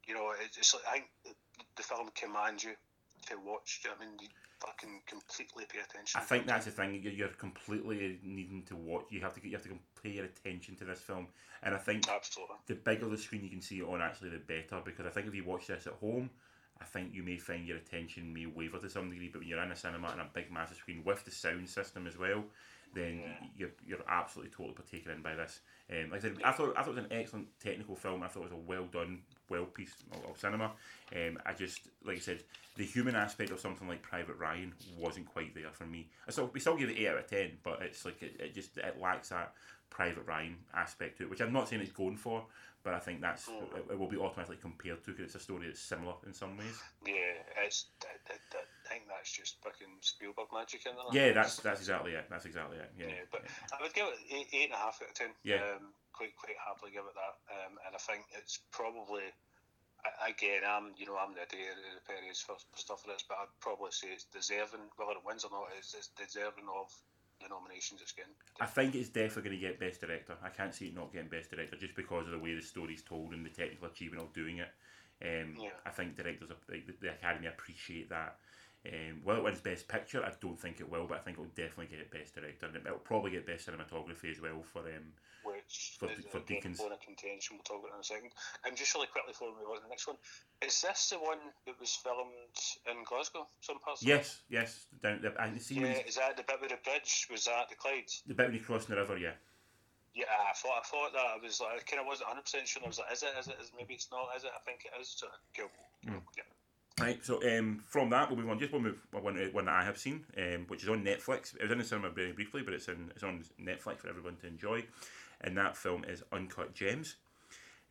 you 0.07 0.13
know, 0.13 0.31
it, 0.31 0.55
it's 0.57 0.73
like 0.73 0.83
I 0.87 0.91
think 0.93 1.07
the, 1.23 1.33
the 1.77 1.83
film 1.83 2.09
commands 2.15 2.63
you 2.63 2.75
to 3.27 3.35
watch. 3.45 3.81
you 3.83 3.89
know 3.89 3.95
I 3.99 4.05
mean, 4.05 4.17
you 4.21 4.27
fucking 4.59 5.01
completely 5.05 5.65
pay 5.69 5.79
attention. 5.79 6.19
I 6.19 6.23
think 6.23 6.45
that's 6.47 6.65
the 6.65 6.71
thing. 6.71 7.01
You're, 7.01 7.13
you're 7.13 7.27
completely 7.29 8.19
needing 8.23 8.63
to 8.63 8.75
watch. 8.75 9.05
You 9.09 9.21
have 9.21 9.33
to 9.35 9.45
you 9.45 9.53
have 9.55 9.63
to 9.63 9.77
pay 10.01 10.09
your 10.09 10.25
attention 10.25 10.75
to 10.77 10.85
this 10.85 10.99
film, 10.99 11.27
and 11.63 11.75
I 11.75 11.77
think 11.77 12.07
absolutely. 12.09 12.55
the 12.67 12.75
bigger 12.75 13.07
the 13.07 13.17
screen 13.17 13.43
you 13.43 13.49
can 13.49 13.61
see 13.61 13.79
it 13.79 13.85
on, 13.87 14.01
actually, 14.01 14.29
the 14.29 14.37
better. 14.39 14.81
Because 14.83 15.05
I 15.05 15.09
think 15.09 15.27
if 15.27 15.35
you 15.35 15.43
watch 15.43 15.67
this 15.67 15.87
at 15.87 15.93
home, 15.93 16.29
I 16.81 16.85
think 16.85 17.13
you 17.13 17.23
may 17.23 17.37
find 17.37 17.65
your 17.65 17.77
attention 17.77 18.33
may 18.33 18.45
waver 18.45 18.79
to 18.79 18.89
some 18.89 19.09
degree. 19.09 19.29
But 19.29 19.39
when 19.39 19.47
you're 19.47 19.63
in 19.63 19.71
a 19.71 19.75
cinema 19.75 20.09
and 20.09 20.21
a 20.21 20.29
big 20.33 20.51
massive 20.51 20.77
screen 20.77 21.03
with 21.05 21.23
the 21.25 21.31
sound 21.31 21.69
system 21.69 22.07
as 22.07 22.17
well, 22.17 22.43
then 22.93 23.19
Yeah. 23.19 23.47
you're 23.55 23.71
you're 23.85 23.99
absolutely 24.07 24.51
totally 24.51 24.75
taken 24.89 25.11
in 25.11 25.21
by 25.21 25.35
this. 25.35 25.61
Um, 25.89 26.09
like 26.11 26.19
I 26.19 26.21
said, 26.21 26.37
I 26.43 26.51
thought 26.51 26.73
I 26.77 26.81
thought 26.81 26.91
it 26.97 27.01
was 27.01 27.05
an 27.05 27.11
excellent 27.13 27.47
technical 27.59 27.95
film. 27.95 28.23
I 28.23 28.27
thought 28.27 28.41
it 28.41 28.51
was 28.51 28.53
a 28.53 28.55
well 28.55 28.85
done, 28.85 29.21
well 29.49 29.65
piece 29.65 29.93
of, 30.11 30.29
of 30.29 30.37
cinema. 30.39 30.71
Um, 31.15 31.39
I 31.45 31.53
just 31.53 31.81
like 32.03 32.17
I 32.17 32.19
said, 32.19 32.43
the 32.75 32.85
human 32.85 33.15
aspect 33.15 33.51
of 33.51 33.59
something 33.59 33.87
like 33.87 34.01
Private 34.01 34.37
Ryan 34.37 34.73
wasn't 34.97 35.27
quite 35.27 35.53
there 35.55 35.71
for 35.71 35.85
me. 35.85 36.09
I 36.27 36.31
still 36.31 36.49
we 36.53 36.59
still 36.59 36.75
give 36.77 36.89
it 36.89 36.97
eight 36.97 37.07
out 37.07 37.17
of 37.17 37.27
ten, 37.27 37.51
but 37.63 37.81
it's 37.81 38.03
like 38.05 38.21
it, 38.21 38.35
it 38.39 38.53
just 38.53 38.77
it 38.77 38.99
lacks 38.99 39.29
that 39.29 39.53
Private 39.89 40.25
Ryan 40.25 40.57
aspect 40.73 41.17
to 41.17 41.23
it, 41.23 41.29
which 41.29 41.41
I'm 41.41 41.53
not 41.53 41.69
saying 41.69 41.81
it's 41.81 41.91
going 41.91 42.17
for, 42.17 42.45
but 42.83 42.93
I 42.93 42.99
think 42.99 43.21
that's 43.21 43.47
Mm. 43.47 43.77
it, 43.77 43.85
it 43.91 43.97
will 43.99 44.09
be 44.09 44.17
automatically 44.17 44.57
compared 44.61 45.03
to 45.05 45.11
because 45.11 45.25
it's 45.25 45.35
a 45.35 45.39
story 45.39 45.67
that's 45.67 45.79
similar 45.79 46.13
in 46.25 46.33
some 46.33 46.57
ways. 46.57 46.77
Yeah, 47.05 47.13
it's. 47.63 47.85
That, 48.01 48.19
that, 48.27 48.39
that, 48.51 48.65
I 48.87 48.93
think 48.95 49.03
that's 49.11 49.31
just 49.31 49.59
fucking 49.63 49.99
Spielberg 49.99 50.47
magic 50.55 50.87
in 50.87 50.95
there. 50.95 51.11
Yeah, 51.11 51.33
that's 51.35 51.59
that's 51.59 51.83
exactly 51.83 52.13
it. 52.13 52.23
That's 52.29 52.45
exactly 52.45 52.77
it. 52.77 52.87
Yeah. 52.95 53.07
Yeah, 53.07 53.27
but 53.31 53.43
I 53.75 53.83
would 53.83 53.93
give 53.93 54.07
it 54.07 54.15
eight, 54.31 54.47
eight 54.55 54.71
and 54.71 54.73
a 54.73 54.77
half 54.79 55.03
out 55.03 55.11
of 55.11 55.15
ten. 55.15 55.35
Yeah. 55.43 55.59
Um, 55.75 55.91
quite 56.13 56.31
quite 56.39 56.55
happily 56.55 56.95
give 56.95 57.03
it 57.03 57.15
that. 57.19 57.35
Um, 57.51 57.75
and 57.85 57.91
I 57.91 57.99
think 57.99 58.23
it's 58.31 58.59
probably 58.71 59.27
again 60.23 60.63
I'm 60.63 60.95
you 60.95 61.05
know 61.05 61.19
I'm 61.19 61.35
the 61.35 61.43
idea 61.43 61.75
of 61.75 61.99
the 61.99 62.03
Perry's 62.07 62.39
for, 62.39 62.55
for 62.55 62.79
stuff 62.79 63.03
like 63.03 63.19
this, 63.19 63.25
but 63.27 63.43
I'd 63.43 63.51
probably 63.59 63.91
say 63.91 64.15
it's 64.15 64.23
deserving 64.31 64.87
whether 64.95 65.19
it 65.19 65.25
wins 65.27 65.43
or 65.43 65.51
not. 65.51 65.67
It's, 65.77 65.91
it's 65.91 66.15
deserving 66.15 66.71
of 66.71 66.87
the 67.43 67.49
nominations 67.51 67.99
it's 68.01 68.15
getting. 68.15 68.33
I 68.63 68.65
think 68.65 68.95
it's 68.95 69.09
definitely 69.09 69.51
going 69.51 69.59
to 69.59 69.67
get 69.67 69.79
Best 69.83 69.99
Director. 70.01 70.39
I 70.41 70.49
can't 70.49 70.73
see 70.73 70.87
it 70.87 70.95
not 70.95 71.11
getting 71.11 71.29
Best 71.29 71.51
Director 71.51 71.75
just 71.75 71.95
because 71.95 72.25
of 72.25 72.31
the 72.31 72.39
way 72.39 72.55
the 72.55 72.63
story's 72.63 73.03
told 73.03 73.33
and 73.35 73.45
the 73.45 73.51
technical 73.51 73.87
achievement 73.87 74.23
of 74.23 74.33
doing 74.33 74.57
it. 74.57 74.71
Um, 75.21 75.55
Yeah. 75.57 75.69
I 75.85 75.89
think 75.89 76.15
directors, 76.15 76.49
like, 76.69 76.85
the, 76.85 76.93
the 77.01 77.11
Academy 77.13 77.47
appreciate 77.47 78.09
that. 78.09 78.37
Um, 78.87 79.21
will 79.25 79.37
it 79.37 79.43
wins 79.43 79.59
Best 79.61 79.87
Picture? 79.87 80.23
I 80.23 80.31
don't 80.39 80.59
think 80.59 80.79
it 80.79 80.89
will, 80.89 81.05
but 81.07 81.17
I 81.17 81.21
think 81.21 81.37
it 81.37 81.41
will 81.41 81.55
definitely 81.55 81.95
get 81.95 82.11
Best 82.11 82.35
Director. 82.35 82.67
And 82.67 82.75
it'll 82.77 82.99
probably 82.99 83.31
get 83.31 83.45
Best 83.45 83.67
Cinematography 83.67 84.31
as 84.31 84.39
well 84.39 84.63
for 84.63 84.79
um, 84.79 85.11
which 85.43 85.97
For- 85.99 86.09
is 86.11 86.25
for 86.31 86.39
Deakins. 86.39 86.77
bone 86.77 86.91
of 86.91 87.01
contention. 87.01 87.57
We'll 87.57 87.63
talk 87.63 87.83
about 87.83 87.95
in 87.95 88.01
a 88.01 88.03
second. 88.03 88.31
And 88.65 88.75
just 88.77 88.93
really 88.95 89.07
quickly 89.07 89.31
before 89.33 89.51
we 89.51 89.59
move 89.59 89.69
on 89.71 89.75
to 89.77 89.83
the 89.83 89.89
next 89.89 90.07
one, 90.07 90.17
is 90.61 90.81
this 90.81 91.09
the 91.09 91.17
one 91.19 91.39
that 91.65 91.79
was 91.79 91.95
filmed 91.95 92.57
in 92.87 93.03
Glasgow? 93.03 93.47
Some 93.61 93.79
parts. 93.79 94.03
Yes, 94.03 94.41
yes. 94.49 94.87
Down 95.03 95.21
the, 95.21 95.35
and 95.41 95.59
when 95.59 95.91
Yeah, 95.91 96.07
is 96.07 96.15
that 96.15 96.37
the 96.37 96.43
bit 96.43 96.61
with 96.61 96.71
the 96.71 96.79
bridge? 96.83 97.27
Was 97.31 97.45
that 97.45 97.69
the 97.69 97.75
Clyde? 97.75 98.07
the 98.27 98.33
bit 98.33 98.47
when 98.47 98.55
he's 98.55 98.65
crossing 98.65 98.95
the 98.95 99.01
river, 99.01 99.17
yeah. 99.17 99.35
Yeah, 100.15 100.25
I 100.33 100.53
thought 100.57 100.81
I 100.81 100.85
thought 100.87 101.13
that. 101.13 101.27
I 101.37 101.37
was 101.37 101.61
like, 101.61 101.77
I 101.77 101.83
kind 101.85 102.01
of 102.01 102.07
wasn't 102.07 102.29
hundred 102.29 102.41
percent 102.41 102.67
sure. 102.67 102.81
I 102.83 102.87
was 102.87 102.97
like, 102.97 103.13
is 103.13 103.21
it? 103.21 103.29
Is 103.37 103.47
it? 103.49 103.57
Is 103.61 103.71
maybe 103.77 103.93
it's 103.93 104.09
not? 104.11 104.33
Is 104.35 104.45
it? 104.45 104.49
I 104.49 104.57
think 104.65 104.81
it 104.89 104.99
is. 104.99 105.13
So, 105.13 105.27
cool. 105.55 105.69
Mm. 106.09 106.21
Yeah. 106.35 106.43
Right, 106.99 107.23
so 107.23 107.39
um, 107.47 107.83
from 107.85 108.09
that 108.09 108.27
we'll 108.29 108.39
move 108.39 108.49
on. 108.49 108.57
Just 108.57 108.73
one 108.73 108.81
move, 108.81 108.99
one, 109.11 109.35
one 109.53 109.65
that 109.65 109.75
I 109.75 109.85
have 109.85 109.99
seen, 109.99 110.25
um, 110.35 110.65
which 110.67 110.81
is 110.81 110.89
on 110.89 111.03
Netflix. 111.03 111.55
It 111.55 111.61
was 111.61 111.71
in 111.71 111.77
the 111.77 111.83
cinema 111.83 112.09
very 112.09 112.31
briefly, 112.31 112.63
but 112.63 112.73
it's 112.73 112.87
in 112.87 113.11
it's 113.13 113.23
on 113.23 113.43
Netflix 113.61 113.99
for 113.99 114.09
everyone 114.09 114.35
to 114.37 114.47
enjoy. 114.47 114.83
And 115.41 115.55
that 115.57 115.77
film 115.77 116.03
is 116.05 116.23
Uncut 116.33 116.73
Gems, 116.73 117.17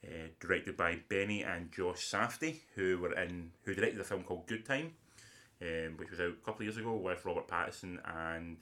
uh, 0.05 0.27
directed 0.41 0.77
by 0.77 0.99
Benny 1.09 1.45
and 1.45 1.71
Josh 1.71 2.05
Safdie, 2.11 2.57
who 2.75 2.99
were 2.99 3.13
in 3.13 3.53
who 3.65 3.75
directed 3.75 4.01
a 4.01 4.05
film 4.05 4.25
called 4.25 4.49
Good 4.49 4.67
Time, 4.67 4.93
um, 5.63 5.95
which 5.99 6.11
was 6.11 6.19
out 6.19 6.31
a 6.31 6.45
couple 6.45 6.63
of 6.63 6.63
years 6.63 6.77
ago 6.77 6.97
with 6.97 7.25
Robert 7.25 7.47
Pattinson 7.47 7.99
and 8.35 8.57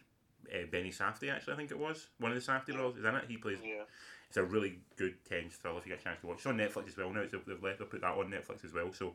uh, 0.52 0.66
Benny 0.70 0.90
Safdie. 0.90 1.32
Actually, 1.32 1.54
I 1.54 1.56
think 1.56 1.70
it 1.70 1.78
was 1.78 2.08
one 2.18 2.32
of 2.32 2.44
the 2.44 2.52
Safdie 2.52 2.76
roles. 2.76 2.98
is 2.98 3.04
in 3.06 3.14
it. 3.14 3.24
He 3.28 3.38
plays 3.38 3.60
Yeah. 3.64 3.84
it's 4.28 4.36
a 4.36 4.44
really 4.44 4.80
good 4.98 5.14
tense 5.26 5.54
thriller 5.54 5.78
if 5.78 5.86
you 5.86 5.92
get 5.92 6.02
a 6.02 6.04
chance 6.04 6.20
to 6.20 6.26
watch. 6.26 6.36
It's 6.36 6.46
on 6.46 6.58
Netflix 6.58 6.88
as 6.88 6.96
well 6.98 7.08
now. 7.08 7.24
So 7.30 7.40
they've 7.46 7.62
left. 7.62 7.78
They'll 7.78 7.88
put 7.88 8.02
that 8.02 8.12
on 8.12 8.30
Netflix 8.30 8.62
as 8.66 8.74
well. 8.74 8.92
So 8.92 9.14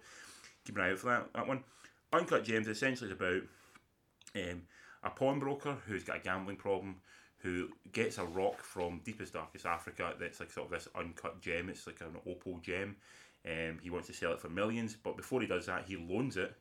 keep 0.70 0.78
an 0.78 0.84
eye 0.84 0.92
out 0.92 1.00
for 1.00 1.08
that. 1.08 1.34
That 1.34 1.48
one. 1.48 1.64
Uncut 2.14 2.44
Gems 2.44 2.68
essentially 2.68 3.10
is 3.10 3.16
about 3.16 3.42
um, 4.36 4.62
a 5.04 5.10
pawnbroker 5.10 5.78
who's 5.86 6.04
got 6.04 6.18
a 6.18 6.20
gambling 6.20 6.58
problem, 6.58 6.96
who 7.38 7.70
gets 7.92 8.18
a 8.18 8.26
rock 8.26 8.62
from 8.62 9.02
deepest 9.04 9.34
darkest 9.34 9.66
Africa 9.66 10.14
that's 10.20 10.40
like 10.40 10.52
sort 10.52 10.66
of 10.68 10.72
this 10.72 10.88
uncut 10.96 11.42
gem. 11.42 11.70
It's 11.70 11.88
like 11.88 12.02
an 12.02 12.20
opal 12.28 12.60
gem. 12.60 12.96
Um, 13.46 13.80
he 13.82 13.90
wants 13.90 14.08
to 14.08 14.14
sell 14.14 14.34
it 14.34 14.40
for 14.40 14.50
millions, 14.50 14.96
but 15.02 15.18
before 15.18 15.42
he 15.42 15.48
does 15.48 15.66
that, 15.68 15.86
he 15.88 15.98
loans 15.98 16.38
it 16.38 16.56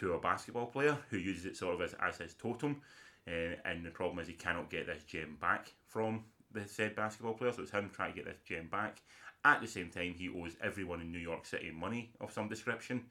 to 0.00 0.14
a 0.14 0.20
basketball 0.20 0.66
player 0.66 0.96
who 1.10 1.18
uses 1.18 1.46
it 1.46 1.56
sort 1.56 1.74
of 1.74 1.80
as, 1.80 1.94
as 2.02 2.18
his 2.18 2.34
totem. 2.34 2.80
Uh, 3.26 3.56
and 3.64 3.84
the 3.84 3.90
problem 3.90 4.18
is 4.18 4.28
he 4.28 4.34
cannot 4.34 4.70
get 4.70 4.86
this 4.86 5.02
gem 5.04 5.36
back 5.40 5.72
from 5.88 6.24
the 6.52 6.66
said 6.68 6.94
basketball 6.94 7.34
player, 7.34 7.52
so 7.52 7.62
it's 7.62 7.70
him 7.70 7.90
trying 7.92 8.12
to 8.12 8.16
get 8.16 8.26
this 8.26 8.40
gem 8.46 8.68
back. 8.70 9.00
At 9.44 9.60
the 9.60 9.66
same 9.66 9.90
time, 9.90 10.14
he 10.16 10.30
owes 10.30 10.56
everyone 10.62 11.00
in 11.00 11.12
New 11.12 11.18
York 11.18 11.44
City 11.44 11.70
money 11.70 12.10
of 12.20 12.32
some 12.32 12.48
description, 12.48 13.04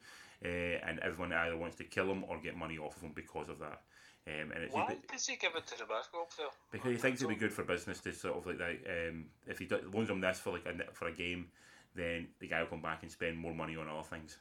uh, 0.44 0.48
and 0.48 0.98
everyone 1.00 1.32
either 1.32 1.56
wants 1.56 1.76
to 1.76 1.84
kill 1.84 2.10
him 2.10 2.24
or 2.28 2.38
get 2.38 2.56
money 2.56 2.76
off 2.76 2.96
of 2.96 3.02
him 3.02 3.12
because 3.14 3.48
of 3.48 3.60
that. 3.60 3.82
Um, 4.26 4.52
and 4.52 4.64
it's 4.64 4.74
Why 4.74 4.96
does 5.12 5.26
he 5.26 5.36
give 5.36 5.54
it 5.54 5.66
to 5.66 5.78
the 5.78 5.84
basketball 5.84 6.26
player? 6.34 6.48
because 6.72 6.90
he 6.90 6.96
thinks 6.96 7.20
it'd 7.20 7.28
be 7.28 7.38
good 7.38 7.52
for 7.52 7.62
business 7.62 8.00
to 8.00 8.12
sort 8.12 8.38
of 8.38 8.46
like 8.46 8.58
that. 8.58 9.08
Um, 9.08 9.26
if 9.46 9.58
he 9.58 9.66
do, 9.66 9.78
loans 9.92 10.10
him 10.10 10.20
this 10.20 10.40
for 10.40 10.52
like 10.52 10.66
a 10.66 10.92
for 10.92 11.08
a 11.08 11.12
game, 11.12 11.48
then 11.94 12.28
the 12.40 12.48
guy 12.48 12.60
will 12.60 12.68
come 12.68 12.82
back 12.82 13.02
and 13.02 13.12
spend 13.12 13.36
more 13.38 13.54
money 13.54 13.76
on 13.76 13.88
other 13.88 14.02
things. 14.02 14.38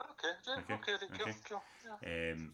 Okay. 0.00 0.28
Yeah, 0.46 0.58
Okay, 0.58 0.74
okay. 0.74 0.92
okay, 0.94 1.14
cool. 1.18 1.32
Cool. 1.48 1.62
Yeah. 2.02 2.32
Um, 2.32 2.52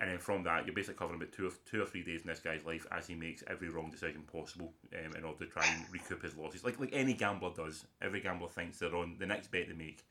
and 0.00 0.10
then 0.10 0.18
from 0.18 0.42
that, 0.44 0.64
you're 0.64 0.74
basically 0.74 0.98
covering 0.98 1.20
about 1.20 1.32
two 1.32 1.46
or, 1.46 1.50
two 1.70 1.82
or 1.82 1.86
three 1.86 2.02
days 2.02 2.22
in 2.22 2.26
this 2.26 2.40
guy's 2.40 2.64
life 2.64 2.86
as 2.90 3.06
he 3.06 3.14
makes 3.14 3.44
every 3.46 3.68
wrong 3.68 3.90
decision 3.90 4.22
possible 4.22 4.72
um, 4.94 5.14
in 5.14 5.24
order 5.24 5.44
to 5.44 5.50
try 5.50 5.66
and 5.66 5.84
recoup 5.92 6.22
his 6.22 6.34
losses. 6.36 6.64
Like 6.64 6.80
like 6.80 6.90
any 6.92 7.12
gambler 7.12 7.50
does. 7.54 7.84
Every 8.00 8.20
gambler 8.20 8.48
thinks 8.48 8.78
they're 8.78 8.96
on 8.96 9.16
the 9.18 9.26
next 9.26 9.50
bet 9.50 9.68
they 9.68 9.74
make 9.74 10.02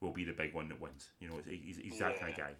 will 0.00 0.12
be 0.12 0.24
the 0.24 0.32
big 0.32 0.54
one 0.54 0.68
that 0.68 0.80
wins. 0.80 1.08
You 1.18 1.28
know, 1.28 1.40
he's, 1.48 1.78
he's 1.78 1.98
that 1.98 2.20
kind 2.20 2.32
of 2.32 2.38
guy. 2.38 2.52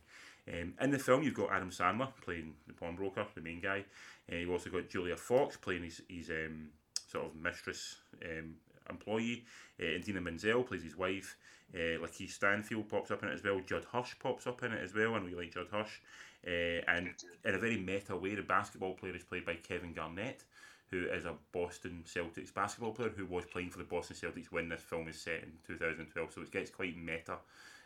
Um, 0.52 0.74
in 0.80 0.90
the 0.90 0.98
film, 0.98 1.22
you've 1.22 1.34
got 1.34 1.52
Adam 1.52 1.70
Sandler 1.70 2.08
playing 2.22 2.54
the 2.66 2.72
pawnbroker, 2.72 3.26
the 3.34 3.40
main 3.40 3.60
guy. 3.60 3.84
Uh, 4.32 4.36
you've 4.36 4.50
also 4.50 4.70
got 4.70 4.88
Julia 4.88 5.16
Fox 5.16 5.56
playing 5.56 5.84
his, 5.84 6.00
his 6.08 6.30
um, 6.30 6.70
sort 7.06 7.26
of 7.26 7.36
mistress, 7.36 7.96
um, 8.24 8.54
employee. 8.88 9.44
Uh, 9.80 9.94
and 9.94 10.04
Dina 10.04 10.20
Menzel 10.20 10.62
plays 10.62 10.82
his 10.82 10.96
wife. 10.96 11.36
Uh, 11.74 12.00
Lakeith 12.00 12.30
Stanfield 12.30 12.88
pops 12.88 13.10
up 13.10 13.22
in 13.22 13.28
it 13.28 13.34
as 13.34 13.44
well. 13.44 13.60
Judd 13.60 13.84
Hirsch 13.92 14.14
pops 14.18 14.46
up 14.46 14.62
in 14.62 14.72
it 14.72 14.82
as 14.82 14.94
well, 14.94 15.14
and 15.16 15.24
we 15.24 15.34
like 15.34 15.52
Judd 15.52 15.68
Hirsch. 15.70 16.00
Uh, 16.46 16.80
and 16.88 17.10
in 17.44 17.54
a 17.54 17.58
very 17.58 17.78
meta 17.78 18.16
way, 18.16 18.34
the 18.34 18.42
basketball 18.42 18.94
player 18.94 19.14
is 19.14 19.24
played 19.24 19.44
by 19.44 19.54
Kevin 19.56 19.92
Garnett, 19.92 20.44
who 20.90 21.06
is 21.06 21.24
a 21.24 21.34
Boston 21.52 22.04
Celtics 22.06 22.52
basketball 22.54 22.92
player 22.92 23.10
who 23.10 23.26
was 23.26 23.44
playing 23.44 23.70
for 23.70 23.78
the 23.78 23.84
Boston 23.84 24.16
Celtics 24.16 24.46
when 24.50 24.68
this 24.68 24.80
film 24.80 25.08
is 25.08 25.20
set 25.20 25.42
in 25.42 25.52
2012. 25.66 26.32
So 26.32 26.42
it 26.42 26.50
gets 26.50 26.70
quite 26.70 26.96
meta 26.96 27.36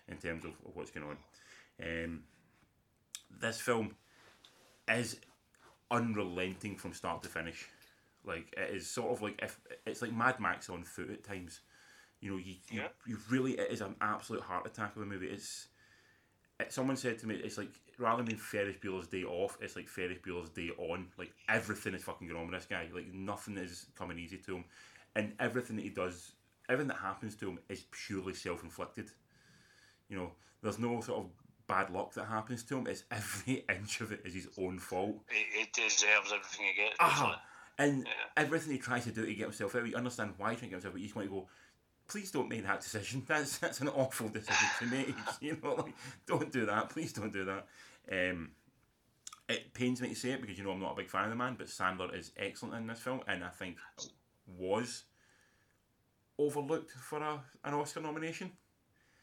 in 0.09 0.17
terms 0.19 0.45
of, 0.45 0.53
what's 0.75 0.91
going 0.91 1.07
on. 1.07 1.17
Um, 1.83 2.23
this 3.41 3.61
film 3.61 3.97
is 4.88 5.17
unrelenting 5.91 6.77
from 6.77 6.93
start 6.93 7.23
to 7.23 7.29
finish. 7.29 7.69
Like 8.25 8.53
it 8.57 8.75
is 8.75 8.87
sort 8.87 9.12
of 9.12 9.23
like 9.23 9.41
if 9.43 9.61
it's 9.87 10.03
like 10.03 10.12
Mad 10.12 10.38
Max 10.41 10.71
on 10.71 10.85
foot 10.85 11.11
at 11.11 11.25
times. 11.25 11.61
You 12.21 12.31
know, 12.33 12.37
you 12.37 12.55
you, 12.71 12.81
Yeah. 12.81 12.88
you 13.07 13.19
really 13.31 13.59
it 13.59 13.71
is 13.71 13.81
an 13.81 13.97
absolute 14.01 14.43
heart 14.43 14.67
attack 14.67 14.95
of 14.95 15.03
a 15.03 15.07
movie. 15.07 15.27
It's 15.27 15.67
it, 15.71 15.71
someone 16.70 16.96
said 16.96 17.18
to 17.20 17.27
me, 17.27 17.37
it's 17.37 17.57
like 17.57 17.70
rather 17.98 18.18
than 18.18 18.27
being 18.27 18.38
Ferris 18.38 18.77
Bueller's 18.77 19.07
Day 19.09 19.25
Off, 19.25 19.57
it's 19.61 19.75
like 19.77 19.88
Ferris 19.88 20.18
Bueller's 20.18 20.51
Day 20.51 20.70
On. 20.77 21.07
Like 21.16 21.33
everything 21.48 21.94
is 21.94 22.05
fucking 22.05 22.29
going 22.29 22.38
on 22.38 22.51
with 22.51 22.61
this 22.61 22.66
guy. 22.68 22.88
Like 22.94 23.12
nothing 23.12 23.57
is 23.57 23.87
coming 23.96 24.18
easy 24.18 24.37
to 24.38 24.57
him, 24.57 24.64
and 25.16 25.33
everything 25.40 25.77
that 25.77 25.83
he 25.83 25.88
does, 25.90 26.33
everything 26.68 26.88
that 26.88 26.98
happens 26.98 27.35
to 27.37 27.48
him 27.48 27.59
is 27.70 27.85
purely 27.90 28.35
self 28.35 28.62
inflicted. 28.62 29.11
You 30.09 30.16
know, 30.18 30.33
there's 30.62 30.79
no 30.79 31.01
sort 31.01 31.20
of 31.20 31.31
bad 31.66 31.90
luck 31.90 32.12
that 32.14 32.27
happens 32.27 32.62
to 32.64 32.77
him. 32.79 32.87
It's 32.87 33.05
every 33.11 33.64
inch 33.75 34.01
of 34.03 34.12
it 34.12 34.20
is 34.25 34.35
his 34.35 34.48
own 34.59 34.79
fault. 34.79 35.16
He, 35.31 35.61
he 35.61 35.66
deserves 35.72 36.33
everything 36.33 36.66
he 36.75 36.83
gets. 36.83 36.96
Ah! 37.01 37.09
Basically. 37.09 37.37
And 37.79 38.07
Yeah. 38.07 38.12
everything 38.37 38.72
he 38.72 38.79
tries 38.79 39.05
to 39.05 39.11
do 39.12 39.25
to 39.25 39.35
get 39.35 39.44
himself 39.44 39.75
out, 39.75 39.87
you 39.87 39.96
understand 39.96 40.35
why 40.37 40.51
he's 40.51 40.59
trying 40.59 40.70
to 40.70 40.77
get 40.77 40.83
himself 40.83 40.94
out. 40.94 41.01
You 41.01 41.07
just 41.07 41.16
want 41.16 41.29
to 41.29 41.35
go, 41.35 41.48
please 42.12 42.31
don't 42.31 42.48
make 42.48 42.64
that 42.64 42.83
decision. 42.83 43.22
That's 43.27 43.59
that's 43.59 43.81
an 43.81 43.88
awful 43.88 44.29
decision 44.29 44.68
to 44.79 44.87
make. 44.87 45.14
You 45.40 45.59
know, 45.62 45.75
like 45.75 45.94
don't 46.27 46.53
do 46.53 46.66
that. 46.66 46.90
Please 46.90 47.12
don't 47.12 47.33
do 47.33 47.46
that. 47.46 47.66
Um, 48.11 48.51
it 49.48 49.72
pains 49.75 50.01
me 50.01 50.11
to 50.11 50.14
say 50.14 50.33
it 50.33 50.40
because 50.40 50.59
you 50.59 50.64
know 50.64 50.72
I'm 50.72 50.81
not 50.81 50.92
a 50.92 50.96
big 50.96 51.11
fan 51.11 51.25
of 51.25 51.31
the 51.31 51.37
man, 51.37 51.57
but 51.59 51.66
Sandler 51.66 52.16
is 52.16 52.31
excellent 52.37 52.75
in 52.75 52.87
this 52.87 53.01
film, 53.01 53.22
and 53.27 53.42
I 53.42 53.48
think 53.48 53.79
was 54.46 55.05
overlooked 56.38 56.92
for 56.92 57.18
a 57.18 57.40
an 57.64 57.75
Oscar 57.75 58.01
nomination. 58.01 58.53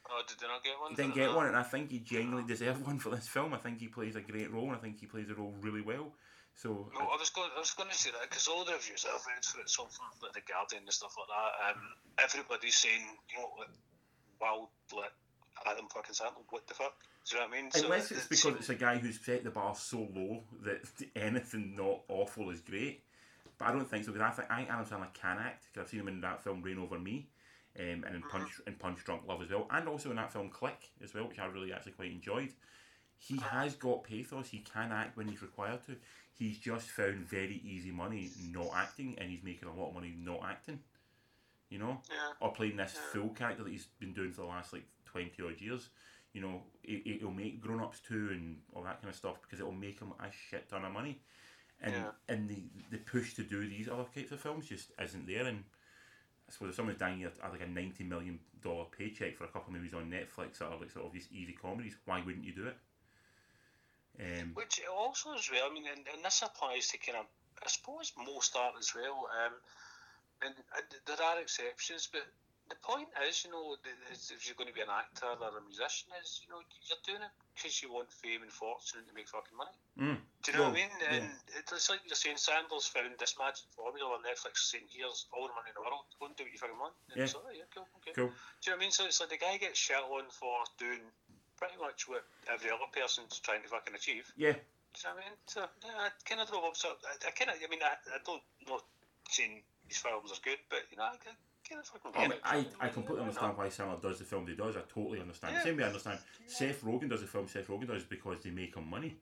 Oh, 0.09 0.23
did 0.27 0.39
they 0.39 0.47
not 0.47 0.63
get 0.63 0.79
one? 0.81 0.89
He 0.89 0.95
didn't 0.95 1.15
get 1.15 1.33
one, 1.33 1.45
and 1.45 1.55
I 1.55 1.63
think 1.63 1.91
he 1.91 1.99
genuinely 1.99 2.47
deserved 2.47 2.85
one 2.85 2.97
for 2.97 3.11
this 3.11 3.27
film. 3.27 3.53
I 3.53 3.57
think 3.57 3.79
he 3.79 3.87
plays 3.87 4.15
a 4.15 4.21
great 4.21 4.51
role, 4.51 4.65
and 4.65 4.75
I 4.75 4.79
think 4.79 4.99
he 4.99 5.05
plays 5.05 5.27
the 5.27 5.35
role 5.35 5.53
really 5.61 5.81
well. 5.81 6.13
So 6.59 6.91
No, 6.93 6.99
I 7.07 7.15
was 7.15 7.29
going. 7.29 7.49
I 7.55 7.59
was 7.59 7.71
going 7.71 7.89
to 7.89 7.95
say 7.95 8.11
that 8.11 8.29
because 8.29 8.47
all 8.49 8.65
the 8.65 8.73
reviews 8.73 9.05
I've 9.07 9.23
read 9.25 9.45
for 9.45 9.61
it, 9.61 9.69
so 9.69 9.85
from 9.85 10.07
like 10.21 10.33
the 10.33 10.41
Guardian 10.41 10.83
and 10.83 10.91
stuff 10.91 11.15
like 11.17 11.31
that, 11.31 11.51
um, 11.71 11.81
everybody's 12.21 12.75
saying, 12.75 12.99
you 13.31 13.39
know, 13.39 13.47
like, 13.57 13.69
wow, 14.41 14.67
like 14.93 15.13
Adam 15.65 15.87
fucking 15.87 16.13
Sandler, 16.13 16.43
what 16.49 16.67
the 16.67 16.73
fuck? 16.73 16.95
Do 17.29 17.37
you 17.37 17.41
know 17.41 17.47
what 17.47 17.57
I 17.57 17.61
mean? 17.61 17.71
So 17.71 17.85
Unless 17.85 18.11
it- 18.11 18.17
it's 18.17 18.25
it 18.25 18.29
because 18.29 18.55
it's 18.55 18.69
a 18.69 18.75
guy 18.75 18.97
who's 18.97 19.21
set 19.21 19.45
the 19.45 19.51
bar 19.51 19.73
so 19.73 19.99
low 20.13 20.43
that 20.63 20.81
anything 21.15 21.77
not 21.77 22.01
awful 22.09 22.49
is 22.49 22.59
great. 22.59 23.03
But 23.57 23.69
I 23.69 23.71
don't 23.71 23.89
think 23.89 24.03
so 24.03 24.11
because 24.11 24.27
I 24.27 24.31
think 24.31 24.51
I 24.51 24.57
think 24.57 24.69
Adam 24.69 24.85
Sandler 24.85 25.13
can 25.13 25.37
act 25.37 25.67
because 25.71 25.85
I've 25.85 25.89
seen 25.89 26.01
him 26.01 26.09
in 26.09 26.19
that 26.21 26.43
film 26.43 26.61
Reign 26.61 26.79
Over 26.79 26.99
Me, 26.99 27.29
um, 27.79 28.03
and 28.05 28.15
in 28.15 28.21
Punch 28.23 28.49
in 28.67 28.75
Punch 28.75 29.03
Drunk 29.05 29.21
Love 29.25 29.41
as 29.41 29.49
well, 29.49 29.65
and 29.71 29.87
also 29.87 30.09
in 30.09 30.17
that 30.17 30.33
film 30.33 30.49
Click 30.49 30.91
as 31.01 31.13
well, 31.13 31.29
which 31.29 31.39
I 31.39 31.45
really 31.45 31.71
actually 31.71 31.93
quite 31.93 32.11
enjoyed. 32.11 32.51
He 33.19 33.37
has 33.37 33.75
got 33.75 34.03
pathos. 34.03 34.47
He 34.49 34.59
can 34.59 34.91
act 34.91 35.17
when 35.17 35.27
he's 35.27 35.41
required 35.41 35.85
to. 35.87 35.95
He's 36.33 36.57
just 36.57 36.87
found 36.89 37.27
very 37.27 37.61
easy 37.65 37.91
money 37.91 38.29
not 38.51 38.69
acting, 38.73 39.15
and 39.19 39.29
he's 39.29 39.43
making 39.43 39.67
a 39.67 39.73
lot 39.73 39.89
of 39.89 39.95
money 39.95 40.13
not 40.17 40.39
acting. 40.43 40.79
You 41.69 41.77
know 41.77 42.01
yeah. 42.09 42.31
or 42.39 42.51
playing 42.51 42.77
this 42.77 42.95
Yeah. 42.95 43.01
full 43.21 43.29
character 43.29 43.63
that 43.63 43.69
he's 43.69 43.85
been 43.99 44.13
doing 44.13 44.31
for 44.31 44.41
the 44.41 44.47
last 44.47 44.73
like 44.73 44.85
20 45.05 45.43
odd 45.43 45.61
years. 45.61 45.89
You 46.33 46.41
know, 46.41 46.63
it, 46.83 47.05
it'll 47.05 47.31
make 47.31 47.61
grown 47.61 47.81
ups 47.81 47.99
too 47.99 48.29
and 48.31 48.61
all 48.73 48.83
that 48.83 49.01
kind 49.01 49.09
of 49.09 49.15
stuff 49.15 49.39
because 49.41 49.59
it'll 49.59 49.71
make 49.71 49.99
him 49.99 50.13
a 50.19 50.31
shit 50.31 50.67
ton 50.69 50.85
of 50.85 50.93
money. 50.93 51.19
And 51.81 51.93
Yeah. 51.93 52.11
and 52.27 52.49
the, 52.49 52.63
the 52.89 52.97
push 52.97 53.33
to 53.35 53.43
do 53.43 53.67
these 53.67 53.87
other 53.87 54.05
types 54.15 54.31
of 54.31 54.39
films 54.39 54.67
just 54.67 54.91
isn't 54.99 55.27
there. 55.27 55.45
And 55.45 55.63
I 56.47 56.51
suppose 56.51 56.69
if 56.69 56.75
someone's 56.75 56.97
dying 56.99 57.23
at 57.23 57.37
like 57.39 57.61
a 57.61 57.65
$90 57.65 58.07
million 58.07 58.39
paycheck 58.97 59.37
for 59.37 59.43
a 59.43 59.47
couple 59.47 59.67
of 59.73 59.73
movies 59.73 59.93
on 59.93 60.09
Netflix 60.09 60.57
that 60.59 60.65
are 60.69 60.79
like 60.79 60.89
sort 60.89 61.05
of 61.05 61.13
just 61.13 61.31
easy 61.31 61.53
comedies, 61.53 61.95
why 62.05 62.21
wouldn't 62.25 62.45
you 62.45 62.53
do 62.53 62.65
it? 62.67 62.77
Um, 64.17 64.51
Which 64.53 64.81
also 64.89 65.33
as 65.35 65.49
well, 65.51 65.69
I 65.69 65.73
mean, 65.73 65.85
and, 65.87 66.03
and 66.13 66.23
this 66.25 66.41
applies 66.41 66.87
to 66.89 66.97
kind 66.97 67.19
of, 67.19 67.25
I 67.63 67.67
suppose, 67.69 68.11
most 68.17 68.55
art 68.55 68.73
as 68.79 68.91
well. 68.95 69.29
Um, 69.31 69.53
and 70.41 70.55
uh, 70.75 70.81
there 71.05 71.21
are 71.23 71.39
exceptions, 71.39 72.09
but 72.11 72.23
the 72.69 72.75
point 72.83 73.07
is, 73.27 73.43
you 73.43 73.51
know, 73.51 73.75
if 73.83 74.45
you're 74.45 74.55
going 74.59 74.69
to 74.69 74.75
be 74.75 74.81
an 74.85 74.91
actor 74.93 75.25
or 75.25 75.57
a 75.57 75.63
musician, 75.65 76.11
is 76.21 76.41
you 76.43 76.51
know, 76.53 76.61
you're 76.87 77.01
doing 77.07 77.23
it 77.23 77.33
because 77.55 77.81
you 77.81 77.91
want 77.91 78.11
fame 78.11 78.43
and 78.43 78.51
fortune 78.51 79.03
to 79.07 79.13
make 79.15 79.27
fucking 79.27 79.57
money. 79.57 79.73
mm, 79.97 80.19
Do 80.43 80.51
you 80.51 80.53
know 80.55 80.69
Well, 80.69 80.75
what 80.75 80.79
I 80.79 80.83
mean? 80.85 80.93
yeah. 81.01 81.15
And 81.17 81.27
it's 81.73 81.89
like 81.89 82.03
you're 82.05 82.15
saying, 82.19 82.37
Sandler's 82.37 82.85
found 82.87 83.15
this 83.17 83.35
magic 83.39 83.65
formula 83.73 84.13
on 84.13 84.21
Netflix, 84.21 84.69
saying, 84.69 84.85
"Here's 84.91 85.25
all 85.33 85.47
the 85.49 85.55
money 85.57 85.73
in 85.73 85.77
the 85.79 85.83
world. 85.83 86.05
Go 86.19 86.27
and 86.29 86.35
do 86.37 86.43
what 86.45 86.53
you 86.53 86.59
fucking 86.61 86.77
want." 86.77 86.93
And 87.09 87.17
Yeah. 87.19 87.31
like, 87.33 87.35
"Oh, 87.41 87.49
yeah, 87.51 87.67
cool, 87.73 87.87
okay. 88.03 88.13
cool. 88.13 88.29
Do 88.29 88.63
you 88.63 88.71
know 88.71 88.77
what 88.77 88.79
I 88.79 88.85
mean? 88.85 88.91
So 88.93 89.05
it's 89.09 89.19
like 89.19 89.33
the 89.33 89.41
guy 89.41 89.57
gets 89.57 89.79
shit 89.79 89.97
on 89.97 90.29
for 90.29 90.55
doing 90.77 91.03
pretty 91.59 91.75
much 91.79 92.07
what 92.07 92.23
every 92.47 92.71
other 92.71 92.87
person's 92.95 93.37
trying 93.39 93.61
to 93.61 93.67
fucking 93.67 93.93
achieve. 93.93 94.31
Yeah, 94.39 94.55
Do 94.55 94.59
you 94.59 95.03
know 95.03 95.15
what 95.15 95.19
I 95.19 95.27
mean? 95.27 95.35
So 95.45 95.59
yeah, 95.83 96.07
I 96.07 96.09
kind 96.23 96.39
of 96.41 96.47
drove 96.47 96.63
up. 96.63 96.77
So 96.79 96.95
I, 97.03 97.19
I 97.27 97.31
kind 97.35 97.51
of, 97.51 97.57
I 97.59 97.67
mean, 97.69 97.83
I, 97.83 97.99
I 98.15 98.19
don't 98.25 98.41
know 98.67 98.79
saying 99.27 99.61
these 99.87 99.97
films 99.99 100.31
are 100.31 100.41
good, 100.43 100.57
but 100.71 100.87
you 100.89 100.97
know, 100.97 101.03
I, 101.03 101.19
I 101.19 101.35
kind 101.67 101.83
of 101.83 101.85
fucking 101.85 102.11
I, 102.15 102.19
get 102.23 102.29
mean, 102.31 102.39
it. 102.39 102.75
I, 102.79 102.87
I 102.87 102.89
completely 102.89 103.21
understand 103.21 103.57
why 103.57 103.67
Sandler 103.67 104.01
does 104.01 104.19
the 104.19 104.25
film 104.25 104.47
he 104.47 104.55
does. 104.55 104.77
I 104.77 104.81
totally 104.87 105.19
understand. 105.19 105.55
Yeah. 105.55 105.63
Same 105.63 105.77
way 105.77 105.83
I 105.83 105.87
understand 105.87 106.19
Seth 106.47 106.81
Rogen 106.81 107.09
does 107.09 107.21
the 107.21 107.27
film 107.27 107.47
Seth 107.47 107.67
Rogen 107.67 107.87
does 107.87 108.03
because 108.03 108.37
they 108.43 108.49
make 108.49 108.75
him 108.75 108.89
money. 108.89 109.19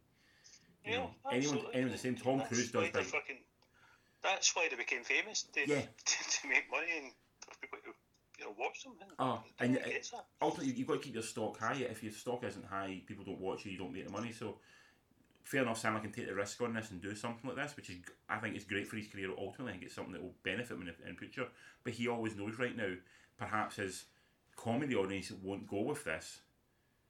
You 0.85 0.93
Yeah, 0.93 0.97
know, 0.99 1.09
anyone, 1.31 1.57
absolutely. 1.57 1.73
anyone 1.73 1.91
the 1.91 1.97
same. 1.97 2.15
Tom 2.15 2.37
That's 2.37 2.49
Cruise 2.49 2.71
does 2.71 2.89
fucking. 3.09 3.41
That's 4.23 4.55
why 4.55 4.67
they 4.69 4.75
became 4.77 5.03
famous. 5.03 5.43
To, 5.53 5.59
Yeah. 5.67 5.81
to, 6.05 6.15
to 6.41 6.47
make 6.47 6.69
money 6.71 6.87
and 7.01 7.11
for 7.41 7.51
people 7.59 7.79
to 7.83 7.91
you 8.37 8.45
know 8.45 8.55
watch. 8.57 8.85
And 8.85 8.95
Oh, 9.19 9.43
I 9.59 9.65
and 9.65 9.75
it- 9.77 10.09
that. 10.11 10.25
ultimately 10.41 10.73
you've 10.73 10.87
got 10.87 10.95
to 10.95 10.99
keep 10.99 11.13
your 11.13 11.23
stock 11.23 11.57
high. 11.59 11.75
If 11.75 12.03
your 12.03 12.11
stock 12.11 12.43
isn't 12.43 12.65
high, 12.65 13.01
people 13.05 13.25
don't 13.25 13.39
watch 13.39 13.65
you. 13.65 13.71
You 13.71 13.77
don't 13.77 13.93
make 13.93 14.05
the 14.05 14.11
money. 14.11 14.31
So 14.31 14.59
fair 15.43 15.61
enough, 15.61 15.81
Sandler 15.81 16.01
can 16.01 16.11
take 16.11 16.27
the 16.27 16.35
risk 16.35 16.61
on 16.61 16.73
this 16.73 16.91
and 16.91 17.01
do 17.01 17.15
something 17.15 17.49
like 17.49 17.57
this, 17.57 17.75
which 17.75 17.89
is 17.89 17.97
I 18.29 18.37
think 18.37 18.55
is 18.55 18.63
great 18.65 18.87
for 18.87 18.97
his 18.97 19.07
career. 19.07 19.29
Ultimately, 19.37 19.69
I 19.69 19.71
think 19.73 19.83
it's 19.85 19.95
something 19.95 20.13
that 20.13 20.21
will 20.21 20.35
benefit 20.43 20.75
him 20.75 20.81
in 20.81 20.87
the 21.13 21.13
future. 21.17 21.47
But 21.83 21.93
he 21.93 22.07
always 22.07 22.35
knows 22.35 22.59
right 22.59 22.75
now, 22.75 22.93
perhaps 23.37 23.77
his 23.77 24.05
comedy 24.55 24.95
audience 24.95 25.31
won't 25.31 25.67
go 25.67 25.81
with 25.81 26.03
this. 26.03 26.41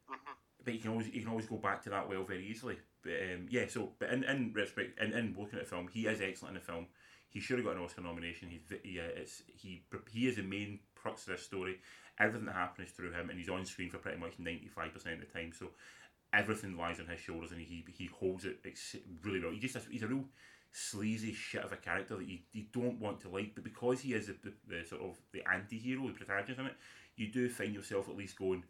Mhm. 0.09 0.17
But 0.63 0.73
you 0.73 0.79
can 0.79 0.91
always 0.91 1.07
you 1.09 1.21
can 1.21 1.29
always 1.29 1.47
go 1.47 1.57
back 1.57 1.81
to 1.83 1.89
that 1.89 2.07
well 2.07 2.23
very 2.23 2.45
easily. 2.45 2.77
But 3.01 3.13
um, 3.33 3.47
yeah, 3.49 3.67
so 3.67 3.93
but 3.99 4.09
in 4.09 4.23
in 4.23 4.53
retrospect, 4.53 4.99
in, 4.99 5.13
in 5.13 5.35
looking 5.37 5.59
at 5.59 5.65
the 5.65 5.69
film, 5.69 5.87
he 5.87 6.07
is 6.07 6.21
excellent 6.21 6.55
in 6.55 6.61
the 6.61 6.65
film. 6.65 6.87
He 7.29 7.39
should 7.41 7.57
have 7.59 7.65
got 7.65 7.75
an 7.75 7.83
Oscar 7.83 8.01
nomination. 8.01 8.49
He's 8.49 8.61
yeah, 8.83 9.03
it's 9.03 9.43
he 9.55 9.83
he 10.11 10.27
is 10.27 10.35
the 10.37 10.43
main 10.43 10.79
crux 11.07 11.27
of 11.27 11.33
this 11.33 11.43
story. 11.43 11.79
Everything 12.19 12.47
that 12.47 12.55
happens 12.55 12.91
through 12.91 13.11
him, 13.11 13.29
and 13.29 13.37
he's 13.37 13.49
on 13.49 13.65
screen 13.65 13.89
for 13.89 13.99
pretty 13.99 14.19
much 14.19 14.33
ninety 14.39 14.67
five 14.67 14.93
percent 14.93 15.15
of 15.15 15.21
the 15.21 15.39
time. 15.39 15.51
So 15.57 15.67
everything 16.33 16.75
lies 16.75 16.99
on 16.99 17.07
his 17.07 17.19
shoulders, 17.19 17.51
and 17.51 17.61
he 17.61 17.85
he 17.95 18.07
holds 18.07 18.43
it 18.45 18.57
really 19.23 19.39
well. 19.39 19.51
He 19.51 19.59
just 19.59 19.77
he's 19.89 20.03
a 20.03 20.07
real 20.07 20.25
sleazy 20.71 21.33
shit 21.33 21.63
of 21.63 21.71
a 21.71 21.77
character 21.77 22.17
that 22.17 22.27
you, 22.27 22.39
you 22.51 22.65
don't 22.73 22.99
want 22.99 23.21
to 23.21 23.29
like, 23.29 23.55
but 23.55 23.63
because 23.63 24.01
he 24.01 24.13
is 24.13 24.27
the, 24.27 24.35
the, 24.43 24.53
the 24.67 24.85
sort 24.85 25.01
of 25.01 25.15
the 25.31 25.41
anti-hero, 25.51 26.07
the 26.07 26.13
protagonist 26.13 26.59
in 26.59 26.65
it, 26.67 26.75
you 27.15 27.31
do 27.31 27.49
find 27.49 27.73
yourself 27.73 28.09
at 28.09 28.17
least 28.17 28.37
going, 28.37 28.63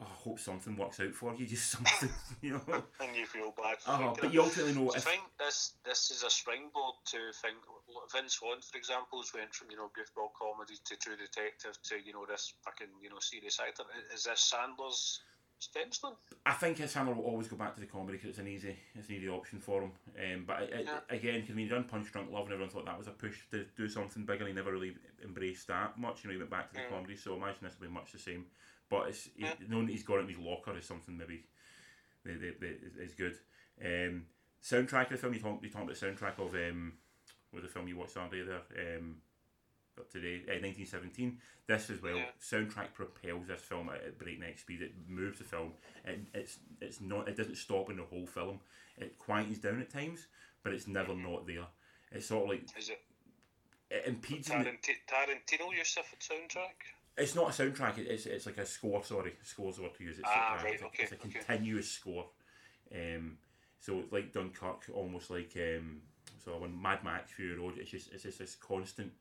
oh, 0.00 0.04
I 0.04 0.14
hope 0.22 0.40
something 0.40 0.76
works 0.76 1.00
out 1.00 1.14
for 1.14 1.34
you, 1.34 1.46
just 1.54 1.70
something, 1.70 2.10
you 2.40 2.52
know. 2.52 2.84
and 3.00 3.16
you 3.16 3.26
feel 3.26 3.52
bad. 3.56 3.78
For 3.80 3.90
uh-huh, 3.90 3.98
thinking 3.98 4.22
but 4.22 4.34
you 4.34 4.42
ultimately 4.42 4.74
know 4.74 4.90
I 4.92 4.96
if 4.96 5.04
think 5.04 5.22
this 5.38 5.74
this 5.84 6.10
is 6.10 6.22
a 6.22 6.30
springboard 6.30 6.94
to 7.06 7.18
think. 7.42 7.56
Vince 8.12 8.36
Vaughn, 8.36 8.60
for 8.60 8.76
example, 8.76 9.20
has 9.22 9.32
went 9.32 9.54
from 9.54 9.70
you 9.70 9.76
know 9.76 9.90
goofball 9.94 10.30
comedy 10.34 10.74
to 10.84 10.96
True 10.96 11.16
Detective 11.16 11.78
to 11.90 11.96
you 12.04 12.12
know 12.12 12.26
this 12.26 12.52
fucking 12.64 12.90
you 13.02 13.10
know 13.10 13.20
serious 13.20 13.60
actor. 13.60 13.84
Is 14.12 14.24
this 14.24 14.52
Sandler's 14.52 15.20
I 16.46 16.52
think 16.52 16.78
his 16.78 16.92
Sandler 16.94 17.16
will 17.16 17.24
always 17.24 17.48
go 17.48 17.56
back 17.56 17.74
to 17.74 17.80
the 17.80 17.86
comedy 17.86 18.12
because 18.18 18.30
it's 18.30 18.38
an 18.38 18.48
easy, 18.48 18.76
it's 18.94 19.08
an 19.08 19.14
easy 19.14 19.28
option 19.28 19.60
for 19.60 19.82
him. 19.82 19.92
Um, 20.18 20.44
but 20.46 20.62
it, 20.62 20.84
Yeah. 20.84 21.00
again, 21.08 21.40
because 21.40 21.54
when 21.54 21.64
he 21.64 21.68
done 21.68 21.84
Punch 21.84 22.12
Drunk 22.12 22.30
Love 22.30 22.44
and 22.44 22.52
everyone 22.52 22.70
thought 22.70 22.84
that 22.86 22.98
was 22.98 23.06
a 23.06 23.12
push 23.12 23.38
to 23.50 23.64
do 23.76 23.88
something 23.88 24.24
bigger, 24.24 24.46
he 24.46 24.52
never 24.52 24.72
really 24.72 24.96
embraced 25.22 25.68
that 25.68 25.96
much. 25.98 26.22
You 26.24 26.28
know, 26.28 26.32
he 26.34 26.38
went 26.38 26.50
back 26.50 26.68
to 26.68 26.74
the 26.74 26.80
Mm. 26.80 26.88
comedy. 26.90 27.16
So 27.16 27.34
I 27.34 27.36
imagine 27.36 27.58
this 27.62 27.78
will 27.80 27.86
be 27.88 27.92
much 27.94 28.12
the 28.12 28.18
same. 28.18 28.46
But 28.90 29.08
it's 29.08 29.24
he- 29.24 29.42
Yeah. 29.44 29.54
knowing 29.68 29.86
that 29.86 29.92
he's 29.92 30.02
got 30.02 30.16
it 30.18 30.22
in 30.22 30.28
his 30.28 30.38
locker 30.38 30.76
is 30.76 30.84
something 30.84 31.16
maybe 31.16 31.46
that, 32.24 32.40
that, 32.40 32.60
that 32.60 33.02
is, 33.02 33.14
good. 33.14 33.38
Um, 33.82 34.26
soundtrack 34.62 35.04
of 35.04 35.10
the 35.10 35.16
film 35.18 35.34
you 35.34 35.40
talked 35.40 35.62
you 35.64 35.70
talked 35.70 35.84
about 35.84 35.98
the 35.98 36.06
soundtrack 36.06 36.38
of 36.38 36.54
um, 36.54 36.98
what 37.50 37.62
was 37.62 37.70
the 37.70 37.72
film 37.72 37.88
you 37.88 37.96
watched 37.96 38.14
the 38.14 38.20
other 38.22 38.36
day 38.36 38.42
there 38.44 38.96
um, 38.98 39.20
today 40.10 40.42
uh, 40.48 40.58
1917 40.60 41.38
this 41.66 41.88
as 41.90 42.02
well 42.02 42.16
Yeah. 42.16 42.26
soundtrack 42.42 42.92
propels 42.94 43.46
this 43.46 43.60
film 43.60 43.88
at, 43.88 44.04
at 44.04 44.18
breakneck 44.18 44.58
speed 44.58 44.82
it 44.82 44.92
moves 45.08 45.38
the 45.38 45.44
film 45.44 45.72
and 46.04 46.26
it's 46.34 46.58
it's 46.80 47.00
not 47.00 47.28
it 47.28 47.36
doesn't 47.36 47.56
stop 47.56 47.90
in 47.90 47.96
the 47.96 48.02
whole 48.02 48.26
film 48.26 48.60
it 48.98 49.16
quietens 49.18 49.60
down 49.62 49.80
at 49.80 49.90
times 49.90 50.26
but 50.62 50.72
it's 50.72 50.86
never 50.88 51.14
not 51.14 51.46
there 51.46 51.66
it's 52.12 52.26
sort 52.26 52.44
of 52.44 52.50
like 52.50 52.68
Is 52.78 52.88
it 52.90 53.00
it 53.90 54.04
impedes. 54.06 54.48
Tarant- 54.48 54.80
Tarantino 55.06 55.70
a 55.70 55.84
soundtrack. 55.84 56.80
It's 57.16 57.34
not 57.34 57.48
a 57.50 57.62
soundtrack. 57.62 57.98
It's 57.98 58.26
it's 58.26 58.46
like 58.46 58.56
a 58.58 58.66
score. 58.66 59.04
Sorry, 59.04 59.34
score's 59.42 59.76
the 59.76 59.82
word 59.82 59.94
to 59.98 60.04
use. 60.04 60.18
It's, 60.18 60.26
Ah, 60.28 60.58
right, 60.64 60.72
it's, 60.74 60.82
a, 60.82 60.86
okay, 60.86 61.02
it's 61.04 61.12
a 61.12 61.14
okay. 61.16 61.28
continuous 61.30 61.90
score. 61.90 62.26
Um, 62.92 63.36
so 63.78 64.00
it's 64.00 64.10
like 64.10 64.32
Dunkirk, 64.32 64.86
almost 64.92 65.30
like 65.30 65.52
um, 65.56 66.00
so 66.44 66.56
when 66.58 66.80
Mad 66.80 67.04
Max 67.04 67.30
Fury 67.32 67.56
Road. 67.56 67.74
It's 67.78 67.90
just 67.90 68.10
it's 68.12 68.22
just 68.24 68.38
this 68.38 68.56
constant 68.56 69.12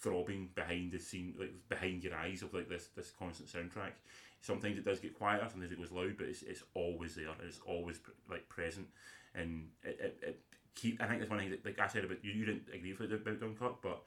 throbbing 0.00 0.50
behind 0.54 0.92
the 0.92 0.98
scene, 0.98 1.34
like 1.38 1.52
behind 1.68 2.04
your 2.04 2.14
eyes 2.14 2.42
of 2.42 2.54
like 2.54 2.68
this 2.68 2.88
this 2.96 3.12
constant 3.18 3.48
soundtrack. 3.48 3.92
Sometimes 4.40 4.78
it 4.78 4.84
does 4.84 5.00
get 5.00 5.18
quieter, 5.18 5.46
sometimes 5.50 5.72
it 5.72 5.78
goes 5.78 5.90
loud, 5.90 6.14
but 6.16 6.28
it's, 6.28 6.42
it's 6.42 6.62
always 6.74 7.16
there. 7.16 7.26
It's 7.44 7.60
always 7.66 7.98
like 8.30 8.48
present, 8.48 8.86
and 9.34 9.68
it, 9.82 9.98
it, 10.00 10.18
it 10.22 10.40
keep. 10.76 11.02
I 11.02 11.06
think 11.06 11.18
that's 11.18 11.30
one 11.30 11.40
thing 11.40 11.50
that, 11.50 11.64
like 11.64 11.80
I 11.80 11.88
said 11.88 12.04
about 12.04 12.24
you. 12.24 12.32
You 12.32 12.44
didn't 12.46 12.68
agree 12.72 12.92
with 12.92 13.12
it 13.12 13.20
about 13.20 13.40
Dunkirk, 13.40 13.82
but 13.82 14.02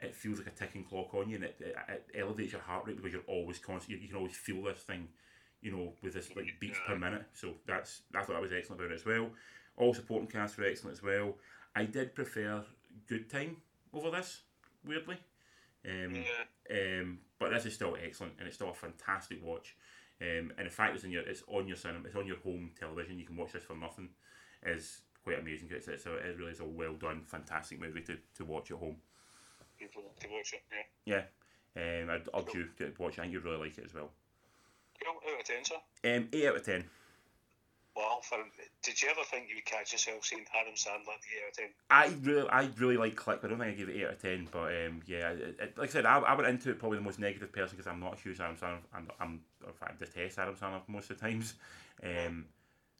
it 0.00 0.14
feels 0.14 0.38
like 0.38 0.48
a 0.48 0.50
ticking 0.50 0.84
clock 0.84 1.14
on 1.14 1.28
you, 1.28 1.36
and 1.36 1.44
it, 1.44 1.56
it, 1.60 1.76
it 1.88 2.06
elevates 2.18 2.52
your 2.52 2.62
heart 2.62 2.86
rate 2.86 2.96
because 2.96 3.12
you're 3.12 3.22
always 3.26 3.58
constant. 3.58 3.96
You, 3.96 4.02
you 4.02 4.08
can 4.08 4.16
always 4.16 4.34
feel 4.36 4.62
this 4.62 4.82
thing, 4.82 5.08
you 5.60 5.70
know, 5.70 5.92
with 6.02 6.14
this 6.14 6.34
like 6.34 6.48
beats 6.60 6.78
per 6.86 6.96
minute. 6.96 7.24
So 7.34 7.54
that's 7.66 8.02
I 8.14 8.22
thought 8.22 8.32
that 8.34 8.42
was 8.42 8.52
excellent 8.52 8.80
about 8.80 8.92
it 8.92 8.94
as 8.94 9.04
well. 9.04 9.28
All 9.76 9.92
supporting 9.92 10.28
cast 10.28 10.56
were 10.56 10.64
excellent 10.64 10.96
as 10.96 11.02
well. 11.02 11.34
I 11.76 11.84
did 11.84 12.14
prefer 12.14 12.64
Good 13.06 13.28
Time 13.28 13.56
over 13.92 14.10
this, 14.10 14.40
weirdly. 14.86 15.18
Um, 15.86 16.14
Yeah. 16.14 17.00
um, 17.00 17.18
but 17.38 17.50
this 17.50 17.66
is 17.66 17.74
still 17.74 17.96
excellent, 18.02 18.34
and 18.38 18.46
it's 18.46 18.56
still 18.56 18.70
a 18.70 18.74
fantastic 18.74 19.42
watch. 19.42 19.76
Um, 20.20 20.52
and 20.56 20.66
the 20.66 20.70
fact 20.70 20.94
it's 20.94 21.04
in 21.04 21.10
your, 21.10 21.22
it's 21.22 21.42
on 21.48 21.66
your 21.66 21.76
cinema, 21.76 22.06
it's 22.06 22.16
on 22.16 22.26
your 22.26 22.38
home 22.38 22.70
television. 22.78 23.18
You 23.18 23.26
can 23.26 23.36
watch 23.36 23.52
this 23.52 23.64
for 23.64 23.76
nothing. 23.76 24.08
Is 24.64 25.02
quite 25.24 25.38
amazing. 25.40 25.68
It's, 25.70 25.88
it's 25.88 26.06
a, 26.06 26.14
it 26.16 26.38
really 26.38 26.52
is 26.52 26.60
a 26.60 26.64
well 26.64 26.94
done, 26.94 27.22
fantastic 27.26 27.80
movie 27.80 28.00
to, 28.02 28.16
to 28.36 28.44
watch 28.44 28.70
at 28.70 28.78
home. 28.78 28.96
People 29.78 30.04
to 30.20 30.28
watch 30.28 30.54
it. 30.54 30.62
Yeah. 31.04 31.22
Yeah, 31.76 32.02
um, 32.04 32.10
I'd 32.10 32.28
urge 32.34 32.54
you 32.54 32.68
to 32.78 32.92
watch. 32.98 33.14
it. 33.18 33.20
I 33.20 33.22
think 33.22 33.32
you'd 33.34 33.44
really 33.44 33.58
like 33.58 33.76
it 33.76 33.84
as 33.84 33.92
well. 33.94 34.10
Cool. 35.04 35.14
Out 35.34 35.40
of 35.40 35.44
ten, 35.46 35.64
sir. 35.64 35.74
Um, 36.16 36.28
eight 36.32 36.46
out 36.46 36.56
of 36.56 36.64
ten. 36.64 36.84
Did 38.82 39.00
you 39.00 39.08
ever 39.08 39.20
think 39.24 39.48
you 39.48 39.56
would 39.56 39.64
catch 39.64 39.92
yourself 39.92 40.24
saying 40.24 40.44
Adam 40.58 40.74
Sandler 40.74 41.16
the 41.20 41.32
eight 41.34 41.44
out 41.44 41.50
of 41.50 41.56
ten? 41.56 41.68
I 41.90 42.06
really, 42.22 42.48
I 42.48 42.68
really 42.78 42.96
like 42.96 43.16
Click. 43.16 43.40
I 43.42 43.48
don't 43.48 43.58
think 43.58 43.72
I 43.72 43.74
gave 43.74 43.88
it 43.88 43.96
eight 43.96 44.06
out 44.06 44.12
of 44.12 44.22
ten, 44.22 44.48
but 44.50 44.72
um, 44.72 45.00
yeah, 45.06 45.30
it, 45.30 45.56
it, 45.60 45.78
like 45.78 45.90
I 45.90 45.92
said, 45.92 46.06
I, 46.06 46.18
I 46.18 46.34
went 46.34 46.48
into 46.48 46.70
it 46.70 46.78
probably 46.78 46.98
the 46.98 47.04
most 47.04 47.18
negative 47.18 47.52
person 47.52 47.76
because 47.76 47.90
I'm 47.90 48.00
not 48.00 48.14
a 48.14 48.20
huge 48.20 48.40
Adam 48.40 48.56
Sandler. 48.56 48.78
I'm, 48.94 49.08
I'm 49.20 49.40
in 49.66 49.72
fact 49.72 50.00
detest 50.00 50.38
Adam 50.38 50.54
Sandler 50.54 50.82
most 50.88 51.10
of 51.10 51.18
the 51.18 51.26
times. 51.26 51.54
Um, 52.02 52.46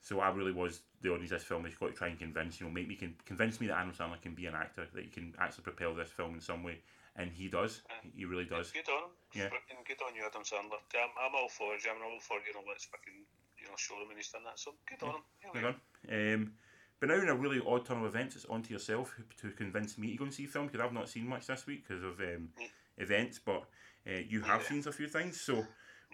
so 0.00 0.20
I 0.20 0.28
really 0.30 0.52
was 0.52 0.80
the 1.00 1.10
audience 1.10 1.32
of 1.32 1.38
this 1.38 1.48
film 1.48 1.64
is 1.64 1.74
got 1.74 1.88
to 1.88 1.92
try 1.92 2.08
and 2.08 2.18
convince 2.18 2.60
you 2.60 2.66
know 2.66 2.72
make 2.72 2.88
me 2.88 2.94
con- 2.94 3.16
convince 3.24 3.60
me 3.60 3.66
that 3.68 3.78
Adam 3.78 3.92
Sandler 3.92 4.20
can 4.20 4.34
be 4.34 4.46
an 4.46 4.54
actor 4.54 4.86
that 4.92 5.02
he 5.02 5.10
can 5.10 5.34
actually 5.38 5.64
propel 5.64 5.94
this 5.94 6.10
film 6.10 6.34
in 6.34 6.40
some 6.40 6.62
way, 6.62 6.78
and 7.16 7.30
he 7.32 7.48
does. 7.48 7.80
He 8.14 8.24
really 8.24 8.44
does. 8.44 8.70
Good 8.70 8.88
on 8.88 9.04
him. 9.04 9.10
Yeah. 9.32 9.48
Good 9.88 10.00
on 10.06 10.14
you, 10.14 10.22
Adam 10.24 10.42
Sandler. 10.42 10.80
I'm, 10.92 11.12
I'm 11.16 11.34
all 11.34 11.48
for 11.48 11.74
it. 11.74 11.82
I'm 11.88 12.02
all 12.04 12.20
for 12.20 12.36
you 12.46 12.52
know 12.52 12.64
let's 12.68 12.84
fucking 12.84 13.24
you 13.64 13.70
know 13.70 13.76
show 13.76 13.94
him 14.00 14.08
when 14.08 14.16
he's 14.16 14.28
done 14.28 14.44
that. 14.44 14.58
So 14.58 14.74
good 14.88 15.02
on 15.06 15.14
him. 15.16 15.22
Here 15.40 15.50
we 15.54 15.60
Well 15.62 15.72
go. 15.72 15.78
done. 16.08 16.34
Um, 16.34 16.52
but 17.00 17.08
now 17.08 17.20
in 17.20 17.28
a 17.28 17.34
really 17.34 17.60
odd 17.66 17.84
turn 17.86 17.98
of 17.98 18.04
events, 18.04 18.36
it's 18.36 18.44
on 18.46 18.62
to 18.62 18.72
yourself 18.72 19.14
to 19.40 19.50
convince 19.50 19.98
me 19.98 20.12
to 20.12 20.16
go 20.18 20.24
and 20.24 20.32
see 20.34 20.46
film 20.46 20.66
because 20.66 20.80
I've 20.80 20.92
not 20.92 21.08
seen 21.08 21.26
much 21.26 21.46
this 21.46 21.66
week 21.66 21.86
because 21.86 22.02
of 22.04 22.20
um, 22.20 22.50
Mm. 22.58 22.68
events. 22.98 23.38
But 23.44 23.64
uh, 24.06 24.20
you 24.28 24.42
have 24.42 24.60
Yeah. 24.62 24.68
seen 24.68 24.84
a 24.86 24.92
few 24.92 25.08
things, 25.08 25.40
so 25.40 25.66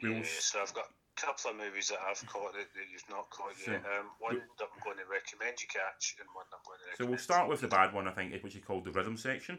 we 0.02 0.08
will. 0.10 0.16
Yeah, 0.18 0.24
so 0.38 0.62
I've 0.62 0.74
got 0.74 0.86
a 0.86 1.20
couple 1.20 1.50
of 1.50 1.56
movies 1.56 1.88
that 1.88 2.00
I've 2.00 2.24
caught 2.26 2.54
that, 2.54 2.72
that 2.74 2.88
you've 2.90 3.08
not 3.10 3.28
caught 3.30 3.54
yet. 3.66 3.84
Um, 3.84 4.10
one 4.18 4.36
that 4.58 4.68
I'm 4.72 4.80
going 4.82 4.96
to 4.98 5.04
recommend 5.06 5.60
you 5.60 5.68
catch, 5.68 6.16
and 6.18 6.28
one 6.34 6.46
that 6.50 6.56
I'm 6.56 6.62
going 6.66 6.78
to 6.90 6.96
So 6.96 7.06
we'll 7.06 7.18
start 7.18 7.48
with 7.48 7.60
the 7.60 7.68
bad 7.68 7.92
one, 7.92 8.08
I 8.08 8.12
think, 8.12 8.42
which 8.42 8.56
is 8.56 8.64
called 8.64 8.84
the 8.84 8.92
Rhythm 8.92 9.16
Section, 9.16 9.58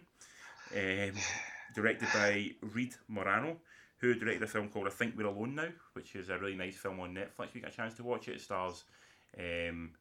um, 0.75 1.13
directed 1.75 2.09
by 2.13 2.51
Reed 2.61 2.95
Morano, 3.07 3.57
who 4.01 4.15
directed 4.15 4.43
a 4.43 4.47
film 4.47 4.67
called 4.69 4.87
I 4.87 4.89
Think 4.89 5.15
We're 5.15 5.27
Alone 5.27 5.55
Now, 5.55 5.67
which 5.93 6.15
is 6.15 6.29
a 6.29 6.37
really 6.37 6.55
nice 6.55 6.75
film 6.75 6.99
on 6.99 7.13
Netflix. 7.13 7.53
We 7.53 7.61
get 7.61 7.71
a 7.71 7.75
chance 7.75 7.93
to 7.95 8.03
watch 8.03 8.27
it, 8.27 8.35
it 8.35 8.41
stars 8.41 8.83
um, 9.37 9.91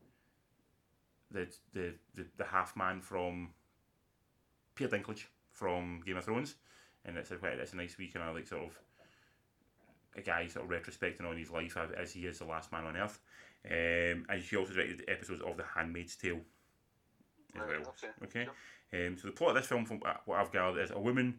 the, 1.31 1.47
the 1.73 1.95
the 2.15 2.27
the 2.37 2.45
half 2.45 2.77
man 2.77 3.01
from 3.01 3.51
Peter 4.75 4.97
Dinklage 4.97 5.25
from 5.53 6.01
Game 6.05 6.17
of 6.17 6.25
Thrones, 6.25 6.55
and 7.05 7.17
it's 7.17 7.31
a 7.31 7.37
quite 7.37 7.53
it's 7.59 7.75
a 7.75 7.77
nice 7.77 7.99
week 7.99 8.15
and 8.15 8.25
I 8.25 8.31
like 8.31 8.47
sort 8.47 8.65
of 8.65 8.79
a 10.17 10.23
guy 10.23 10.47
sort 10.49 10.65
of 10.65 10.71
retrospecting 10.71 11.29
on 11.29 11.37
his 11.37 11.51
life 11.51 11.77
as- 11.97 12.13
he 12.13 12.27
is 12.27 12.39
the 12.39 12.45
last 12.45 12.73
man 12.73 12.85
on 12.85 12.97
earth. 12.97 13.21
Um, 13.65 14.25
and 14.29 14.43
she 14.43 14.57
also 14.57 14.73
directed 14.73 15.05
episodes 15.07 15.43
of 15.43 15.57
The 15.57 15.65
Handmaid's 15.65 16.17
Tale 16.17 16.41
as 17.55 17.61
well. 17.69 17.95
okay. 18.25 18.47
Okay. 18.93 19.07
Um, 19.07 19.19
so 19.19 19.29
the 19.29 19.33
plot 19.33 19.51
of 19.51 19.57
this 19.57 19.67
film, 19.67 19.85
from 19.85 20.01
uh, 20.05 20.15
what 20.25 20.41
I've 20.41 20.51
gathered, 20.51 20.83
is 20.83 20.91
a 20.91 20.99
woman 20.99 21.39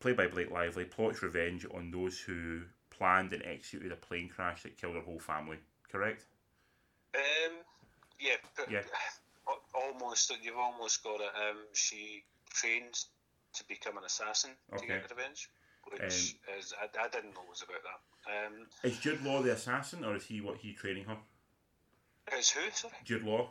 played 0.00 0.16
by 0.16 0.26
Blake 0.26 0.50
Lively 0.50 0.84
plots 0.84 1.22
revenge 1.22 1.66
on 1.74 1.90
those 1.90 2.18
who 2.18 2.62
planned 2.90 3.32
and 3.32 3.44
executed 3.44 3.92
a 3.92 3.96
plane 3.96 4.28
crash 4.28 4.62
that 4.64 4.76
killed 4.76 4.96
her 4.96 5.02
whole 5.02 5.20
family. 5.20 5.58
Correct? 5.90 6.24
Um, 7.14 7.52
yeah, 8.18 8.36
but 8.56 8.70
Yeah. 8.70 8.82
almost. 9.74 10.32
You've 10.42 10.56
almost 10.56 11.02
got 11.02 11.20
it. 11.20 11.30
Um, 11.36 11.58
she 11.72 12.24
trains 12.50 13.06
to 13.54 13.64
become 13.68 13.98
an 13.98 14.04
assassin 14.04 14.50
to 14.70 14.76
Okay. 14.76 14.86
get 14.86 15.10
revenge, 15.10 15.50
which 15.90 16.00
is 16.58 16.74
I, 16.80 16.84
I 17.02 17.08
didn't 17.08 17.34
know 17.34 17.40
was 17.48 17.62
about 17.62 17.82
that. 17.82 18.46
Um, 18.46 18.66
Is 18.84 18.98
Jude 18.98 19.22
Law 19.22 19.42
the 19.42 19.52
assassin, 19.52 20.04
or 20.04 20.14
is 20.14 20.26
he 20.26 20.40
what 20.40 20.58
he 20.58 20.72
training 20.72 21.04
her? 21.04 21.16
Is 22.38 22.50
who? 22.50 22.60
Sorry. 22.72 22.94
Jude 23.04 23.24
Law. 23.24 23.50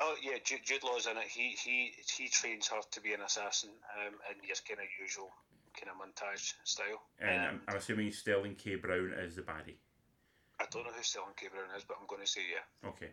Oh 0.00 0.14
yeah, 0.22 0.38
Jude, 0.44 0.60
Jude 0.64 0.84
Law's 0.84 1.06
in 1.06 1.16
it. 1.16 1.26
He 1.26 1.56
he 1.58 1.92
he 2.16 2.28
trains 2.28 2.68
her 2.68 2.80
to 2.90 3.00
be 3.00 3.14
an 3.14 3.20
assassin, 3.20 3.70
um, 3.98 4.14
in 4.30 4.46
your 4.46 4.56
kind 4.66 4.78
of 4.78 4.86
usual 5.00 5.30
kind 5.74 5.90
of 5.90 5.98
montage 5.98 6.54
style. 6.64 7.02
And 7.20 7.58
um, 7.58 7.60
I'm, 7.68 7.76
assuming 7.76 8.12
Sterling 8.12 8.54
K. 8.54 8.76
Brown 8.76 9.12
is 9.18 9.36
the 9.36 9.42
baddie. 9.42 9.78
I 10.60 10.66
don't 10.70 10.84
know 10.84 10.92
who 10.94 11.02
Sterling 11.02 11.34
K. 11.36 11.48
Brown 11.50 11.70
is, 11.76 11.84
but 11.86 11.96
I'm 12.00 12.06
going 12.06 12.22
to 12.22 12.30
say 12.30 12.42
yeah. 12.46 12.88
Okay. 12.88 13.10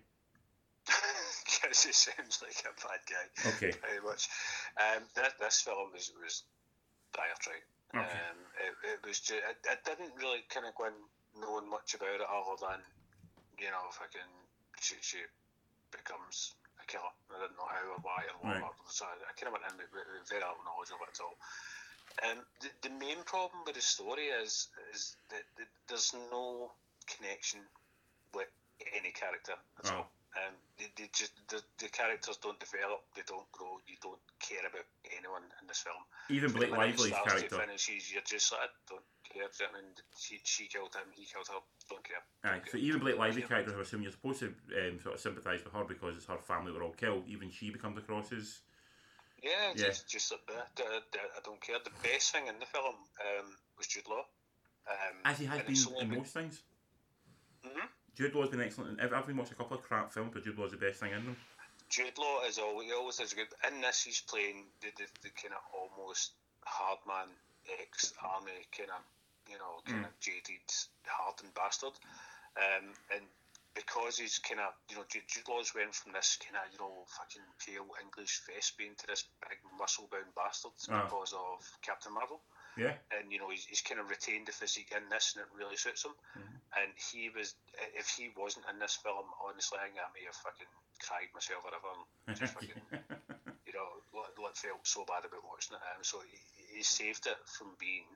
Because 1.45 1.83
he 1.83 1.93
sounds 1.93 2.41
like 2.41 2.57
a 2.65 2.73
bad 2.73 3.01
guy. 3.05 3.25
Okay. 3.57 3.73
Very 3.81 4.01
much. 4.01 4.29
Um, 4.77 5.03
this, 5.15 5.33
this 5.39 5.61
film 5.61 5.93
was 5.93 6.11
was 6.21 6.43
dire 7.13 7.37
trite. 7.39 7.65
Okay. 7.93 8.01
Um, 8.01 8.39
it, 8.59 8.73
it 8.97 8.99
was 9.07 9.19
just, 9.21 9.41
I, 9.45 9.53
I 9.71 9.77
didn't 9.85 10.13
really 10.17 10.43
kind 10.49 10.65
of 10.65 10.75
go 10.75 10.89
in 10.89 10.97
knowing 11.39 11.69
much 11.69 11.93
about 11.93 12.19
it 12.19 12.27
other 12.27 12.57
than, 12.59 12.81
you 13.57 13.69
know, 13.71 13.87
fucking 13.93 14.33
she, 14.81 14.95
she 15.01 15.21
becomes 15.91 16.53
a 16.85 16.87
killer. 16.87 17.13
I 17.33 17.41
didn't 17.41 17.57
know 17.57 17.65
how 17.65 17.81
or 17.97 18.01
why 18.05 18.21
or 18.29 18.37
what. 18.45 18.61
Right. 18.61 18.77
So 18.87 19.09
I, 19.09 19.17
I 19.25 19.33
kind 19.33 19.49
of 19.49 19.57
went 19.57 19.65
in 19.65 19.75
with, 19.81 19.89
very 20.29 20.45
little 20.45 20.61
knowledge 20.61 20.93
of 20.93 21.01
it 21.01 21.17
at 21.17 21.21
all. 21.25 21.35
Um, 22.23 22.39
the, 22.61 22.69
the 22.87 22.93
main 22.95 23.19
problem 23.25 23.65
with 23.65 23.75
the 23.75 23.83
story 23.83 24.29
is 24.31 24.69
is 24.93 25.17
that, 25.33 25.43
that 25.57 25.67
there's 25.89 26.13
no 26.31 26.71
connection 27.09 27.59
with 28.33 28.47
any 28.95 29.11
character 29.11 29.57
at 29.83 29.91
Oh. 29.91 30.05
all. 30.05 30.07
Um, 30.35 30.51
they, 30.77 30.91
they 30.99 31.07
just 31.15 31.31
the, 31.47 31.63
the 31.79 31.87
characters 31.87 32.35
don't 32.43 32.59
develop, 32.59 33.03
they 33.15 33.23
don't 33.27 33.47
grow, 33.55 33.79
you 33.87 33.95
don't 34.03 34.19
care 34.43 34.63
about 34.67 34.83
anyone 35.15 35.43
in 35.61 35.67
this 35.67 35.79
film. 35.79 35.95
Even 36.29 36.51
Blake 36.51 36.69
From 36.69 36.79
when 36.79 36.89
it 36.91 36.99
Lively's 36.99 37.15
character. 37.23 37.55
finishes, 37.55 38.11
you're 38.11 38.23
just 38.27 38.51
like, 38.51 38.67
I 38.67 38.67
don't 38.91 39.07
I 39.43 39.73
mean, 39.73 39.91
she, 40.17 40.39
she 40.43 40.67
killed 40.67 40.93
him, 40.95 41.03
he 41.13 41.25
killed 41.25 41.47
her, 41.49 41.59
don't 41.89 42.03
care. 42.03 42.23
Aye, 42.43 42.57
Don't 42.57 42.65
so 42.65 42.71
care. 42.73 42.81
even 42.81 42.99
Blake 43.01 43.17
Lively's 43.17 43.43
Yeah. 43.43 43.47
character, 43.47 43.77
I 43.77 43.81
assume 43.81 44.01
you're 44.03 44.11
supposed 44.11 44.39
to 44.39 44.47
um, 44.47 44.99
sort 45.01 45.15
of 45.15 45.21
sympathise 45.21 45.63
with 45.63 45.73
her 45.73 45.83
because 45.83 46.15
it's 46.15 46.25
her 46.25 46.37
family 46.37 46.71
were 46.71 46.83
all 46.83 46.93
killed. 46.93 47.23
Even 47.27 47.51
she 47.51 47.69
becomes 47.69 47.97
across 47.97 48.31
as 48.31 48.61
Yeah, 49.43 49.73
Yeah. 49.75 49.87
just 49.87 50.09
just 50.09 50.31
like 50.31 50.45
that. 50.47 50.71
I, 50.79 50.99
I, 51.37 51.39
don't 51.43 51.61
care. 51.61 51.77
The 51.83 51.91
best 52.01 52.31
thing 52.31 52.47
in 52.47 52.59
the 52.59 52.65
film 52.65 52.95
um, 52.95 53.57
was 53.77 53.87
Jude 53.87 54.07
Law. 54.07 54.25
Um, 54.89 55.17
as 55.25 55.39
he 55.39 55.45
has 55.45 55.61
been 55.63 55.75
in 56.01 56.09
been- 56.09 56.17
most 56.19 56.33
things. 56.33 56.63
Mhm. 57.65 57.89
Jude 58.15 58.33
Law's 58.33 58.49
been 58.49 58.61
excellent. 58.61 59.01
I've, 59.01 59.11
I've 59.13 59.27
been 59.27 59.35
watching 59.37 59.53
a 59.53 59.57
couple 59.57 59.77
of 59.77 59.83
crap 59.83 60.13
films, 60.13 60.31
but 60.33 60.43
Jude 60.43 60.57
Law's 60.57 60.71
the 60.71 60.77
best 60.77 60.99
thing 61.01 61.11
in 61.11 61.25
them. 61.25 61.35
Jude 61.89 62.17
Law 62.17 62.43
is 62.47 62.57
always, 62.57 62.91
always 62.91 63.17
does 63.17 63.33
good. 63.33 63.47
In 63.67 63.81
this, 63.81 64.03
he's 64.03 64.21
playing 64.21 64.65
the, 64.81 64.87
the, 64.97 65.05
the 65.21 65.29
kind 65.29 65.53
of 65.53 65.61
almost 65.73 66.31
hard 66.63 66.99
man, 67.07 67.27
ex 67.81 68.13
army 68.23 68.51
kind 68.75 68.89
of, 68.89 69.01
you 69.49 69.57
know, 69.57 69.81
kind 69.85 70.05
of 70.05 70.13
jaded, 70.19 70.65
hardened 71.05 71.53
bastard. 71.53 71.93
Um, 72.57 72.91
and 73.13 73.23
because 73.75 74.15
he's 74.17 74.39
kind 74.39 74.61
of, 74.63 74.71
you 74.89 74.95
know, 74.95 75.03
Jude, 75.11 75.27
Jude 75.27 75.47
Law's 75.51 75.75
went 75.75 75.93
from 75.93 76.13
this 76.15 76.39
kind 76.39 76.55
of, 76.55 76.71
you 76.71 76.79
know, 76.79 77.03
fucking 77.19 77.43
pale 77.59 77.87
English 77.99 78.39
thespian 78.47 78.95
to 78.95 79.05
this 79.07 79.27
big 79.43 79.59
muscle 79.77 80.07
bound 80.07 80.31
bastard 80.35 80.71
Ah. 80.87 81.03
because 81.03 81.33
of 81.35 81.59
Captain 81.81 82.13
Marvel. 82.13 82.39
Yeah. 82.75 82.91
and 83.15 83.31
you 83.31 83.39
know 83.39 83.47
he's, 83.47 83.63
he's 83.63 83.79
kind 83.79 84.03
of 84.03 84.11
retained 84.11 84.47
the 84.47 84.51
physique 84.51 84.91
in 84.91 85.07
this, 85.07 85.31
and 85.31 85.47
it 85.47 85.51
really 85.55 85.79
suits 85.79 86.03
him. 86.03 86.11
And 86.75 86.91
he 86.99 87.31
was, 87.31 87.55
if 87.95 88.11
he 88.11 88.35
wasn't 88.35 88.67
in 88.67 88.79
this 88.83 88.99
film, 88.99 89.31
honestly, 89.39 89.79
I 89.79 89.87
think 89.87 89.95
I 89.95 90.11
may 90.11 90.27
have 90.27 90.35
fucking 90.43 90.67
cried 90.99 91.31
myself 91.31 91.63
or 91.63 91.71
whatever. 91.71 91.87
and 92.27 92.35
Just 92.35 92.51
fucking, 92.59 92.75
you 93.63 93.71
know, 93.71 94.03
felt 94.55 94.83
so 94.87 95.03
bad 95.07 95.23
about 95.27 95.43
watching 95.47 95.75
it. 95.75 95.83
Um, 95.83 96.03
so 96.03 96.19
he, 96.27 96.35
he 96.79 96.83
saved 96.83 97.27
it 97.27 97.39
from 97.47 97.75
being 97.79 98.07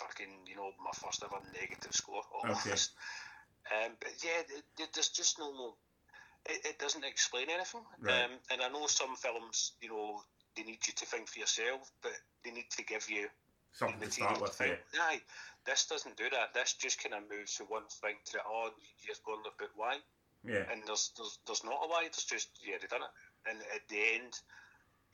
fucking, 0.00 0.32
you 0.48 0.56
know, 0.56 0.70
my 0.82 0.90
first 0.94 1.22
ever 1.22 1.36
negative 1.52 1.92
score 1.92 2.22
almost. 2.34 2.92
Um, 3.70 3.92
but 4.00 4.12
yeah, 4.24 4.42
th- 4.48 4.64
th- 4.76 4.90
there's 4.94 5.10
just 5.10 5.38
no. 5.38 5.74
it, 6.48 6.64
it 6.64 6.78
doesn't 6.78 7.04
explain 7.04 7.46
anything. 7.50 7.82
Right. 8.00 8.24
Um, 8.24 8.30
and 8.50 8.62
I 8.62 8.68
know 8.68 8.86
some 8.86 9.14
films, 9.16 9.72
you 9.80 9.90
know, 9.90 10.22
they 10.56 10.62
need 10.62 10.80
you 10.86 10.94
to 10.96 11.06
think 11.06 11.28
for 11.28 11.38
yourself, 11.38 11.90
but 12.02 12.12
they 12.44 12.50
need 12.50 12.70
to 12.76 12.84
give 12.84 13.08
you 13.10 13.28
Something 13.72 14.00
to 14.00 14.10
start 14.10 14.40
with, 14.40 14.50
think. 14.54 14.78
yeah. 14.92 15.00
Aye, 15.02 15.20
this 15.64 15.86
doesn't 15.86 16.16
do 16.16 16.24
that. 16.32 16.54
This 16.54 16.72
just 16.74 17.00
kind 17.02 17.14
of 17.14 17.22
moves 17.30 17.54
from 17.54 17.66
one 17.66 17.86
thing 18.02 18.16
to 18.26 18.32
the 18.32 18.40
other. 18.42 18.74
You 18.80 19.06
just 19.06 19.22
go 19.24 19.34
and 19.34 19.44
look 19.44 19.60
at 19.62 19.70
why, 19.76 19.98
Yeah. 20.42 20.64
and 20.72 20.82
there's 20.88 21.12
there's 21.16 21.38
there's 21.46 21.62
not 21.62 21.78
a 21.84 21.86
why. 21.86 22.02
There's 22.10 22.24
just 22.26 22.48
yeah 22.66 22.76
they 22.80 22.88
done 22.88 23.06
it, 23.06 23.14
and 23.48 23.58
at 23.72 23.86
the 23.88 24.00
end, 24.18 24.34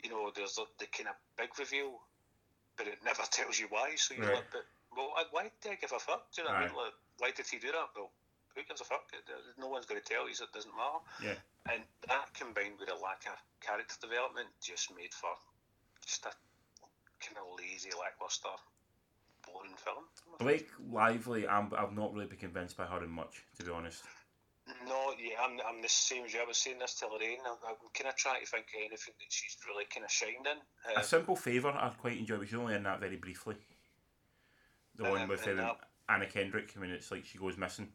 you 0.03 0.09
know, 0.09 0.31
there's 0.35 0.55
the, 0.55 0.65
the 0.79 0.87
kind 0.87 1.11
of 1.11 1.17
big 1.37 1.51
reveal, 1.59 2.01
but 2.79 2.87
it 2.87 2.97
never 3.05 3.23
tells 3.31 3.59
you 3.61 3.67
why. 3.69 3.93
So 3.97 4.15
you're 4.15 4.25
Right. 4.25 4.37
like, 4.41 4.51
but 4.51 4.65
well, 4.97 5.11
why- 5.15 5.25
why 5.31 5.51
did 5.61 5.73
I 5.73 5.75
give 5.77 5.93
a 5.93 5.99
fuck? 5.99 6.33
Do 6.33 6.43
you 6.43 6.49
know 6.49 6.55
what 6.55 6.63
I 6.63 6.67
mean? 6.67 6.77
Like, 6.77 6.93
why 7.19 7.31
did 7.31 7.47
he 7.47 7.59
do 7.59 7.71
that? 7.73 7.89
Well, 7.95 8.11
who 8.55 8.63
gives 8.65 8.81
a 8.81 8.85
fuck? 8.85 9.05
No 9.59 9.69
one's 9.69 9.87
going 9.87 10.01
to 10.01 10.07
tell 10.07 10.27
you. 10.29 10.35
So 10.35 10.45
it 10.45 10.53
doesn't 10.53 10.73
matter. 10.75 11.01
Yeah. 11.23 11.73
And 11.73 11.83
that 12.09 12.33
combined 12.35 12.79
with 12.81 12.91
a 12.91 12.95
lack 12.97 13.27
of 13.27 13.37
character 13.61 13.97
development 14.01 14.49
just 14.63 14.95
made 14.97 15.13
for 15.13 15.31
just 16.05 16.25
a 16.25 16.33
kind 17.21 17.37
of 17.39 17.59
lazy, 17.59 17.91
lackluster, 17.99 18.49
boring 19.47 19.75
film. 19.77 20.05
Blake 20.39 20.69
Lively, 20.91 21.47
I'm, 21.49 21.73
I've 21.77 21.93
not 21.93 22.13
really 22.15 22.27
been 22.27 22.39
convinced 22.39 22.77
by 22.77 22.87
her 22.87 23.03
in 23.05 23.11
much, 23.11 23.45
to 23.59 23.65
be 23.65 23.71
honest. 23.73 24.03
No, 24.89 25.15
yeah, 25.19 25.37
I'm, 25.43 25.59
I'm 25.67 25.81
the 25.81 25.89
same 25.89 26.25
as 26.25 26.35
you. 26.35 26.41
I 26.41 26.45
was 26.45 26.57
saying 26.57 26.79
this 26.81 26.95
to 26.95 27.07
Lorraine. 27.07 27.39
I'm, 27.47 27.57
I'm 27.69 27.77
kind 27.95 28.09
of 28.09 28.17
trying 28.17 28.41
to 28.41 28.47
think 28.47 28.67
of 28.75 28.81
anything 28.81 29.15
that 29.19 29.31
she's 29.31 29.57
really 29.69 29.85
kind 29.93 30.05
of 30.05 30.11
shined 30.11 30.47
in. 30.47 30.93
A 30.97 30.99
Uh, 30.99 31.03
Simple 31.03 31.37
Favour 31.37 31.69
I 31.71 31.89
quite 31.91 32.19
enjoy, 32.19 32.39
but 32.39 32.49
she's 32.49 32.59
only 32.59 32.75
in 32.75 32.83
that 32.83 32.99
very 33.01 33.17
briefly. 33.17 33.55
The 34.97 35.05
one 35.05 35.23
Um, 35.23 35.29
with 35.29 35.47
um, 35.49 35.77
Anna 36.09 36.27
Kendrick, 36.27 36.73
I 36.77 36.81
mean, 36.81 36.91
it's 36.91 37.11
like 37.11 37.25
she 37.27 37.39
goes 37.39 37.57
missing. 37.57 37.93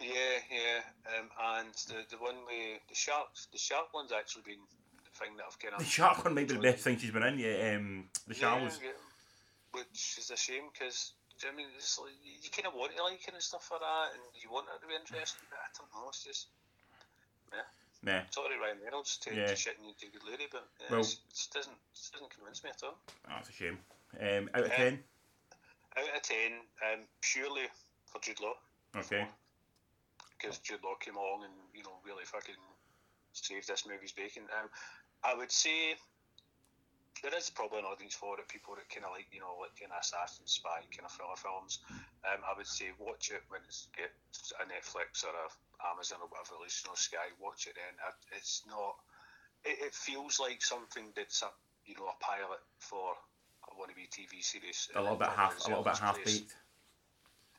yeah, 0.00 0.38
yeah. 0.50 0.80
Um, 1.18 1.28
and 1.60 1.74
the 1.88 2.04
the 2.10 2.16
one 2.22 2.36
with 2.46 2.80
the 2.88 2.94
sharks, 2.94 3.46
the 3.52 3.58
shark 3.58 3.92
one's 3.92 4.12
actually 4.12 4.42
been 4.42 4.60
the 5.04 5.10
thing 5.18 5.36
that 5.36 5.44
I've 5.46 5.58
kind 5.58 5.74
of. 5.74 5.80
The 5.80 5.84
Shark 5.86 6.24
one 6.24 6.34
might 6.34 6.48
be 6.48 6.54
the 6.54 6.60
best 6.60 6.84
thing 6.84 6.96
she's 6.98 7.10
been 7.10 7.22
in, 7.24 7.38
yeah. 7.38 7.74
Um, 7.76 8.08
the 8.26 8.34
Shallows. 8.34 8.78
Yeah, 8.82 8.88
yeah. 8.90 9.80
Which 9.80 10.16
is 10.18 10.30
a 10.30 10.36
shame 10.36 10.70
because 10.72 11.12
I 11.46 11.54
mean, 11.54 11.66
it's 11.76 11.98
like, 11.98 12.10
you 12.24 12.50
kind 12.50 12.66
of 12.66 12.74
want 12.74 12.96
to 12.96 13.02
like 13.04 13.22
it 13.26 13.34
and 13.34 13.42
stuff 13.42 13.68
like 13.70 13.80
that, 13.80 14.08
and 14.14 14.22
you 14.42 14.50
want 14.50 14.66
it 14.74 14.80
to 14.80 14.88
be 14.88 14.94
interesting, 14.94 15.44
but 15.50 15.58
I 15.60 15.68
don't 15.76 15.90
know. 15.92 16.08
It's 16.08 16.24
just 16.24 16.46
yeah. 17.52 17.62
Nah. 18.02 18.22
sorry, 18.30 18.56
Ryan 18.58 18.78
Reynolds, 18.84 19.16
to, 19.18 19.34
Yeah. 19.34 19.46
to 19.46 19.54
shitting 19.54 19.82
you 19.86 19.94
to 20.00 20.06
good 20.18 20.24
lady, 20.30 20.46
but 20.50 20.68
uh, 20.80 20.84
Well- 20.90 21.00
it's- 21.00 21.14
it 21.18 21.34
just 21.34 21.52
doesn't 21.52 21.76
just 21.94 22.12
doesn't 22.12 22.30
convince 22.30 22.62
me 22.64 22.70
at 22.70 22.82
all. 22.82 22.96
Oh, 23.08 23.28
that's 23.28 23.50
a 23.50 23.52
shame. 23.52 23.78
Um, 24.20 24.48
out 24.54 24.64
of 24.64 24.70
Yeah. 24.70 24.76
10? 25.98 26.08
Out 26.10 26.16
of 26.16 26.22
ten, 26.22 26.52
um, 26.92 27.00
purely 27.22 27.66
for 28.06 28.20
Jude 28.20 28.40
Law. 28.40 28.54
Okay. 28.96 29.26
because 30.38 30.58
Jude 30.58 30.82
Law 30.84 30.94
came 31.00 31.16
along 31.16 31.44
and 31.44 31.54
you 31.74 31.82
know 31.82 31.98
really 32.06 32.24
fucking 32.24 32.54
saved 33.32 33.68
this 33.68 33.86
movie's 33.86 34.12
bacon. 34.12 34.44
Um, 34.60 34.68
I 35.24 35.34
would 35.34 35.50
say 35.52 35.94
there 37.22 37.34
is 37.36 37.50
probably 37.50 37.80
an 37.80 37.84
audience 37.84 38.14
for 38.14 38.38
it. 38.38 38.46
People 38.48 38.74
that 38.78 38.88
kind 38.88 39.04
of 39.04 39.10
like 39.12 39.26
you 39.32 39.40
know 39.40 39.58
like 39.60 39.74
kind 39.78 39.90
of 39.92 39.98
assassin 40.00 40.46
spy 40.46 40.82
kind 40.94 41.04
of 41.04 41.12
thriller 41.12 41.36
films. 41.38 41.80
Um, 42.24 42.40
I 42.46 42.54
would 42.56 42.66
say 42.66 42.90
watch 42.98 43.30
it 43.34 43.42
when 43.48 43.60
it's 43.66 43.88
get 43.96 44.14
a 44.58 44.64
Netflix 44.66 45.26
or 45.26 45.34
a 45.34 45.46
Amazon 45.90 46.22
or 46.22 46.28
whatever 46.30 46.58
release, 46.58 46.82
you 46.82 46.90
know 46.90 46.94
Sky. 46.98 47.30
Watch 47.42 47.66
it 47.66 47.74
then. 47.74 47.94
It's 48.36 48.62
not. 48.66 48.96
It, 49.64 49.90
it 49.90 49.94
feels 49.94 50.38
like 50.38 50.62
something 50.62 51.10
that's 51.14 51.42
a 51.42 51.50
you 51.86 51.94
know 51.98 52.06
a 52.06 52.16
pilot 52.22 52.62
for 52.78 53.14
wannabe 53.78 54.10
TV 54.10 54.42
series. 54.42 54.88
A 54.96 55.00
little 55.02 55.16
bit 55.16 55.28
uh, 55.28 55.32
half, 55.32 55.64
a 55.64 55.68
little 55.68 55.84
bit 55.84 55.96
half 55.98 56.16
baked. 56.24 56.54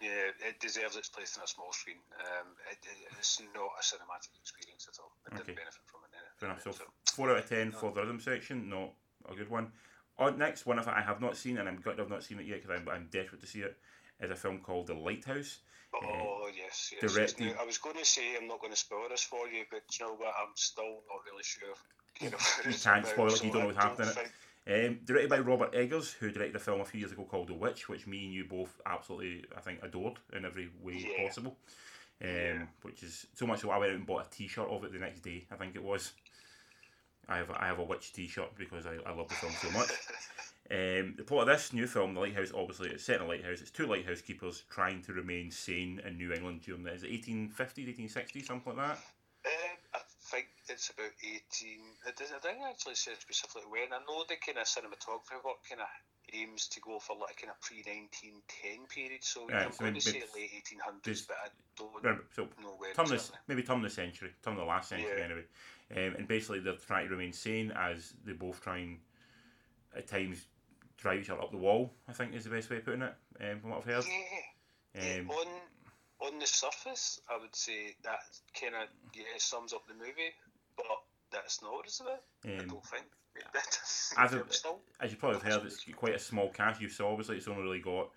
Yeah, 0.02 0.32
it 0.48 0.60
deserves 0.62 0.96
its 0.96 1.10
place 1.10 1.38
on 1.38 1.44
a 1.44 1.48
small 1.48 1.74
screen. 1.74 1.98
Um, 2.20 2.48
it, 2.72 2.78
it, 2.84 3.12
it's 3.18 3.42
not 3.54 3.72
a 3.78 3.84
cinematic 3.84 4.32
experience 4.40 4.88
at 4.88 4.98
all. 5.00 5.12
It 5.28 5.34
Okay. 5.34 5.44
didn't 5.44 5.58
benefit 5.58 5.82
from 5.86 6.02
it. 6.04 6.16
Fair 6.38 6.50
enough. 6.50 6.64
So, 6.64 6.72
So, 6.72 6.84
four 7.14 7.32
out 7.32 7.38
of 7.38 7.50
ten 7.50 7.72
for 7.72 7.92
the 7.92 8.02
rhythm 8.02 8.20
section. 8.20 8.70
Not 8.70 8.94
a 9.30 9.36
good 9.36 9.50
one. 9.50 9.72
On 10.18 10.38
next 10.38 10.66
one, 10.66 10.80
if 10.80 10.88
I 10.88 11.02
have 11.02 11.20
not 11.22 11.36
seen, 11.36 11.58
and 11.58 11.68
I'm 11.68 11.82
glad 11.82 12.00
I've 12.00 12.10
not 12.10 12.24
seen 12.24 12.40
it 12.40 12.46
yet 12.46 12.62
because 12.62 12.80
I'm, 12.80 12.88
I'm 12.90 13.08
desperate 13.12 13.42
to 13.42 13.48
see 13.48 13.60
it, 13.62 13.78
is 14.22 14.32
a 14.32 14.36
film 14.36 14.60
called 14.60 14.88
The 14.88 14.94
Lighthouse. 14.94 15.60
Uh, 15.94 16.06
oh 16.06 16.50
yes, 16.56 16.92
yes. 16.94 17.02
yes. 17.02 17.14
directed- 17.14 17.56
Now, 17.56 17.62
I 17.64 17.66
was 17.66 17.78
going 17.78 17.98
to 17.98 18.06
say 18.06 18.36
I'm 18.40 18.48
not 18.48 18.60
going 18.62 18.72
to 18.72 18.78
spoil 18.80 19.08
this 19.10 19.24
for 19.24 19.48
you, 19.50 19.64
but 19.72 19.82
you 20.00 20.06
know 20.06 20.14
what? 20.16 20.34
I'm 20.40 20.54
still 20.56 21.04
not 21.10 21.24
really 21.30 21.44
sure. 21.44 21.74
You, 22.22 22.30
know, 22.32 22.38
You 22.72 22.78
can't 22.78 23.06
spoil 23.08 23.28
it, 23.28 23.38
so 23.38 23.44
you 23.46 23.52
don't 23.52 23.62
know 23.62 23.68
what's 23.68 23.78
happening 23.84 24.10
it. 24.10 24.16
think- 24.16 24.32
Um, 24.68 25.00
directed 25.04 25.30
by 25.30 25.40
Robert 25.40 25.74
Eggers, 25.74 26.14
who 26.14 26.32
directed 26.32 26.56
a 26.56 26.60
film 26.60 26.82
a 26.82 26.86
few 26.86 27.00
years 27.00 27.12
ago 27.12 27.24
called 27.24 27.48
The 27.48 27.54
Witch, 27.56 27.90
which 27.90 28.06
me 28.06 28.26
and 28.26 28.34
you 28.34 28.46
both 28.46 28.80
absolutely, 28.86 29.46
I 29.58 29.62
think, 29.62 29.80
adored 29.82 30.20
in 30.34 30.46
every 30.46 30.70
way 30.82 30.94
Yeah. 31.18 31.26
possible. 31.28 31.58
Um, 32.22 32.28
Yeah. 32.30 32.66
Which 32.84 33.02
is 33.04 33.26
so 33.34 33.48
much 33.48 33.62
so 33.62 33.72
I 33.72 33.78
went 33.78 33.92
out 33.92 33.98
and 33.98 34.06
bought 34.06 34.28
a 34.28 34.30
T-shirt 34.30 34.68
of 34.68 34.84
it 34.84 34.92
the 34.94 35.00
next 35.00 35.22
day. 35.22 35.48
I 35.50 35.56
think 35.56 35.76
it 35.76 35.84
was. 35.84 36.14
I 37.28 37.38
have 37.38 37.52
I 37.52 37.68
have 37.68 37.80
a 37.80 37.84
Witch 37.84 38.12
T-shirt 38.14 38.56
because 38.58 38.86
I, 38.86 38.96
I 39.06 39.14
love 39.14 39.30
the 39.30 39.36
film 39.36 39.54
so 39.62 39.72
much. 39.72 39.90
Um, 40.72 41.16
the 41.18 41.24
plot 41.24 41.42
of 41.42 41.58
this 41.58 41.74
new 41.74 41.88
film, 41.88 42.14
The 42.14 42.20
Lighthouse, 42.20 42.52
obviously 42.56 42.90
it's 42.90 43.04
set 43.04 43.16
in 43.16 43.22
a 43.24 43.28
lighthouse. 43.28 43.60
It's 43.60 43.72
two 43.72 43.88
lighthouse 43.88 44.22
keepers 44.22 44.66
trying 44.70 45.02
to 45.02 45.14
remain 45.14 45.50
sane 45.50 46.00
in 46.06 46.16
New 46.18 46.32
England 46.32 46.62
during 46.62 46.84
the 46.84 46.94
is 46.94 47.02
it 47.02 47.10
1850s, 47.10 47.98
1860s, 47.98 48.46
something 48.46 48.76
like 48.78 48.90
that. 48.90 49.00
It's 50.70 50.90
about 50.92 51.12
18. 51.24 51.98
It 52.08 52.16
does- 52.16 52.32
I 52.32 52.40
think 52.40 52.60
it 52.60 52.66
actually 52.70 52.96
says 52.96 53.18
specifically 53.20 53.64
when. 53.70 53.92
I 53.94 54.00
know 54.08 54.24
the 54.28 54.36
kind 54.38 54.58
of 54.58 54.66
cinematography 54.68 55.44
work 55.44 55.64
kind 55.68 55.82
of 55.82 55.88
aims 56.32 56.68
to 56.68 56.80
go 56.82 57.00
for 57.00 57.16
like 57.18 57.38
kind 57.42 57.50
of 57.52 57.60
pre 57.62 57.78
1910 57.82 58.86
period, 58.88 59.24
so 59.24 59.48
Right, 59.48 59.66
I'm 59.66 59.72
so 59.72 59.80
going 59.80 59.96
to 59.96 60.02
say 60.02 60.24
late 60.36 60.52
1800s, 60.54 61.04
this- 61.04 61.22
but 61.26 61.38
I 61.38 61.50
don't 61.76 62.24
so 62.36 62.48
know 62.62 62.76
when. 62.78 62.94
turn 62.94 63.08
this 63.10 63.32
maybe 63.48 63.64
turn 63.64 63.82
the 63.82 63.90
century, 63.90 64.34
turn 64.44 64.56
the 64.56 64.64
last 64.64 64.90
century 64.90 65.18
Yeah. 65.18 65.26
anyway. 65.26 65.46
Um, 65.92 66.16
and 66.18 66.28
basically 66.28 66.60
they're 66.60 66.76
trying 66.78 67.06
to 67.08 67.12
remain 67.16 67.34
sane 67.34 67.72
as 67.72 68.14
they 68.24 68.34
both 68.34 68.62
try 68.62 68.78
and 68.78 69.02
at 69.96 70.06
times 70.08 70.46
drive 70.98 71.22
each 71.22 71.30
other 71.32 71.42
up 71.42 71.50
the 71.50 71.58
wall. 71.58 71.96
I 72.08 72.14
think 72.14 72.36
is 72.36 72.44
the 72.44 72.52
best 72.52 72.70
way 72.70 72.78
of 72.78 72.86
putting 72.86 73.02
it. 73.02 73.16
Um, 73.42 73.60
from 73.60 73.70
what 73.72 73.80
I've 73.80 73.86
heard. 73.86 74.06
Yeah. 74.06 74.42
yeah, 74.94 75.20
Um, 75.22 75.32
on 75.32 75.62
on 76.22 76.38
the 76.38 76.46
surface, 76.46 77.22
I 77.30 77.38
would 77.38 77.56
say 77.56 77.96
that 78.04 78.20
kind 78.54 78.76
of 78.76 78.90
yeah 79.14 79.24
sums 79.38 79.74
up 79.74 79.88
the 79.88 79.94
movie, 79.96 80.36
but 80.88 80.98
that's 81.32 81.62
not 81.62 81.72
what 81.74 81.86
it's 81.86 82.00
about. 82.00 82.24
I 82.46 82.58
Um, 82.58 82.68
don't 82.68 82.86
think. 82.86 83.06
as 84.18 84.34
a- 84.34 84.46
as 85.00 85.12
you 85.12 85.18
probably 85.18 85.40
have 85.40 85.44
heard, 85.62 85.66
it's 85.66 85.84
quite 85.96 86.16
a 86.16 86.20
small 86.20 86.50
cast. 86.52 86.82
You 86.82 86.90
saw 86.90 87.10
obviously 87.12 87.38
it's 87.38 87.48
only 87.48 87.64
really 87.64 87.80
got 87.80 88.12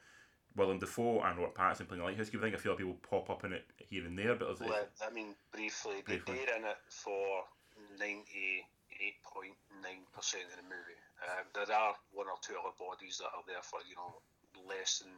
Willem 0.56 0.78
Dafoe 0.78 1.20
and 1.22 1.38
Robert 1.38 1.54
Pattinson 1.54 1.86
playing 1.88 2.00
the 2.00 2.04
lighthouse 2.04 2.28
keeper. 2.30 2.42
I 2.44 2.46
think 2.46 2.56
a 2.56 2.58
few 2.58 2.72
other 2.72 2.78
people 2.84 2.94
pop 3.08 3.30
up 3.30 3.44
in 3.44 3.52
it 3.52 3.64
here 3.78 4.04
and 4.04 4.18
there, 4.18 4.34
but 4.34 4.58
well, 4.60 4.88
I 5.00 5.10
mean, 5.10 5.34
briefly, 5.52 6.02
Briefly. 6.02 6.36
they're 6.44 6.56
in 6.56 6.64
it 6.64 6.76
for 6.88 7.44
ninety-eight 7.98 9.22
point 9.22 9.56
nine 9.82 10.04
percent 10.12 10.44
of 10.50 10.56
the 10.56 10.62
movie. 10.62 11.00
Um, 11.28 11.46
there 11.54 11.76
are 11.76 11.94
one 12.12 12.26
or 12.28 12.36
two 12.42 12.56
other 12.58 12.74
bodies 12.78 13.18
that 13.18 13.26
are 13.34 13.44
there 13.46 13.62
for 13.62 13.80
you 13.88 13.94
know 13.96 14.20
less 14.68 14.98
than 15.00 15.12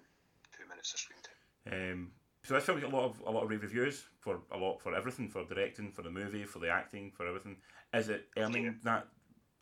two 0.57 0.67
minutes 0.69 0.93
of 0.95 1.01
screen 1.01 1.19
time. 1.23 1.93
Um, 1.93 2.13
so 2.45 2.55
this 2.55 2.65
film 2.65 2.81
got 2.81 2.93
a 2.93 2.97
lot 2.97 3.05
of 3.07 3.21
a 3.27 3.31
lot 3.31 3.43
of 3.43 3.51
rave 3.51 3.63
reviews 3.63 4.05
for 4.21 4.41
a 4.53 4.57
lot 4.57 4.81
for 4.81 4.95
everything, 4.95 5.29
for 5.29 5.45
directing, 5.45 5.91
for 5.91 6.03
the 6.03 6.11
movie, 6.11 6.45
for 6.45 6.59
the 6.61 6.69
acting, 6.69 7.11
for 7.11 7.27
everything. 7.27 7.57
Is 7.93 8.09
it 8.09 8.29
earning 8.37 8.65
Yeah. 8.65 8.73
that 8.85 9.09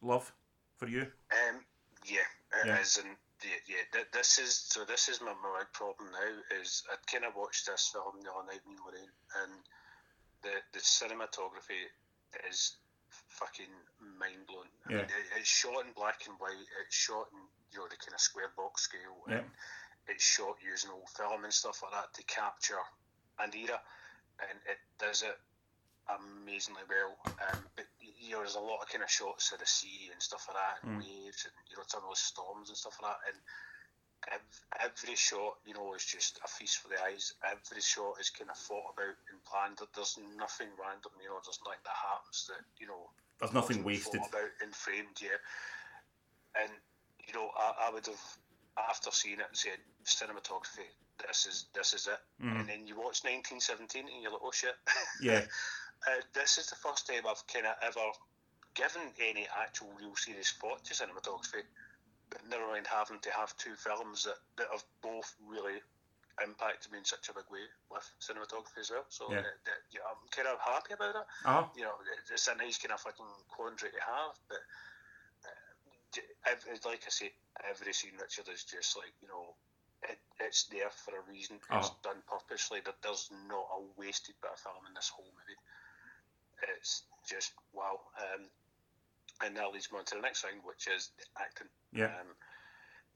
love 0.03 0.33
for 0.77 0.89
you? 0.89 1.03
Um, 1.31 1.65
yeah, 2.05 2.21
it 2.61 2.67
Yeah. 2.67 2.81
is, 2.81 2.97
and 2.99 3.17
yeah, 3.43 3.51
yeah. 3.67 3.85
th- 3.93 4.11
This 4.13 4.39
is 4.39 4.55
so. 4.55 4.85
This 4.85 5.09
is 5.09 5.21
my, 5.21 5.33
my 5.35 5.59
big 5.61 5.73
problem 5.73 6.11
now. 6.13 6.59
Is 6.61 6.83
I 6.91 6.97
kind 7.11 7.25
of 7.25 7.35
watched 7.37 7.67
this 7.67 7.89
film 7.89 8.21
the 8.21 8.31
other 8.33 8.47
night, 8.47 8.61
and 8.67 8.79
Lorraine, 8.85 9.11
and 9.43 9.53
the 10.43 10.61
the 10.73 10.81
cinematography 10.81 11.87
is 12.51 12.77
fucking 13.29 13.71
mind 14.19 14.47
blowing. 14.47 14.69
I 14.87 14.91
Yeah. 14.93 14.97
mean, 14.99 15.07
it, 15.07 15.27
it's 15.39 15.49
shot 15.49 15.85
in 15.87 15.93
black 15.93 16.27
and 16.27 16.39
white. 16.41 16.67
It's 16.85 16.97
shot 16.97 17.29
in 17.33 17.39
you 17.73 17.79
know 17.79 17.89
the 17.89 17.97
kind 17.97 18.15
of 18.15 18.21
square 18.21 18.51
box 18.57 18.83
scale, 18.83 19.23
Yeah. 19.29 19.39
and 19.39 19.51
it's 20.09 20.25
shot 20.25 20.57
using 20.63 20.91
old 20.91 21.09
film 21.11 21.45
and 21.45 21.53
stuff 21.53 21.83
like 21.83 21.93
that 21.93 22.13
to 22.15 22.23
capture 22.25 22.79
an 23.39 23.51
era, 23.55 23.81
and 24.41 24.59
it 24.69 24.79
does 24.99 25.23
it 25.23 25.39
amazingly 26.09 26.83
well. 26.89 27.15
Um, 27.27 27.63
but 27.77 27.87
you 28.01 28.33
know, 28.33 28.39
there's 28.39 28.57
a 28.57 28.61
lot 28.61 28.83
of 28.83 28.89
kind 28.89 29.05
of 29.05 29.11
shots 29.11 29.53
of 29.53 29.59
the 29.61 29.67
sea 29.67 30.11
and 30.13 30.21
stuff 30.23 30.47
like 30.49 30.57
that, 30.59 30.83
and 30.83 30.99
Mm. 30.99 31.07
waves, 31.07 31.45
and 31.47 31.55
you 31.71 31.77
know, 31.77 31.85
tunnels, 31.85 32.19
storms 32.21 32.69
and 32.69 32.77
stuff 32.79 32.99
like 33.01 33.13
that. 33.17 33.29
And 33.33 33.39
every 34.81 35.17
shot, 35.17 35.59
you 35.67 35.75
know, 35.75 35.95
is 35.95 36.05
just 36.05 36.39
a 36.45 36.49
feast 36.49 36.79
for 36.79 36.89
the 36.89 37.03
eyes. 37.03 37.35
Every 37.45 37.81
shot 37.81 38.21
is 38.21 38.31
kind 38.31 38.51
of 38.51 38.57
thought 38.57 38.95
about 38.95 39.17
and 39.31 39.43
planned. 39.45 39.79
There- 39.79 39.89
There's 39.95 40.19
nothing 40.19 40.71
random, 40.79 41.13
you 41.21 41.29
know. 41.29 41.41
There's 41.45 41.61
nothing 41.65 41.81
that 41.85 41.97
happens 41.97 42.47
that 42.49 42.65
you 42.79 42.87
know. 42.87 43.11
There's 43.39 43.53
nothing 43.53 43.83
wasted. 43.83 44.21
thought 44.21 44.31
about 44.31 44.51
and 44.61 44.75
framed, 44.75 45.21
yeah. 45.21 45.39
And 46.55 46.71
you 47.27 47.35
know, 47.35 47.51
I, 47.57 47.87
I 47.87 47.91
would 47.91 48.07
have 48.07 48.39
after 48.77 49.11
seeing 49.11 49.41
it 49.41 49.47
and 49.49 49.57
said 49.57 49.79
cinematography. 50.05 50.89
This 51.27 51.47
is 51.47 51.67
this 51.75 51.93
is 51.95 52.07
it. 52.09 52.19
Mhm. 52.43 52.61
And 52.61 52.69
then 52.69 52.87
you 52.87 52.97
watch 52.97 53.23
1917 53.25 54.09
and 54.09 54.23
you're 54.23 54.33
like, 54.33 54.41
oh 54.43 54.51
shit. 54.53 54.77
Yeah, 55.21 55.43
Uh, 56.09 56.19
this 56.35 56.59
is 56.59 56.67
the 56.67 56.75
first 56.75 57.07
time 57.07 57.23
I've 57.29 57.47
kind 57.47 57.65
of 57.65 57.77
ever 57.81 58.03
given 58.75 59.03
any 59.21 59.47
actual 59.63 59.87
real 60.01 60.17
serious 60.17 60.51
thought 60.51 60.83
to 60.87 60.95
cinematography, 60.95 61.63
but 62.29 62.41
never 62.51 62.67
mind 62.67 62.89
having 62.89 63.21
to 63.21 63.31
have 63.31 63.57
two 63.57 63.77
films 63.77 64.25
that, 64.25 64.35
that 64.57 64.67
have 64.73 64.83
both 65.01 65.33
really 65.47 65.79
impacted 66.43 66.91
me 66.91 66.99
in 66.99 67.05
such 67.05 67.29
a 67.29 67.33
big 67.35 67.45
way 67.53 67.63
with 67.89 68.03
cinematography 68.19 68.81
as 68.81 68.91
well. 68.91 69.05
So 69.11 69.31
Yeah. 69.31 69.41
uh, 69.41 69.43
that- 69.65 69.85
yeah, 69.93 70.01
I'm 70.11 70.27
kind 70.35 70.49
of 70.49 70.59
happy 70.59 70.95
about 70.95 71.15
it. 71.15 71.27
Uh-huh. 71.45 71.69
You 71.77 71.83
know, 71.85 71.95
it- 72.01 72.31
it's 72.33 72.49
a 72.49 72.55
nice 72.57 72.79
kind 72.79 72.91
of 72.93 73.01
fucking 73.01 73.45
quandary 73.49 73.93
to 73.93 74.01
have, 74.01 74.35
but 74.49 74.59
j- 76.45 76.53
ev- 76.53 76.67
it's 76.71 76.87
like 76.87 77.03
I 77.07 77.11
say, 77.11 77.33
every 77.69 77.93
scene, 77.93 78.13
Richard, 78.21 78.49
is 78.53 78.65
just 78.65 78.97
like 78.97 79.13
you 79.23 79.29
know, 79.29 79.55
it, 80.09 80.19
it's 80.41 80.65
there 80.65 80.91
for 80.91 81.13
a 81.19 81.23
reason. 81.31 81.57
It's 81.57 81.89
Uh-huh. 81.89 81.95
done 82.03 82.23
purposely. 82.29 82.81
That 82.85 82.97
there's 83.03 83.31
not 83.49 83.67
a 83.77 83.81
wasted 83.97 84.35
bit 84.43 84.51
of 84.53 84.59
film 84.59 84.83
in 84.89 84.95
this 84.95 85.09
whole 85.09 85.25
movie. 85.27 85.59
It's 86.79 87.03
just 87.29 87.53
wow. 87.73 88.01
Um, 88.19 88.47
and 89.45 89.57
that 89.57 89.73
leads 89.73 89.91
me 89.91 89.99
on 89.99 90.05
to 90.07 90.15
the 90.17 90.21
next 90.21 90.43
thing, 90.43 90.61
which 90.65 90.87
is 90.87 91.11
acting. 91.41 91.67
Yeah. 91.93 92.07
Um, 92.21 92.31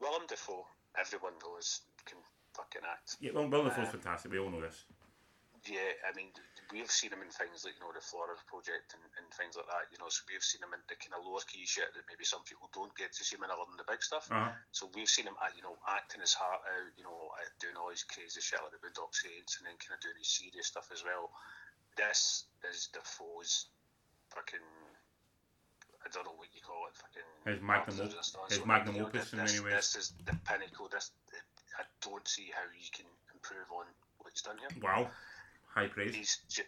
Willem 0.01 0.23
Dafoe, 0.27 0.65
everyone 0.99 1.33
knows 1.43 1.81
can 2.05 2.17
fucking 2.53 2.81
act. 2.89 3.15
Yeah, 3.21 3.31
well, 3.33 3.47
Willem 3.47 3.69
Dafoe's 3.69 3.87
Um, 3.87 3.99
fantastic. 3.99 4.31
We 4.31 4.39
all 4.39 4.49
know 4.49 4.61
this. 4.61 4.83
Yeah, 5.65 5.79
I 6.07 6.13
mean, 6.15 6.29
we've 6.71 6.91
seen 6.91 7.11
him 7.13 7.21
in 7.23 7.31
things 7.31 7.63
like, 7.63 7.75
you 7.77 7.83
know, 7.83 7.93
the 7.95 8.03
Florida 8.03 8.35
Project 8.47 8.95
and, 8.95 9.03
and 9.19 9.25
things 9.35 9.55
like 9.55 9.67
that, 9.71 9.87
you 9.91 9.99
know, 9.99 10.09
so 10.11 10.25
we've 10.27 10.43
seen 10.43 10.59
him 10.63 10.73
in 10.75 10.81
the 10.91 10.97
kind 10.99 11.15
of 11.15 11.23
lower 11.23 11.43
key 11.47 11.63
shit 11.67 11.87
that 11.95 12.05
maybe 12.11 12.27
some 12.27 12.43
people 12.43 12.67
don't 12.75 12.91
get 12.95 13.13
to 13.15 13.21
see 13.23 13.35
him 13.39 13.45
in 13.45 13.51
other 13.53 13.67
than 13.67 13.79
the 13.79 13.87
big 13.87 14.03
stuff. 14.03 14.27
Uh-huh. 14.27 14.51
So 14.75 14.89
we've 14.95 15.09
seen 15.09 15.27
him, 15.29 15.37
uh, 15.39 15.51
you 15.55 15.63
know, 15.63 15.75
acting 15.87 16.23
his 16.23 16.35
heart 16.35 16.63
out, 16.65 16.91
you 16.99 17.05
know, 17.07 17.31
uh, 17.35 17.47
doing 17.59 17.75
all 17.79 17.91
his 17.91 18.03
crazy 18.03 18.39
shit 18.43 18.59
like 18.59 18.75
the 18.75 18.81
Boondock 18.83 19.13
Saints 19.15 19.59
and 19.59 19.67
then 19.67 19.75
kind 19.79 19.95
of 19.95 20.01
doing 20.03 20.19
his 20.19 20.27
serious 20.31 20.67
stuff 20.67 20.91
as 20.91 21.03
well. 21.03 21.31
This 21.95 22.45
is 22.67 22.89
Dafoe's 22.93 23.71
fucking, 24.33 24.67
I 26.03 26.07
don't 26.13 26.25
know 26.27 26.37
what 26.37 26.51
you 26.53 26.61
call 26.61 26.85
it, 26.91 26.95
fucking. 26.99 27.29
His 27.47 27.61
magnum 27.63 27.95
op- 28.05 28.49
his 28.49 28.59
So, 28.59 28.65
magnum 28.65 28.95
you 28.95 29.01
know, 29.01 29.09
opus 29.09 29.33
in 29.33 29.39
this, 29.39 29.55
many 29.55 29.65
ways. 29.65 29.93
This 29.93 29.95
is 29.95 30.13
the 30.25 30.35
pinnacle. 30.45 30.89
This, 30.91 31.11
I 31.79 31.83
don't 32.01 32.27
see 32.27 32.51
how 32.53 32.65
you 32.69 32.89
can 32.93 33.05
improve 33.33 33.69
on 33.71 33.85
what 34.19 34.33
he's 34.33 34.41
done 34.41 34.57
here 34.57 34.69
Wow. 34.81 35.09
High 35.77 35.87
praise. 35.87 36.15
he's 36.15 36.37
ju- 36.49 36.63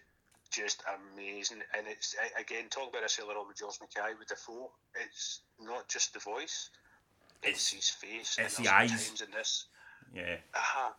just 0.52 0.84
amazing. 1.14 1.62
And 1.78 1.88
it's 1.88 2.16
again 2.40 2.66
talking 2.70 2.90
about 2.90 3.02
this 3.04 3.20
earlier 3.22 3.38
on 3.38 3.48
with 3.48 3.58
George 3.58 3.78
Mackay 3.82 4.14
with 4.20 4.28
Dafoe. 4.30 4.72
It's 5.06 5.42
not 5.60 5.88
just 5.88 6.14
the 6.14 6.20
voice; 6.20 6.70
it's, 7.44 7.74
It's- 7.74 7.74
his 7.74 7.90
face. 7.90 8.38
it's 8.40 8.58
and 8.58 8.66
the 8.68 8.74
eyes. 8.74 9.22
In 9.22 9.32
this, 9.32 9.66
Yeah. 10.14 10.38
uh 10.54 10.92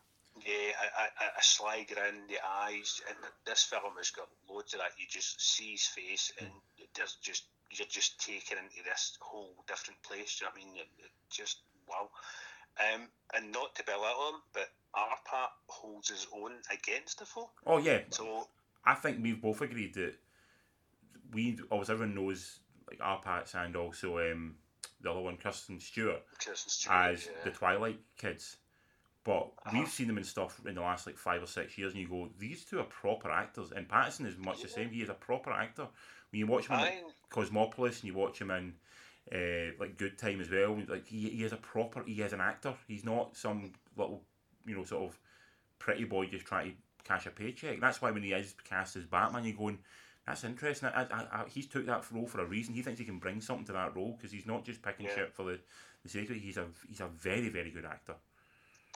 yeah, 0.47 0.71
a, 0.99 1.03
a, 1.03 1.27
a 1.39 1.43
sly 1.43 1.85
grin, 1.93 2.23
the 2.29 2.39
eyes, 2.63 3.03
and 3.09 3.17
this 3.45 3.65
film 3.65 3.95
has 3.99 4.11
got 4.11 4.29
loads 4.49 4.73
of 4.75 4.81
that. 4.81 4.93
You 4.99 5.07
just 5.11 5.41
see 5.43 5.73
his 5.73 5.87
face, 5.87 6.33
and 6.39 6.49
there's 6.95 7.17
just 7.21 7.45
you're 7.73 7.87
just 7.89 8.19
taken 8.21 8.59
into 8.59 8.83
this 8.85 9.17
whole 9.21 9.55
different 9.67 10.01
place. 10.03 10.39
Do 10.39 10.45
you 10.45 10.51
know 10.51 10.55
what 10.55 10.63
I 10.63 10.65
mean? 10.67 10.77
It, 10.83 10.89
it 11.05 11.11
just 11.31 11.59
wow. 11.89 12.09
Um, 12.79 13.03
and 13.35 13.53
not 13.53 13.75
to 13.77 13.85
belittle 13.85 14.29
him, 14.29 14.41
but 14.53 14.69
Arpat 14.95 15.49
holds 15.67 16.09
his 16.09 16.27
own 16.35 16.53
against 16.73 17.19
Dafoe. 17.19 17.51
Oh 17.67 17.79
yeah. 17.79 18.01
So 18.11 18.49
I 18.85 18.95
think 18.95 19.23
we've 19.23 19.41
both 19.41 19.61
agreed 19.61 19.95
that 19.95 20.15
we 21.33 21.59
always 21.71 21.91
everyone 21.91 22.15
knows 22.15 22.61
like 22.89 22.99
Arpats 22.99 23.55
and 23.55 23.77
also 23.77 24.19
um, 24.19 24.57
the 25.01 25.11
other 25.11 25.21
one, 25.21 25.37
Kirsten 25.37 25.79
Stewart, 25.81 26.23
Kirsten 26.45 26.71
Stewart, 26.71 26.97
as 26.97 27.27
yeah. 27.27 27.33
the 27.45 27.51
Twilight 27.51 28.01
kids. 28.17 28.57
But 29.23 29.53
Uh-huh. 29.65 29.71
we've 29.75 29.89
seen 29.89 30.07
them 30.07 30.17
in 30.19 30.25
stuff 30.25 30.61
in 30.67 30.75
the 30.75 30.81
last 30.81 31.07
like 31.07 31.19
five 31.19 31.43
or 31.43 31.47
six 31.47 31.77
years, 31.77 31.93
and 31.93 32.01
you 32.01 32.09
go, 32.09 32.31
these 32.39 32.65
two 32.65 32.81
are 32.81 32.85
proper 32.85 33.31
actors. 33.31 33.71
And 33.71 33.89
Patterson 33.89 34.27
is 34.27 34.39
much 34.39 34.63
the 34.63 34.69
same. 34.69 34.89
He 34.91 35.03
is 35.03 35.11
a 35.11 35.15
proper 35.15 35.53
actor. 35.53 35.89
When 36.31 36.41
you 36.41 36.47
watch 36.47 36.69
him 36.69 36.79
in 36.79 36.85
like, 36.85 37.05
Cosmopolis 37.29 38.01
and 38.01 38.05
you 38.05 38.15
watch 38.15 38.41
him 38.41 38.51
in 38.51 38.75
uh, 39.33 39.73
like 39.79 39.97
Good 39.97 40.19
Time 40.19 40.41
as 40.41 40.51
well, 40.51 40.79
like 40.89 41.07
he, 41.07 41.29
he 41.31 41.45
is 41.45 41.53
a 41.53 41.57
proper, 41.57 42.03
he 42.05 42.21
is 42.21 42.33
an 42.33 42.41
actor. 42.41 42.75
He's 42.89 43.05
not 43.05 43.37
some 43.37 43.73
little, 43.97 44.23
you 44.67 44.77
know, 44.77 44.85
sort 44.85 45.11
of 45.11 45.19
pretty 45.79 46.05
boy 46.05 46.27
just 46.27 46.47
trying 46.47 46.71
to 46.71 46.77
cash 47.05 47.27
a 47.27 47.31
paycheck. 47.31 47.81
That's 47.81 48.03
why 48.03 48.11
when 48.11 48.23
he 48.23 48.33
is 48.33 48.55
cast 48.65 48.97
as 48.97 49.05
Batman, 49.05 49.45
you're 49.45 49.57
going, 49.57 49.79
that's 50.27 50.45
interesting. 50.45 50.89
I, 50.95 51.03
I, 51.03 51.27
I, 51.33 51.45
he's 51.49 51.67
took 51.67 51.87
that 51.87 52.05
role 52.13 52.27
for 52.27 52.41
a 52.41 52.45
reason. 52.45 52.75
He 52.75 52.83
thinks 52.83 52.99
he 52.99 53.07
can 53.07 53.19
bring 53.19 53.41
something 53.41 53.67
to 53.67 53.73
that 53.73 53.97
role 53.97 54.15
because 54.17 54.33
he's 54.33 54.47
not 54.47 54.65
just 54.65 54.83
picking 54.83 55.07
Yeah. 55.07 55.15
shit 55.15 55.35
for 55.35 55.45
the, 55.45 55.59
the 56.03 56.09
sake 56.09 56.31
of 56.31 56.37
it. 56.37 56.43
He's 56.43 56.57
a 56.57 56.67
he's 56.89 57.01
a 57.01 57.09
very 57.09 57.49
very 57.49 57.71
good 57.71 57.85
actor. 57.85 58.15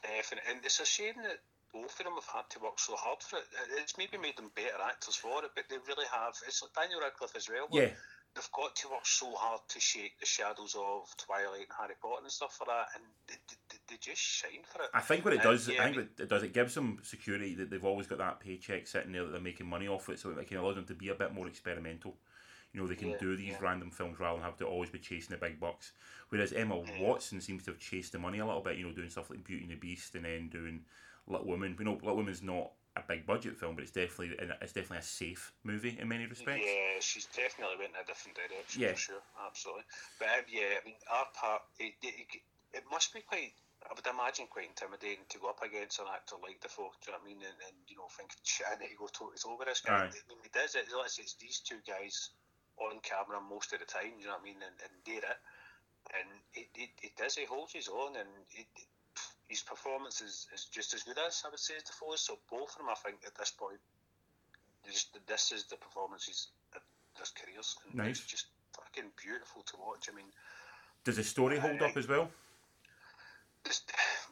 Definitely, 0.03 0.51
and 0.51 0.65
it's 0.65 0.81
a 0.81 0.85
shame 0.85 1.15
that 1.23 1.41
both 1.73 1.99
of 1.99 2.05
them 2.05 2.15
have 2.15 2.29
had 2.33 2.51
to 2.51 2.61
work 2.61 2.79
so 2.79 2.95
hard 2.95 3.23
for 3.23 3.39
it. 3.39 3.45
It's 3.83 3.99
maybe 3.99 4.19
made 4.19 4.37
them 4.37 4.51
better 4.55 4.79
actors 4.87 5.17
for 5.17 5.43
it, 5.45 5.51
but 5.57 5.65
they 5.69 5.77
really 5.89 6.07
have. 6.13 6.35
It's 6.47 6.63
like 6.63 6.73
Daniel 6.75 7.01
Radcliffe 7.01 7.35
as 7.37 7.49
well. 7.49 7.67
Yeah, 7.73 7.89
they've 8.35 8.51
got 8.53 8.75
to 8.77 8.89
work 8.89 9.07
so 9.07 9.33
hard 9.35 9.61
to 9.69 9.81
shake 9.81 10.19
the 10.21 10.27
shadows 10.27 10.75
of 10.79 11.15
Twilight 11.17 11.67
and 11.69 11.77
Harry 11.79 11.95
Potter 12.01 12.23
and 12.23 12.31
stuff 12.33 12.57
for 12.57 12.67
that, 12.67 12.87
and 12.95 13.05
they, 13.29 13.35
they, 13.71 13.77
they 13.89 13.97
just 14.01 14.21
shine 14.21 14.65
for 14.71 14.83
it. 14.83 14.91
I 14.93 15.01
think 15.01 15.25
what 15.25 15.35
it 15.35 15.41
Uh, 15.41 15.51
does, 15.53 15.69
yeah, 15.69 15.77
I 15.77 15.83
I 15.83 15.85
think 15.87 15.97
mean- 15.97 16.09
what 16.17 16.25
it 16.25 16.29
does, 16.29 16.43
it 16.43 16.53
gives 16.53 16.75
them 16.75 16.99
security 17.03 17.55
that 17.55 17.71
they've 17.71 17.85
always 17.85 18.07
got 18.07 18.19
that 18.19 18.41
paycheck 18.41 18.87
sitting 18.87 19.13
there 19.13 19.25
that 19.25 19.31
they're 19.33 19.41
making 19.41 19.67
money 19.69 19.87
off 19.89 20.09
it, 20.09 20.19
so 20.19 20.31
it 20.31 20.49
can 20.49 20.57
allow 20.59 20.73
them 20.73 20.87
to 20.87 20.95
be 20.95 21.09
a 21.09 21.15
bit 21.15 21.33
more 21.33 21.47
experimental. 21.47 22.17
You 22.73 22.81
know, 22.81 22.89
they 22.89 22.97
can 22.97 23.11
Yeah, 23.11 23.19
do 23.21 23.37
these 23.37 23.51
yeah. 23.51 23.59
random 23.61 23.93
films 23.93 24.19
rather 24.19 24.37
than 24.39 24.45
have 24.45 24.57
to 24.57 24.65
always 24.67 24.91
be 24.91 24.99
chasing 24.99 25.31
the 25.31 25.37
big 25.37 25.61
bucks. 25.61 25.93
Whereas 26.31 26.53
Emma. 26.53 26.77
Watson 26.99 27.41
seems 27.41 27.63
to 27.67 27.71
have 27.71 27.79
chased 27.79 28.11
the 28.11 28.19
money 28.19 28.41
a 28.41 28.47
little 28.47 28.63
bit, 28.63 28.77
you 28.79 28.85
know, 28.85 28.93
doing 28.93 29.11
stuff 29.11 29.31
like 29.31 29.45
Beauty 29.45 29.63
and 29.63 29.71
the 29.73 29.77
Beast 29.77 30.17
and 30.17 30.25
then 30.25 30.49
doing 30.49 30.85
Little 31.29 31.47
Women. 31.47 31.77
You 31.79 31.85
know 31.85 31.93
Little 31.93 32.17
Women's 32.17 32.43
not 32.43 32.73
a 32.97 33.03
big 33.03 33.27
budget 33.27 33.57
film, 33.57 33.75
but 33.75 33.83
it's 33.83 33.91
definitely 33.91 34.39
it's 34.63 34.73
definitely 34.73 34.99
a 34.99 35.03
safe 35.03 35.53
movie 35.65 35.99
in 35.99 36.07
many 36.07 36.27
respects. 36.27 36.63
Yeah, 36.63 37.01
she's 37.01 37.27
definitely 37.27 37.75
went 37.79 37.91
in 37.91 37.99
a 37.99 38.07
different 38.07 38.39
direction 38.39 38.83
Yeah. 38.83 38.95
for 38.95 39.19
sure, 39.19 39.25
absolutely. 39.43 39.83
But 40.19 40.29
um, 40.31 40.45
yeah, 40.47 40.79
I 40.79 40.83
mean, 40.87 40.99
our 41.11 41.27
part, 41.35 41.63
it, 41.83 41.99
it, 42.03 42.15
it 42.71 42.85
must 42.91 43.11
be 43.11 43.19
quite, 43.27 43.51
I 43.83 43.91
would 43.99 44.07
imagine, 44.07 44.47
quite 44.47 44.71
intimidating 44.71 45.27
to 45.27 45.43
go 45.43 45.51
up 45.51 45.59
against 45.67 45.99
an 45.99 46.07
actor 46.07 46.39
like 46.39 46.63
Dafoe. 46.63 46.95
Do 47.03 47.11
you 47.11 47.13
know 47.13 47.19
what 47.19 47.27
I 47.27 47.31
mean? 47.35 47.43
And, 47.43 47.59
and 47.67 47.77
you 47.91 47.99
know, 47.99 48.07
think, 48.15 48.31
shit, 48.47 48.71
I 48.71 48.79
need 48.79 48.95
to 48.95 48.99
go 49.03 49.11
toe 49.11 49.35
to 49.35 49.39
toe 49.43 49.59
with 49.59 49.67
this 49.67 49.83
guy. 49.83 50.07
Aye. 50.07 50.15
I 50.15 50.23
mean, 50.31 50.39
he 50.47 50.51
does 50.55 50.79
it. 50.79 50.87
Say 50.87 51.27
it's 51.27 51.35
these 51.35 51.59
two 51.67 51.83
guys 51.83 52.31
on 52.79 53.03
camera 53.03 53.43
most 53.43 53.75
of 53.75 53.83
the 53.83 53.91
time. 53.91 54.15
You 54.23 54.31
know 54.31 54.39
what 54.39 54.47
I 54.47 54.55
mean? 54.55 54.63
And, 54.63 54.77
and 54.87 54.95
they're 55.03 55.27
it. 55.27 55.41
And 56.15 56.31
it, 56.55 56.69
it, 56.79 56.91
it 57.11 57.13
does. 57.19 57.35
He 57.35 57.45
holds 57.49 57.73
his 57.73 57.89
own, 57.89 58.15
and 58.15 58.29
it, 58.55 58.69
it, 58.77 58.87
his 59.49 59.63
performance 59.63 60.21
is, 60.21 60.47
is 60.55 60.65
just 60.71 60.95
as 60.95 61.03
good 61.03 61.19
as 61.19 61.43
I 61.47 61.51
would 61.51 61.59
say 61.59 61.75
as 61.77 61.83
Dafoe's. 61.83 62.21
So 62.21 62.39
both 62.51 62.71
of 62.73 62.79
them, 62.79 62.89
I 62.91 62.95
think, 62.95 63.19
at 63.27 63.35
this 63.37 63.51
point, 63.51 63.79
just 64.87 65.17
this 65.27 65.53
is 65.53 65.65
the 65.65 65.77
performances 65.77 66.49
of 66.75 66.83
their 67.17 67.27
careers. 67.37 67.77
And 67.87 67.95
Nice. 67.95 68.19
It's 68.21 68.27
just 68.27 68.47
fucking 68.73 69.11
beautiful 69.23 69.63
to 69.63 69.77
watch. 69.79 70.09
I 70.11 70.17
mean, 70.17 70.27
Does 71.05 71.17
the 71.17 71.25
story 71.25 71.59
hold 71.59 71.83
Aye. 71.83 71.87
up 71.91 71.97
as 71.97 72.09
well? 72.09 72.31
just, 73.67 73.91
well, 73.93 74.24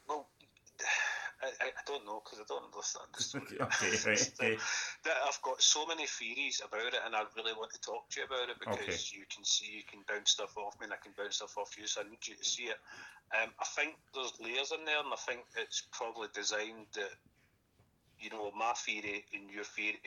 I, 1.61 1.74
I 1.74 1.82
don't 1.86 2.07
know 2.07 2.22
because 2.24 2.40
I 2.40 2.46
don't 2.48 2.64
understand 2.64 3.09
the 3.12 3.22
story. 3.22 3.57
okay, 3.61 3.92
right. 4.09 4.30
Okay. 4.40 4.57
that 5.05 5.18
I've 5.26 5.42
got 5.42 5.61
so 5.61 5.86
many 5.86 6.07
theories 6.07 6.62
about 6.64 6.94
it, 6.94 7.03
and 7.05 7.14
I 7.14 7.24
really 7.36 7.53
want 7.53 7.72
to 7.72 7.80
talk 7.80 8.09
to 8.11 8.20
you 8.20 8.26
about 8.26 8.48
it 8.48 8.59
because 8.61 9.12
you 9.12 9.24
can 9.28 9.44
see, 9.44 9.70
you 9.70 9.84
can 9.84 10.00
bounce 10.09 10.32
stuff 10.32 10.57
off 10.57 10.78
me, 10.80 10.84
and 10.86 10.92
I 10.92 11.00
can 11.03 11.12
bounce 11.16 11.36
stuff 11.36 11.59
off 11.59 11.76
you. 11.78 11.86
So 11.86 12.00
I 12.00 12.09
need 12.09 12.22
you 12.26 12.36
to 12.36 12.44
see 12.44 12.70
it. 12.70 12.78
Um, 13.32 13.50
I 13.61 13.66
think 13.76 13.96
there's 14.14 14.32
layers 14.40 14.72
in 14.72 14.84
there, 14.84 15.00
and 15.00 15.12
I 15.12 15.20
think 15.24 15.40
it's 15.57 15.84
probably 15.92 16.28
designed 16.34 16.86
that 16.94 17.12
you 18.20 18.30
know 18.30 18.50
my 18.57 18.72
theory 18.76 19.24
and 19.34 19.50
your 19.50 19.64
theory 19.64 19.98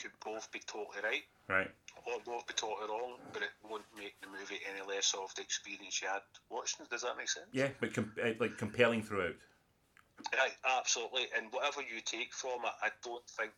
could 0.00 0.12
both 0.24 0.50
be 0.50 0.60
totally 0.66 1.00
right 1.04 1.22
Right. 1.48 1.70
or 2.06 2.20
both 2.24 2.46
be 2.46 2.54
totally 2.54 2.88
wrong, 2.88 3.18
but 3.32 3.42
it 3.42 3.50
won't 3.68 3.84
make 3.98 4.14
the 4.20 4.28
movie 4.28 4.60
any 4.70 4.86
less 4.86 5.14
of 5.14 5.34
the 5.34 5.42
experience 5.42 6.00
you 6.00 6.06
had 6.06 6.22
watching 6.48 6.86
it. 6.86 6.90
Does 6.90 7.02
that 7.02 7.16
make 7.16 7.28
sense? 7.28 7.46
Yeah, 7.52 7.68
but 7.80 7.92
com- 7.92 8.14
uh, 8.22 8.30
like 8.38 8.56
compelling 8.56 9.02
throughout. 9.02 9.34
Right, 10.32 10.56
absolutely. 10.78 11.28
And 11.36 11.52
whatever 11.52 11.80
you 11.82 12.00
take 12.04 12.32
from 12.32 12.64
it, 12.64 12.76
I 12.82 12.90
don't 13.04 13.24
think 13.36 13.52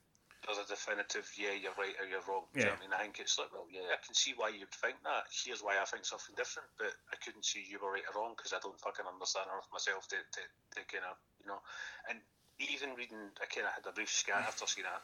there's 0.47 0.59
a 0.59 0.67
definitive, 0.67 1.31
yeah, 1.39 1.55
you're 1.55 1.77
right 1.79 1.95
or 2.03 2.07
you're 2.07 2.25
wrong. 2.27 2.51
Do 2.51 2.61
you 2.61 2.67
know 2.67 2.75
Yeah. 2.75 2.79
I 2.79 2.83
mean? 2.83 2.95
I 2.95 3.03
think 3.07 3.23
it's 3.23 3.39
like, 3.39 3.55
well, 3.55 3.67
yeah, 3.71 3.95
I 3.95 3.99
can 4.03 4.15
see 4.15 4.35
why 4.35 4.51
you'd 4.51 4.75
think 4.75 4.99
that. 5.07 5.31
Here's 5.31 5.63
why 5.63 5.79
I 5.79 5.87
think 5.87 6.03
something 6.05 6.35
different, 6.35 6.67
but 6.79 6.91
I 7.15 7.17
couldn't 7.23 7.47
see 7.47 7.63
you 7.63 7.79
were 7.79 7.95
right 7.95 8.03
or 8.11 8.19
wrong 8.19 8.35
because 8.35 8.51
I 8.51 8.59
don't 8.59 8.79
fucking 8.83 9.07
understand 9.07 9.47
enough 9.47 9.71
myself 9.71 10.11
to, 10.11 10.19
to, 10.19 10.43
to 10.43 10.81
kind 10.91 11.07
of, 11.07 11.15
you 11.39 11.47
know. 11.47 11.63
And 12.11 12.19
even 12.59 12.99
reading, 12.99 13.23
I 13.39 13.47
kind 13.47 13.71
of 13.71 13.75
had 13.79 13.87
a 13.87 13.95
brief 13.95 14.11
scan 14.11 14.43
after 14.43 14.67
seeing 14.67 14.87
that, 14.91 15.03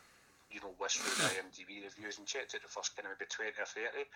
you 0.50 0.58
know, 0.58 0.74
whisk 0.82 0.98
through 1.06 1.14
the 1.22 1.30
IMDb 1.38 1.86
reviews 1.86 2.18
and 2.18 2.26
checked 2.26 2.58
out 2.58 2.62
the 2.62 2.70
first 2.70 2.98
kind 2.98 3.06
of 3.06 3.14
maybe 3.14 3.30
20 3.30 3.54
or 3.62 3.68
30, 3.68 4.10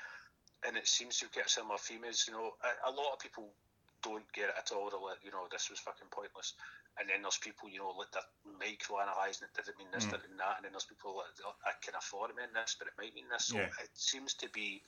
and 0.66 0.74
it 0.74 0.90
seems 0.90 1.22
to 1.22 1.30
get 1.30 1.46
similar 1.46 1.78
themes. 1.78 2.26
You 2.26 2.34
know, 2.34 2.54
a, 2.66 2.90
a 2.90 2.92
lot 2.92 3.14
of 3.14 3.22
people 3.22 3.54
don't 4.02 4.26
get 4.34 4.50
it 4.50 4.58
at 4.58 4.72
all. 4.74 4.90
They're 4.90 5.00
like, 5.00 5.22
you 5.24 5.30
know, 5.30 5.46
this 5.50 5.70
was 5.70 5.78
fucking 5.80 6.10
pointless. 6.10 6.54
And 7.00 7.08
then 7.08 7.22
there's 7.22 7.38
people, 7.40 7.70
you 7.72 7.80
know, 7.80 7.94
like 7.96 8.12
that 8.12 8.28
micro 8.44 9.00
analysing 9.00 9.48
it. 9.48 9.54
Did 9.56 9.70
it 9.72 9.78
mean 9.78 9.88
this? 9.94 10.04
Mm. 10.04 10.18
Did 10.18 10.26
it 10.26 10.30
mean 10.34 10.42
that? 10.42 10.60
And 10.60 10.64
then 10.66 10.74
there's 10.76 10.88
people 10.90 11.22
that 11.22 11.32
oh, 11.46 11.56
I 11.64 11.72
of 11.72 12.04
thought 12.04 12.30
it 12.30 12.36
meant 12.36 12.52
this, 12.52 12.76
but 12.76 12.90
it 12.90 12.98
might 12.98 13.14
mean 13.16 13.30
this. 13.30 13.48
So 13.48 13.56
Yeah. 13.56 13.72
it 13.80 13.92
seems 13.94 14.34
to 14.44 14.50
be, 14.50 14.82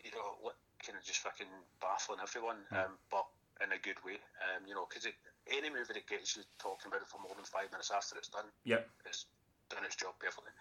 you 0.00 0.10
know, 0.14 0.38
what 0.40 0.56
kind 0.80 0.96
of 0.96 1.04
just 1.04 1.20
fucking 1.20 1.50
baffling 1.82 2.22
everyone, 2.22 2.64
Mm. 2.72 2.86
um, 2.86 2.98
but 3.10 3.26
in 3.60 3.72
a 3.72 3.78
good 3.78 3.98
way. 4.04 4.18
Um, 4.48 4.66
you 4.66 4.74
know, 4.74 4.86
because 4.86 5.06
any 5.50 5.68
movie 5.70 5.92
that 5.94 6.06
gets 6.06 6.36
you 6.36 6.42
talking 6.58 6.88
about 6.88 7.02
it 7.02 7.08
for 7.08 7.18
more 7.18 7.34
than 7.34 7.44
five 7.44 7.70
minutes 7.72 7.90
after 7.90 8.16
it's 8.16 8.28
done 8.28 8.46
Yep. 8.64 8.88
has 9.04 9.26
done 9.68 9.84
its 9.84 9.96
job 9.96 10.14
perfectly. 10.18 10.52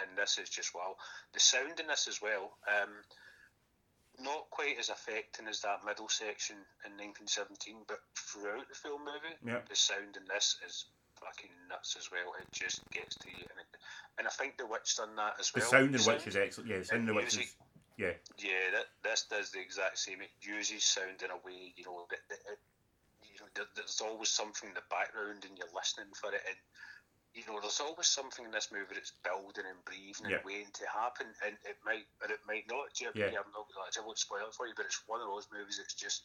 And 0.00 0.16
this 0.16 0.38
is 0.38 0.48
just 0.48 0.74
wow. 0.74 0.96
The 1.32 1.40
sound 1.40 1.80
in 1.80 1.86
this 1.86 2.08
as 2.08 2.20
well, 2.20 2.56
um, 2.66 3.04
not 4.20 4.50
quite 4.50 4.78
as 4.78 4.88
affecting 4.88 5.46
as 5.46 5.60
that 5.62 5.84
middle 5.84 6.08
section 6.08 6.56
in 6.84 6.92
1917, 6.98 7.84
but 7.86 8.00
throughout 8.16 8.68
the 8.68 8.74
film 8.74 9.04
movie, 9.04 9.36
Yep. 9.46 9.68
the 9.68 9.76
sound 9.76 10.16
in 10.16 10.24
this 10.26 10.56
is 10.66 10.86
fucking 11.20 11.50
nuts 11.68 11.96
as 11.98 12.10
well. 12.10 12.34
It 12.38 12.46
just 12.52 12.82
gets 12.90 13.16
to 13.16 13.28
you, 13.28 13.42
and, 13.50 13.58
it, 13.60 13.66
and 14.18 14.26
I 14.26 14.30
think 14.30 14.56
The 14.56 14.66
Witch 14.66 14.96
done 14.96 15.16
that 15.16 15.36
as 15.38 15.52
well. 15.54 15.60
The 15.62 15.64
well. 15.64 15.70
sound 15.70 15.94
in 15.94 16.02
The 16.02 16.08
Witch 16.10 16.26
is 16.26 16.36
excellent. 16.36 16.70
Yeah, 16.70 16.78
the 16.78 16.84
sound 16.84 17.08
in 17.08 17.14
which 17.14 17.34
music. 17.34 17.44
is 17.46 17.56
yeah. 17.98 18.14
Yeah, 18.38 18.70
that, 18.78 18.86
this 19.02 19.26
does 19.28 19.50
the 19.50 19.58
exact 19.60 19.98
same. 19.98 20.22
It 20.22 20.30
uses 20.40 20.84
sound 20.84 21.18
in 21.22 21.30
a 21.30 21.40
way, 21.42 21.74
you 21.74 21.84
know, 21.84 22.06
that, 22.10 22.22
that 22.30 22.38
it, 22.46 22.58
you 23.26 23.40
know, 23.42 23.50
there, 23.54 23.66
there's 23.74 24.00
always 24.00 24.28
something 24.30 24.68
in 24.70 24.74
the 24.74 24.86
background, 24.88 25.42
and 25.42 25.58
you're 25.58 25.74
listening 25.74 26.14
for 26.14 26.30
it, 26.30 26.42
and 26.46 26.56
you 27.34 27.44
know, 27.46 27.60
there's 27.60 27.80
always 27.80 28.08
something 28.08 28.44
in 28.44 28.50
this 28.50 28.72
movie 28.72 28.94
that's 28.94 29.12
building 29.22 29.64
and 29.68 29.78
breathing 29.84 30.30
Yeah. 30.30 30.36
and 30.40 30.44
waiting 30.44 30.72
to 30.72 30.86
happen, 30.88 31.26
and 31.44 31.54
it 31.64 31.76
might, 31.84 32.06
but 32.20 32.30
it 32.30 32.40
might 32.46 32.66
not. 32.68 32.92
Do 32.94 33.04
you 33.04 33.10
know 33.10 33.12
what 33.14 33.22
I 33.22 33.26
mean? 33.26 33.34
Yeah. 33.34 33.44
I'm 33.44 33.52
not, 33.52 33.66
I 33.96 34.00
won't 34.04 34.18
spoil 34.18 34.48
it 34.48 34.54
for 34.54 34.66
you, 34.66 34.74
but 34.76 34.86
it's 34.86 35.02
one 35.06 35.20
of 35.20 35.28
those 35.28 35.48
movies 35.52 35.78
that's 35.78 35.94
just. 35.94 36.22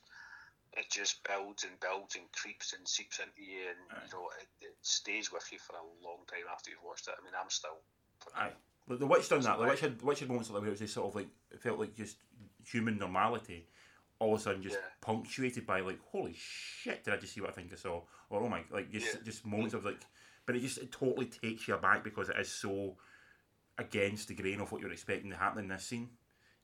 It 0.76 0.90
just 0.90 1.22
builds 1.24 1.64
and 1.66 1.80
builds 1.80 2.16
and 2.16 2.26
creeps 2.32 2.74
and 2.74 2.88
seeps 2.88 3.20
into 3.20 3.44
you, 3.46 3.70
and 3.70 3.78
Aye. 3.94 4.06
you 4.08 4.12
know 4.18 4.26
it, 4.42 4.48
it 4.66 4.76
stays 4.82 5.32
with 5.32 5.46
you 5.52 5.60
for 5.60 5.76
a 5.78 5.86
long 6.02 6.26
time 6.26 6.50
after 6.52 6.72
you've 6.72 6.82
watched 6.84 7.08
it. 7.08 7.14
I 7.14 7.24
mean, 7.24 7.34
I'm 7.40 7.50
still. 7.52 7.78
Aye. 8.36 8.50
But 8.88 9.00
the 9.00 9.06
witch 9.06 9.30
done 9.30 9.42
that. 9.42 9.60
The 9.60 9.66
witch 9.66 9.82
had 9.82 10.00
the 10.00 10.06
witch 10.06 10.22
had 10.22 10.30
moments 10.30 10.50
like 10.50 10.62
where 10.62 10.70
it 10.70 10.72
was 10.72 10.80
just 10.80 10.96
sort 10.96 11.08
of 11.10 11.16
like 11.16 11.28
it 11.52 11.62
felt 11.62 11.78
like 11.78 11.94
just 11.96 12.18
human 12.66 12.98
normality, 12.98 13.68
all 14.18 14.34
of 14.34 14.40
a 14.40 14.44
sudden 14.44 14.64
just 14.64 14.78
Yeah. 14.78 14.90
punctuated 15.00 15.68
by 15.68 15.82
like 15.82 16.00
holy 16.12 16.34
shit, 16.36 17.04
did 17.04 17.14
I 17.14 17.18
just 17.18 17.34
see 17.34 17.42
what 17.42 17.52
I 17.52 17.54
think 17.54 17.72
I 17.72 17.76
saw? 17.76 18.02
Or 18.32 18.42
oh 18.42 18.50
my, 18.50 18.64
like 18.72 18.90
just 18.90 19.14
Yeah. 19.14 19.22
just 19.24 19.46
moments 19.46 19.76
of 19.76 19.86
like, 19.86 20.04
but 20.46 20.56
it 20.56 20.62
just 20.62 20.78
it 20.78 20.92
totally 20.92 21.28
takes 21.28 21.68
you 21.68 21.76
aback 21.76 22.04
because 22.04 22.30
it 22.30 22.36
is 22.40 22.52
so 22.52 22.96
against 23.78 24.28
the 24.28 24.36
grain 24.36 24.62
of 24.62 24.72
what 24.72 24.82
you're 24.82 24.92
expecting 24.92 25.32
to 25.32 25.38
happen 25.38 25.64
in 25.64 25.70
this 25.70 25.86
scene. 25.86 26.10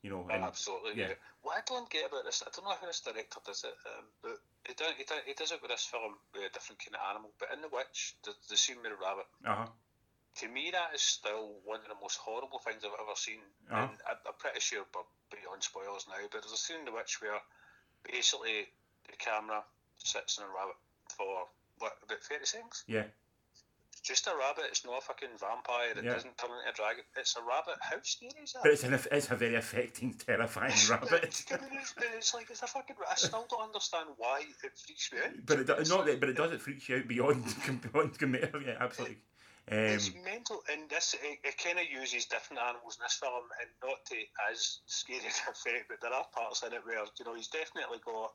You 0.02 0.10
know, 0.10 0.28
and 0.32 0.44
Absolutely, 0.44 0.96
yeah. 0.96 1.10
yeah. 1.10 1.20
What 1.44 1.58
I 1.60 1.64
don't 1.68 1.90
get 1.90 2.08
about 2.08 2.24
this, 2.24 2.42
I 2.46 2.50
don't 2.56 2.64
know 2.64 2.76
how 2.80 2.88
this 2.88 3.04
director 3.04 3.44
does 3.44 3.68
it, 3.68 3.76
um, 3.84 4.06
but 4.24 4.40
he, 4.64 4.72
do, 4.72 4.86
he, 4.96 5.04
do, 5.04 5.16
he 5.28 5.34
does 5.36 5.52
it 5.52 5.60
with 5.62 5.72
this 5.72 5.84
film 5.84 6.16
with 6.32 6.48
a 6.48 6.54
different 6.56 6.80
kind 6.80 6.96
of 6.96 7.04
animal. 7.04 7.32
But 7.36 7.52
in 7.52 7.60
The 7.60 7.68
Witch, 7.68 8.16
the, 8.24 8.32
the 8.48 8.56
scene 8.56 8.80
with 8.80 8.96
the 8.96 9.02
rabbit, 9.04 9.28
uh 9.44 9.68
huh, 9.68 9.72
to 10.40 10.48
me, 10.48 10.72
that 10.72 10.96
is 10.96 11.02
still 11.02 11.60
one 11.66 11.84
of 11.84 11.92
the 11.92 12.00
most 12.00 12.16
horrible 12.16 12.64
things 12.64 12.80
I've 12.88 12.96
ever 12.96 13.16
seen. 13.16 13.44
Uh-huh. 13.68 13.92
And 13.92 14.00
I, 14.08 14.16
I'm 14.24 14.40
pretty 14.40 14.64
sure 14.64 14.88
we're 14.88 15.04
beyond 15.36 15.64
spoilers 15.64 16.08
now, 16.08 16.24
but 16.32 16.48
there's 16.48 16.56
a 16.56 16.60
scene 16.60 16.80
in 16.80 16.88
The 16.88 16.96
Witch 16.96 17.20
where 17.20 17.44
basically 18.08 18.72
the 19.12 19.20
camera 19.20 19.68
sits 20.00 20.40
on 20.40 20.48
a 20.48 20.52
rabbit 20.56 20.80
for, 21.12 21.44
what, 21.84 22.00
about 22.04 22.24
30 22.24 22.46
seconds? 22.48 22.88
yeah, 22.88 23.12
Just 24.04 24.28
a 24.28 24.32
rabbit, 24.38 24.66
it's 24.70 24.86
not 24.86 24.98
a 24.98 25.02
fucking 25.02 25.30
vampire, 25.40 25.92
it 25.98 26.04
Yeah. 26.04 26.14
doesn't 26.14 26.38
turn 26.38 26.50
into 26.52 26.70
a 26.70 26.74
dragon. 26.74 27.04
It's 27.18 27.36
a 27.36 27.42
rabbit. 27.42 27.76
How 27.82 27.98
scary 28.02 28.32
is 28.44 28.54
that? 28.54 28.64
but 28.64 28.72
it's 28.72 28.84
an 28.84 28.94
it's 29.12 29.30
a 29.32 29.36
very 29.36 29.56
affecting, 29.56 30.14
terrifying 30.14 30.74
rabbit. 30.90 31.24
It's, 31.24 31.46
it's 31.50 32.34
like 32.34 32.50
it's 32.50 32.64
a 32.64 32.68
fucking. 32.68 32.96
I 33.10 33.16
still 33.16 33.46
don't 33.50 33.64
understand 33.64 34.10
why 34.18 34.42
it 34.64 34.72
freaks 34.78 35.12
me 35.14 35.20
out. 35.20 35.46
But 35.46 35.60
it 35.60 35.70
It's 35.70 35.90
not 35.90 36.08
like- 36.08 36.20
but 36.20 36.30
it 36.30 36.38
does. 36.38 36.52
It 36.54 36.62
freaks 36.62 36.88
you 36.90 36.98
out 36.98 37.08
beyond 37.08 37.44
beyond. 37.94 38.18
Yeah, 38.66 38.78
absolutely. 38.80 39.18
Um, 39.72 39.78
It's 39.78 40.10
mental, 40.26 40.64
and 40.72 40.90
this 40.90 41.14
it, 41.22 41.40
it 41.44 41.58
kind 41.62 41.78
of 41.78 41.86
uses 41.86 42.26
different 42.26 42.60
animals 42.62 42.98
in 42.98 43.04
this 43.06 43.14
film, 43.22 43.44
and 43.62 43.70
not 43.84 44.04
to 44.08 44.16
as 44.52 44.80
scary 44.88 45.20
an 45.26 45.52
effect, 45.52 45.86
but 45.90 46.02
there 46.02 46.14
are 46.14 46.26
parts 46.34 46.64
in 46.64 46.74
it 46.74 46.82
where 46.86 47.04
you 47.20 47.26
know 47.26 47.36
he's 47.36 47.50
definitely 47.50 48.00
got 48.04 48.34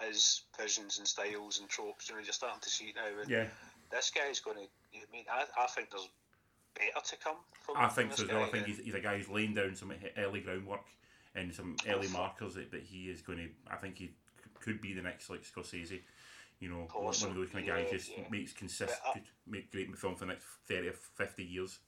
his 0.00 0.42
visions 0.58 0.98
and 0.98 1.06
styles 1.06 1.60
and 1.60 1.68
tropes. 1.68 2.08
You 2.08 2.16
know, 2.16 2.20
you're 2.22 2.32
starting 2.32 2.60
to 2.60 2.70
see 2.70 2.86
it 2.86 2.96
now, 2.96 3.20
and 3.20 3.30
yeah, 3.30 3.44
this 3.90 4.10
guy's 4.10 4.40
going 4.40 4.56
to. 4.56 4.62
I 4.62 5.04
mean, 5.12 5.24
I, 5.30 5.44
I 5.60 5.66
think 5.66 5.90
there's 5.90 6.08
better 6.74 7.06
to 7.06 7.16
come 7.22 7.36
from. 7.60 7.76
I 7.78 7.88
think 7.88 8.12
so 8.12 8.24
as 8.24 8.30
well. 8.30 8.42
I 8.42 8.46
think 8.48 8.66
he's, 8.66 8.78
he's 8.78 8.94
a 8.94 9.00
guy 9.00 9.16
who's 9.18 9.28
laying 9.28 9.54
down 9.54 9.74
some 9.74 9.92
early 10.16 10.40
groundwork 10.40 10.86
and 11.34 11.54
some 11.54 11.76
early 11.88 12.08
markers 12.08 12.54
that, 12.54 12.70
that 12.70 12.82
he 12.82 13.04
is 13.10 13.22
going 13.22 13.38
to. 13.38 13.48
I 13.70 13.76
think 13.76 13.96
he 13.98 14.12
could 14.60 14.80
be 14.80 14.92
the 14.92 15.02
next 15.02 15.30
like 15.30 15.42
Scorsese. 15.42 16.00
You 16.60 16.68
know, 16.68 16.86
one- 16.92 17.04
one 17.04 17.30
of 17.30 17.34
those 17.34 17.48
kind 17.50 17.68
of 17.68 17.74
guys 17.74 17.86
Yeah, 17.90 17.98
just 17.98 18.10
yeah. 18.16 18.24
makes 18.30 18.52
consistent, 18.52 19.00
But 19.14 19.20
uh, 19.20 19.24
make 19.46 19.72
great 19.72 19.96
film 19.96 20.14
for 20.14 20.26
the 20.26 20.32
next 20.32 20.46
thirty 20.68 20.88
or 20.88 20.92
fifty 20.92 21.42
years. 21.44 21.78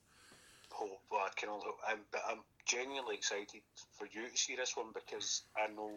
Oh, 0.77 0.97
well, 1.09 1.21
I 1.21 1.29
can 1.37 1.47
only, 1.47 1.67
I'm, 1.87 1.99
but 2.11 2.21
I'm 2.27 2.39
genuinely 2.65 3.15
excited 3.15 3.61
for 3.97 4.07
you 4.11 4.27
to 4.29 4.37
see 4.37 4.57
this 4.57 4.75
one 4.75 4.87
because 4.93 5.43
I 5.55 5.67
know 5.73 5.91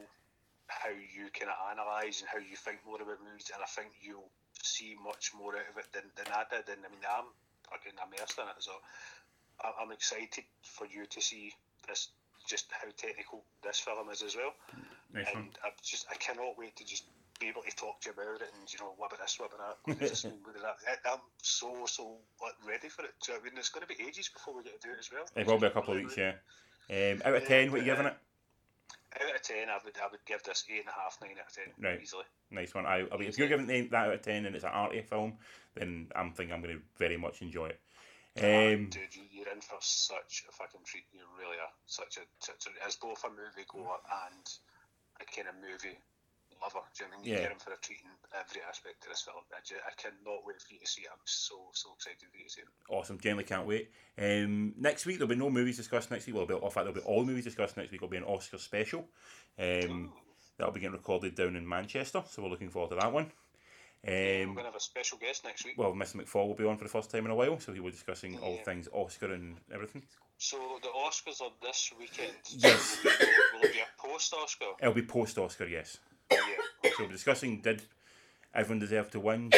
how 0.69 0.93
you 0.93 1.33
kind 1.33 1.51
of 1.51 1.59
analyse 1.73 2.21
and 2.21 2.29
how 2.29 2.39
you 2.39 2.57
think 2.57 2.85
more 2.85 3.01
about 3.01 3.25
movies, 3.25 3.51
and 3.53 3.65
I 3.65 3.69
think 3.69 3.93
you'll 4.01 4.31
see 4.63 4.95
much 5.03 5.33
more 5.33 5.57
out 5.57 5.69
of 5.73 5.77
it 5.81 5.89
than, 5.93 6.07
than 6.15 6.29
I 6.33 6.45
did. 6.49 6.69
And 6.69 6.85
I 6.85 6.89
mean, 6.93 7.05
I'm 7.09 7.29
fucking 7.67 7.97
immersed 7.97 8.39
in 8.39 8.49
it, 8.49 8.61
so 8.61 8.73
I'm 9.65 9.91
excited 9.91 10.45
for 10.63 10.87
you 10.87 11.07
to 11.07 11.21
see 11.21 11.53
this, 11.89 12.13
just 12.47 12.69
how 12.71 12.89
technical 12.97 13.45
this 13.65 13.81
film 13.81 14.11
is 14.11 14.23
as 14.23 14.37
well. 14.37 14.55
Nice. 15.13 15.27
And 15.35 15.49
I 15.65 15.71
just, 15.83 16.07
I 16.11 16.17
cannot 16.17 16.59
wait 16.59 16.77
to 16.77 16.85
just 16.85 17.05
be 17.41 17.49
able 17.49 17.63
to 17.63 17.75
talk 17.77 18.01
to 18.03 18.11
you 18.11 18.15
about 18.15 18.43
it 18.43 18.51
and 18.59 18.67
you 18.73 18.79
know 18.81 18.95
what 18.97 19.13
about 19.13 19.23
this, 19.23 19.39
what 19.39 19.51
about 19.55 19.59
that, 19.63 19.77
what 19.85 19.97
about 19.97 20.09
this, 20.09 20.25
what 20.45 20.57
about 20.59 20.77
that. 20.85 20.99
I'm 21.07 21.23
so 21.43 21.87
so 21.87 22.19
like, 22.43 22.55
ready 22.67 22.89
for 22.89 23.05
it. 23.05 23.15
Do 23.23 23.33
you 23.33 23.39
know 23.39 23.43
what 23.43 23.49
I 23.49 23.51
mean, 23.51 23.59
it's 23.59 23.69
going 23.71 23.87
to 23.87 23.95
be 23.95 24.03
ages 24.03 24.29
before 24.29 24.55
we 24.57 24.63
get 24.63 24.81
to 24.81 24.89
do 24.89 24.93
it 24.93 24.99
as 24.99 25.11
well. 25.13 25.25
It 25.35 25.47
will 25.47 25.59
be 25.59 25.67
a 25.67 25.71
couple 25.71 25.95
of 25.95 26.01
weeks, 26.03 26.17
yeah. 26.17 26.35
Um, 26.91 27.23
out 27.25 27.35
of 27.35 27.47
ten, 27.47 27.71
what 27.71 27.81
are 27.81 27.85
you 27.85 27.91
giving 27.91 28.07
it? 28.07 28.17
Out 29.17 29.35
of 29.35 29.43
ten, 29.43 29.69
I 29.69 29.79
would 29.85 29.97
I 29.97 30.09
would 30.11 30.25
give 30.27 30.43
this 30.43 30.65
eight 30.69 30.81
and 30.81 30.89
a 30.89 30.93
half, 30.93 31.19
nine 31.23 31.33
out 31.41 31.49
of 31.49 31.55
ten, 31.55 31.73
Right. 31.81 32.01
easily. 32.03 32.25
Nice 32.51 32.75
one. 32.75 32.85
I, 32.87 33.07
I 33.11 33.17
mean, 33.17 33.29
if 33.29 33.39
you're 33.39 33.49
giving 33.49 33.67
that 33.67 33.95
out 33.95 34.13
of 34.13 34.23
ten 34.23 34.45
and 34.45 34.55
it's 34.55 34.65
an 34.65 34.71
arty 34.73 35.01
film, 35.03 35.39
then 35.75 36.09
I'm 36.15 36.33
thinking 36.33 36.55
I'm 36.55 36.63
going 36.63 36.77
to 36.77 36.83
very 36.99 37.17
much 37.17 37.41
enjoy 37.41 37.69
it. 37.69 37.81
Um, 38.39 38.87
Dude, 38.91 39.17
you, 39.17 39.23
you're 39.33 39.53
in 39.53 39.61
for 39.61 39.79
such 39.81 40.45
a 40.49 40.53
fucking 40.53 40.83
treat. 40.85 41.05
You 41.13 41.21
really 41.39 41.57
are. 41.57 41.73
Such 41.87 42.19
a, 42.19 42.21
such 42.39 42.67
a 42.69 42.87
as 42.87 42.97
both 42.97 43.25
a 43.25 43.31
movie 43.31 43.67
goer 43.67 43.97
and 44.29 44.47
a 45.21 45.25
kind 45.25 45.49
of 45.49 45.55
movie 45.57 45.99
lover. 46.63 46.81
Do 46.97 47.05
you 47.05 47.11
know 47.11 47.17
what 47.17 47.23
I 47.23 47.25
mean? 47.25 47.33
Yeah. 47.35 47.41
You're 47.43 47.51
in 47.53 47.59
for 47.59 47.73
a 47.73 47.81
treat 47.81 48.01
in 48.05 48.11
every 48.39 48.61
aspect 48.69 49.05
of 49.05 49.11
this 49.11 49.23
film. 49.23 49.43
I, 49.53 49.61
ju- 49.65 49.83
I 49.87 49.93
cannot 50.01 50.43
wait 50.45 50.61
for 50.61 50.73
you 50.75 50.81
to 50.81 50.87
see 50.87 51.03
it. 51.03 51.09
I'm 51.13 51.19
so 51.25 51.55
so 51.73 51.91
excited 51.95 52.19
for 52.31 52.39
you 52.39 52.45
to 52.45 52.51
see 52.51 52.61
it. 52.63 52.69
Awesome, 52.89 53.19
generally 53.21 53.45
can't 53.45 53.67
wait. 53.67 53.91
Um, 54.19 54.75
next 54.79 55.07
week 55.07 55.19
there'll 55.19 55.29
be 55.29 55.37
no 55.37 55.51
movies 55.51 55.77
discussed 55.77 56.11
next 56.11 56.27
week. 56.27 56.37
Well, 56.37 56.47
there'll 56.47 56.63
in 56.65 56.71
fact, 56.71 56.85
there'll 56.87 57.01
be 57.01 57.07
all 57.07 57.25
movies 57.25 57.45
discussed 57.45 57.77
next 57.77 57.91
week. 57.91 57.99
It'll 58.03 58.09
be 58.11 58.17
an 58.17 58.25
Oscar 58.25 58.59
special. 58.59 59.07
Um, 59.59 60.13
that'll 60.59 60.73
be 60.75 60.81
getting 60.81 60.97
recorded 60.97 61.35
down 61.35 61.57
in 61.57 61.69
Manchester, 61.69 62.23
so 62.29 62.43
we're 62.43 62.49
looking 62.51 62.71
forward 62.71 62.91
to 62.91 62.97
that 63.01 63.13
one. 63.13 63.31
We're 64.07 64.43
Um, 64.45 64.55
going 64.55 64.59
to 64.59 64.63
have 64.71 64.77
a 64.77 64.81
special 64.81 65.19
guest 65.19 65.45
next 65.45 65.65
week. 65.65 65.75
well, 65.77 65.93
Mr. 65.93 66.17
McFall 66.23 66.47
will 66.47 66.55
be 66.55 66.65
on 66.65 66.77
for 66.79 66.85
the 66.85 66.91
first 66.91 67.11
time 67.11 67.25
in 67.25 67.33
a 67.33 67.35
while, 67.35 67.59
so 67.59 67.73
he 67.73 67.81
will 67.81 67.87
be 67.89 67.93
discussing 67.93 68.39
all 68.39 68.57
things 68.59 68.89
Oscar 68.93 69.33
and 69.33 69.57
everything. 69.75 70.03
So 70.41 70.57
the 70.83 70.89
Oscars 70.89 71.41
are 71.43 71.51
this 71.61 71.93
weekend. 71.99 72.31
Yes. 72.51 72.99
Will, 73.03 73.11
will 73.55 73.65
it 73.67 73.73
be 73.73 73.81
a 73.81 74.01
post 74.01 74.33
Oscar? 74.35 74.67
It'll 74.81 74.95
be 74.95 75.03
post 75.03 75.37
Oscar, 75.37 75.67
yes. 75.67 75.99
So 76.97 77.05
we're 77.05 77.13
discussing 77.13 77.61
did 77.61 77.83
everyone 78.55 78.81
deserve 78.81 79.11
to 79.11 79.21
win? 79.21 79.53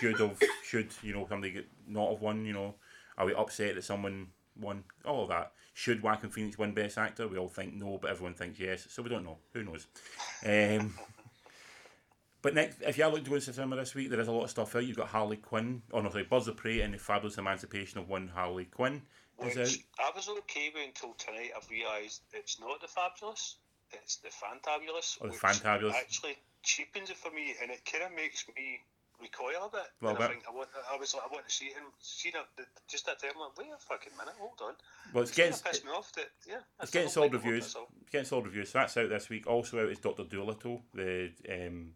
Should 0.00 0.18
have 0.20 0.38
should 0.64 0.88
you 1.02 1.12
know 1.12 1.26
somebody 1.28 1.52
get 1.52 1.68
not 1.86 2.10
have 2.10 2.20
won? 2.20 2.44
You 2.44 2.52
know, 2.52 2.74
are 3.16 3.26
we 3.26 3.34
upset 3.34 3.74
that 3.74 3.84
someone 3.84 4.28
won? 4.58 4.84
All 5.04 5.24
of 5.24 5.28
that. 5.30 5.52
Should 5.74 6.02
Joaquin 6.02 6.30
Phoenix 6.30 6.58
win 6.58 6.72
Best 6.72 6.98
Actor? 6.98 7.28
We 7.28 7.38
all 7.38 7.48
think 7.48 7.74
no, 7.74 7.98
but 8.00 8.10
everyone 8.10 8.34
thinks 8.34 8.58
yes. 8.58 8.86
So 8.90 9.02
we 9.02 9.10
don't 9.10 9.24
know. 9.24 9.38
Who 9.52 9.62
knows? 9.62 9.86
Um, 10.44 10.94
but 12.42 12.54
next, 12.54 12.80
if 12.82 12.98
you 12.98 13.04
are 13.04 13.10
looking 13.10 13.24
to 13.24 13.30
go 13.30 13.36
into 13.36 13.52
cinema 13.52 13.76
this 13.76 13.94
week, 13.94 14.10
there 14.10 14.20
is 14.20 14.28
a 14.28 14.32
lot 14.32 14.44
of 14.44 14.50
stuff 14.50 14.74
out. 14.74 14.84
You've 14.84 14.96
got 14.96 15.08
Harley 15.08 15.36
Quinn. 15.36 15.82
Oh 15.92 16.00
no, 16.00 16.10
sorry, 16.10 16.24
Birds 16.24 16.48
of 16.48 16.56
Prey 16.56 16.80
and 16.80 16.94
the 16.94 16.98
Fabulous 16.98 17.38
Emancipation 17.38 17.98
of 17.98 18.08
One 18.08 18.28
Harley 18.28 18.66
Quinn 18.66 19.02
is 19.44 19.56
out. 19.56 20.04
I 20.04 20.16
was 20.16 20.28
okay 20.28 20.70
with 20.74 20.84
until 20.86 21.14
tonight. 21.14 21.50
I've 21.56 21.68
realised 21.70 22.22
it's 22.32 22.60
not 22.60 22.80
the 22.80 22.88
fabulous, 22.88 23.56
it's 23.92 24.16
the 24.16 24.28
fantabulous. 24.28 25.18
Oh, 25.20 25.28
the 25.28 25.36
Fantabulous. 25.36 25.94
Actually 25.94 26.36
cheapens 26.62 27.10
it 27.10 27.16
for 27.16 27.30
me, 27.30 27.54
and 27.62 27.70
it 27.70 27.84
kind 27.84 28.04
of 28.04 28.14
makes 28.14 28.44
me 28.56 28.80
recoil 29.20 29.66
a 29.66 29.70
bit. 29.70 29.86
Well, 30.00 30.14
and 30.14 30.24
I 30.24 30.28
think 30.28 30.42
I 30.48 30.54
want, 30.54 30.68
I 30.92 30.96
was 30.96 31.14
like, 31.14 31.24
I 31.28 31.32
want 31.32 31.48
to 31.48 31.54
see 31.54 31.66
it, 31.66 31.74
and 31.76 31.86
see 32.00 32.30
that 32.30 32.46
just 32.88 33.06
that 33.06 33.20
time. 33.20 33.32
I'm 33.34 33.40
like, 33.40 33.58
wait 33.58 33.68
a 33.74 33.78
fucking 33.78 34.12
minute, 34.18 34.34
hold 34.38 34.60
on. 34.62 34.74
Well, 35.12 35.22
it's 35.22 35.30
It's 35.30 35.36
getting 35.36 35.58
pissed 35.58 35.84
me 35.84 35.90
off 35.90 36.12
that 36.12 36.28
yeah. 36.48 36.60
it's 36.80 36.90
getting 36.90 37.08
solid 37.08 37.32
reviews. 37.32 37.76
It's 38.02 38.10
getting 38.10 38.26
solid 38.26 38.46
reviews. 38.46 38.70
So 38.70 38.78
that's 38.78 38.96
out 38.96 39.08
this 39.08 39.28
week. 39.28 39.46
Also 39.46 39.82
out 39.82 39.90
is 39.90 39.98
Doctor 39.98 40.24
Dolittle, 40.24 40.82
the 40.94 41.30
um, 41.50 41.92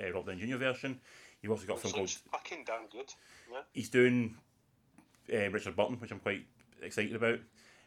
uh, 0.00 0.12
Rob 0.12 0.26
Downey 0.26 0.46
Jr. 0.46 0.56
version. 0.56 1.00
You've 1.42 1.52
also 1.52 1.66
got 1.66 1.78
a 1.78 1.80
film 1.80 1.94
called 1.94 2.10
fucking 2.10 2.64
damn 2.66 2.88
good. 2.90 3.12
Yeah. 3.50 3.60
he's 3.72 3.90
doing 3.90 4.36
uh, 5.32 5.50
Richard 5.50 5.76
Burton, 5.76 6.00
which 6.00 6.10
I'm 6.10 6.20
quite 6.20 6.44
excited 6.82 7.14
about. 7.14 7.38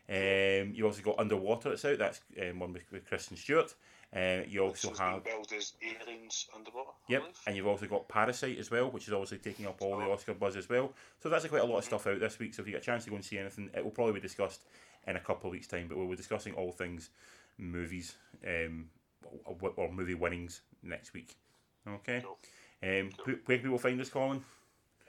Um, 0.09 0.73
you 0.73 0.85
also 0.85 1.01
got 1.01 1.19
Underwater 1.19 1.69
that's 1.69 1.85
out. 1.85 1.99
That's 1.99 2.21
um, 2.41 2.59
one 2.59 2.73
with, 2.73 2.91
with 2.91 3.07
Kristen 3.07 3.37
Stewart. 3.37 3.73
Uh, 4.13 4.41
you 4.45 4.61
also 4.61 4.89
Which 4.89 4.99
has 4.99 5.21
been 5.23 5.31
have 5.33 5.57
as 5.57 5.73
aliens 5.81 6.47
underwater. 6.53 6.89
Yep, 7.07 7.23
and 7.47 7.55
you've 7.55 7.67
also 7.67 7.85
got 7.85 8.09
Parasite 8.09 8.57
as 8.57 8.69
well, 8.69 8.91
which 8.91 9.07
is 9.07 9.13
obviously 9.13 9.37
taking 9.37 9.67
up 9.67 9.81
all 9.81 9.97
the 9.97 10.03
Oscar 10.03 10.33
buzz 10.33 10.57
as 10.57 10.67
well. 10.67 10.91
So 11.21 11.29
that's 11.29 11.45
quite 11.47 11.61
a 11.61 11.65
lot 11.65 11.77
of 11.77 11.85
stuff 11.85 12.07
out 12.07 12.19
this 12.19 12.37
week. 12.37 12.53
So 12.53 12.61
if 12.61 12.67
you 12.67 12.73
get 12.73 12.81
a 12.81 12.85
chance 12.85 13.05
to 13.05 13.09
go 13.09 13.15
and 13.15 13.23
see 13.23 13.37
anything, 13.37 13.69
it 13.73 13.81
will 13.83 13.91
probably 13.91 14.13
be 14.13 14.19
discussed 14.19 14.63
in 15.07 15.15
a 15.15 15.19
couple 15.19 15.47
of 15.47 15.53
weeks' 15.53 15.67
time. 15.67 15.87
But 15.87 15.97
we'll 15.97 16.09
be 16.09 16.15
discussing 16.17 16.53
all 16.55 16.73
things 16.73 17.09
movies 17.57 18.15
um, 18.45 18.89
or, 19.45 19.91
movie 19.91 20.13
winnings 20.13 20.61
next 20.83 21.13
week. 21.13 21.35
Okay. 21.87 22.21
Cool. 22.23 22.37
Um, 22.83 23.11
wh- 23.23 23.47
Where 23.47 23.57
can 23.57 23.63
people 23.63 23.77
find 23.77 24.01
us, 24.01 24.09
Colin? 24.09 24.43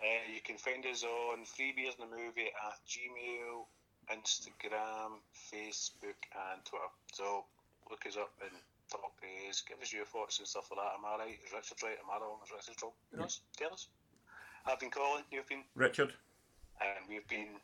Uh, 0.00 0.32
you 0.32 0.40
can 0.44 0.56
find 0.58 0.84
us 0.86 1.04
on 1.04 1.40
Freebeers 1.40 1.98
in 1.98 2.08
the 2.08 2.16
Movie 2.16 2.50
at 2.66 2.78
Gmail, 2.86 3.64
Instagram, 4.12 5.18
Facebook, 5.52 6.18
and 6.52 6.64
Twitter. 6.64 6.84
So 7.12 7.44
look 7.90 8.06
us 8.06 8.16
up 8.16 8.30
and 8.42 8.52
talk 8.92 9.16
to 9.20 9.26
us, 9.48 9.64
give 9.64 9.80
us 9.80 9.92
your 9.92 10.04
thoughts 10.04 10.38
and 10.38 10.46
stuff 10.46 10.68
like 10.70 10.80
that. 10.84 10.92
Am 11.00 11.04
I 11.08 11.24
right? 11.24 11.38
Is 11.40 11.52
Richard 11.52 11.80
right? 11.82 11.96
Am 11.96 12.10
I 12.12 12.20
wrong? 12.20 12.38
Is 12.44 12.52
Richard 12.52 12.76
wrong? 12.82 12.92
Who 13.12 13.16
knows? 13.24 13.40
Tell 13.56 13.72
us. 13.72 13.88
I've 14.66 14.78
been 14.78 14.90
calling. 14.90 15.24
you've 15.32 15.48
been 15.48 15.64
Richard. 15.74 16.12
and 16.80 17.08
we've 17.08 17.26
been 17.26 17.56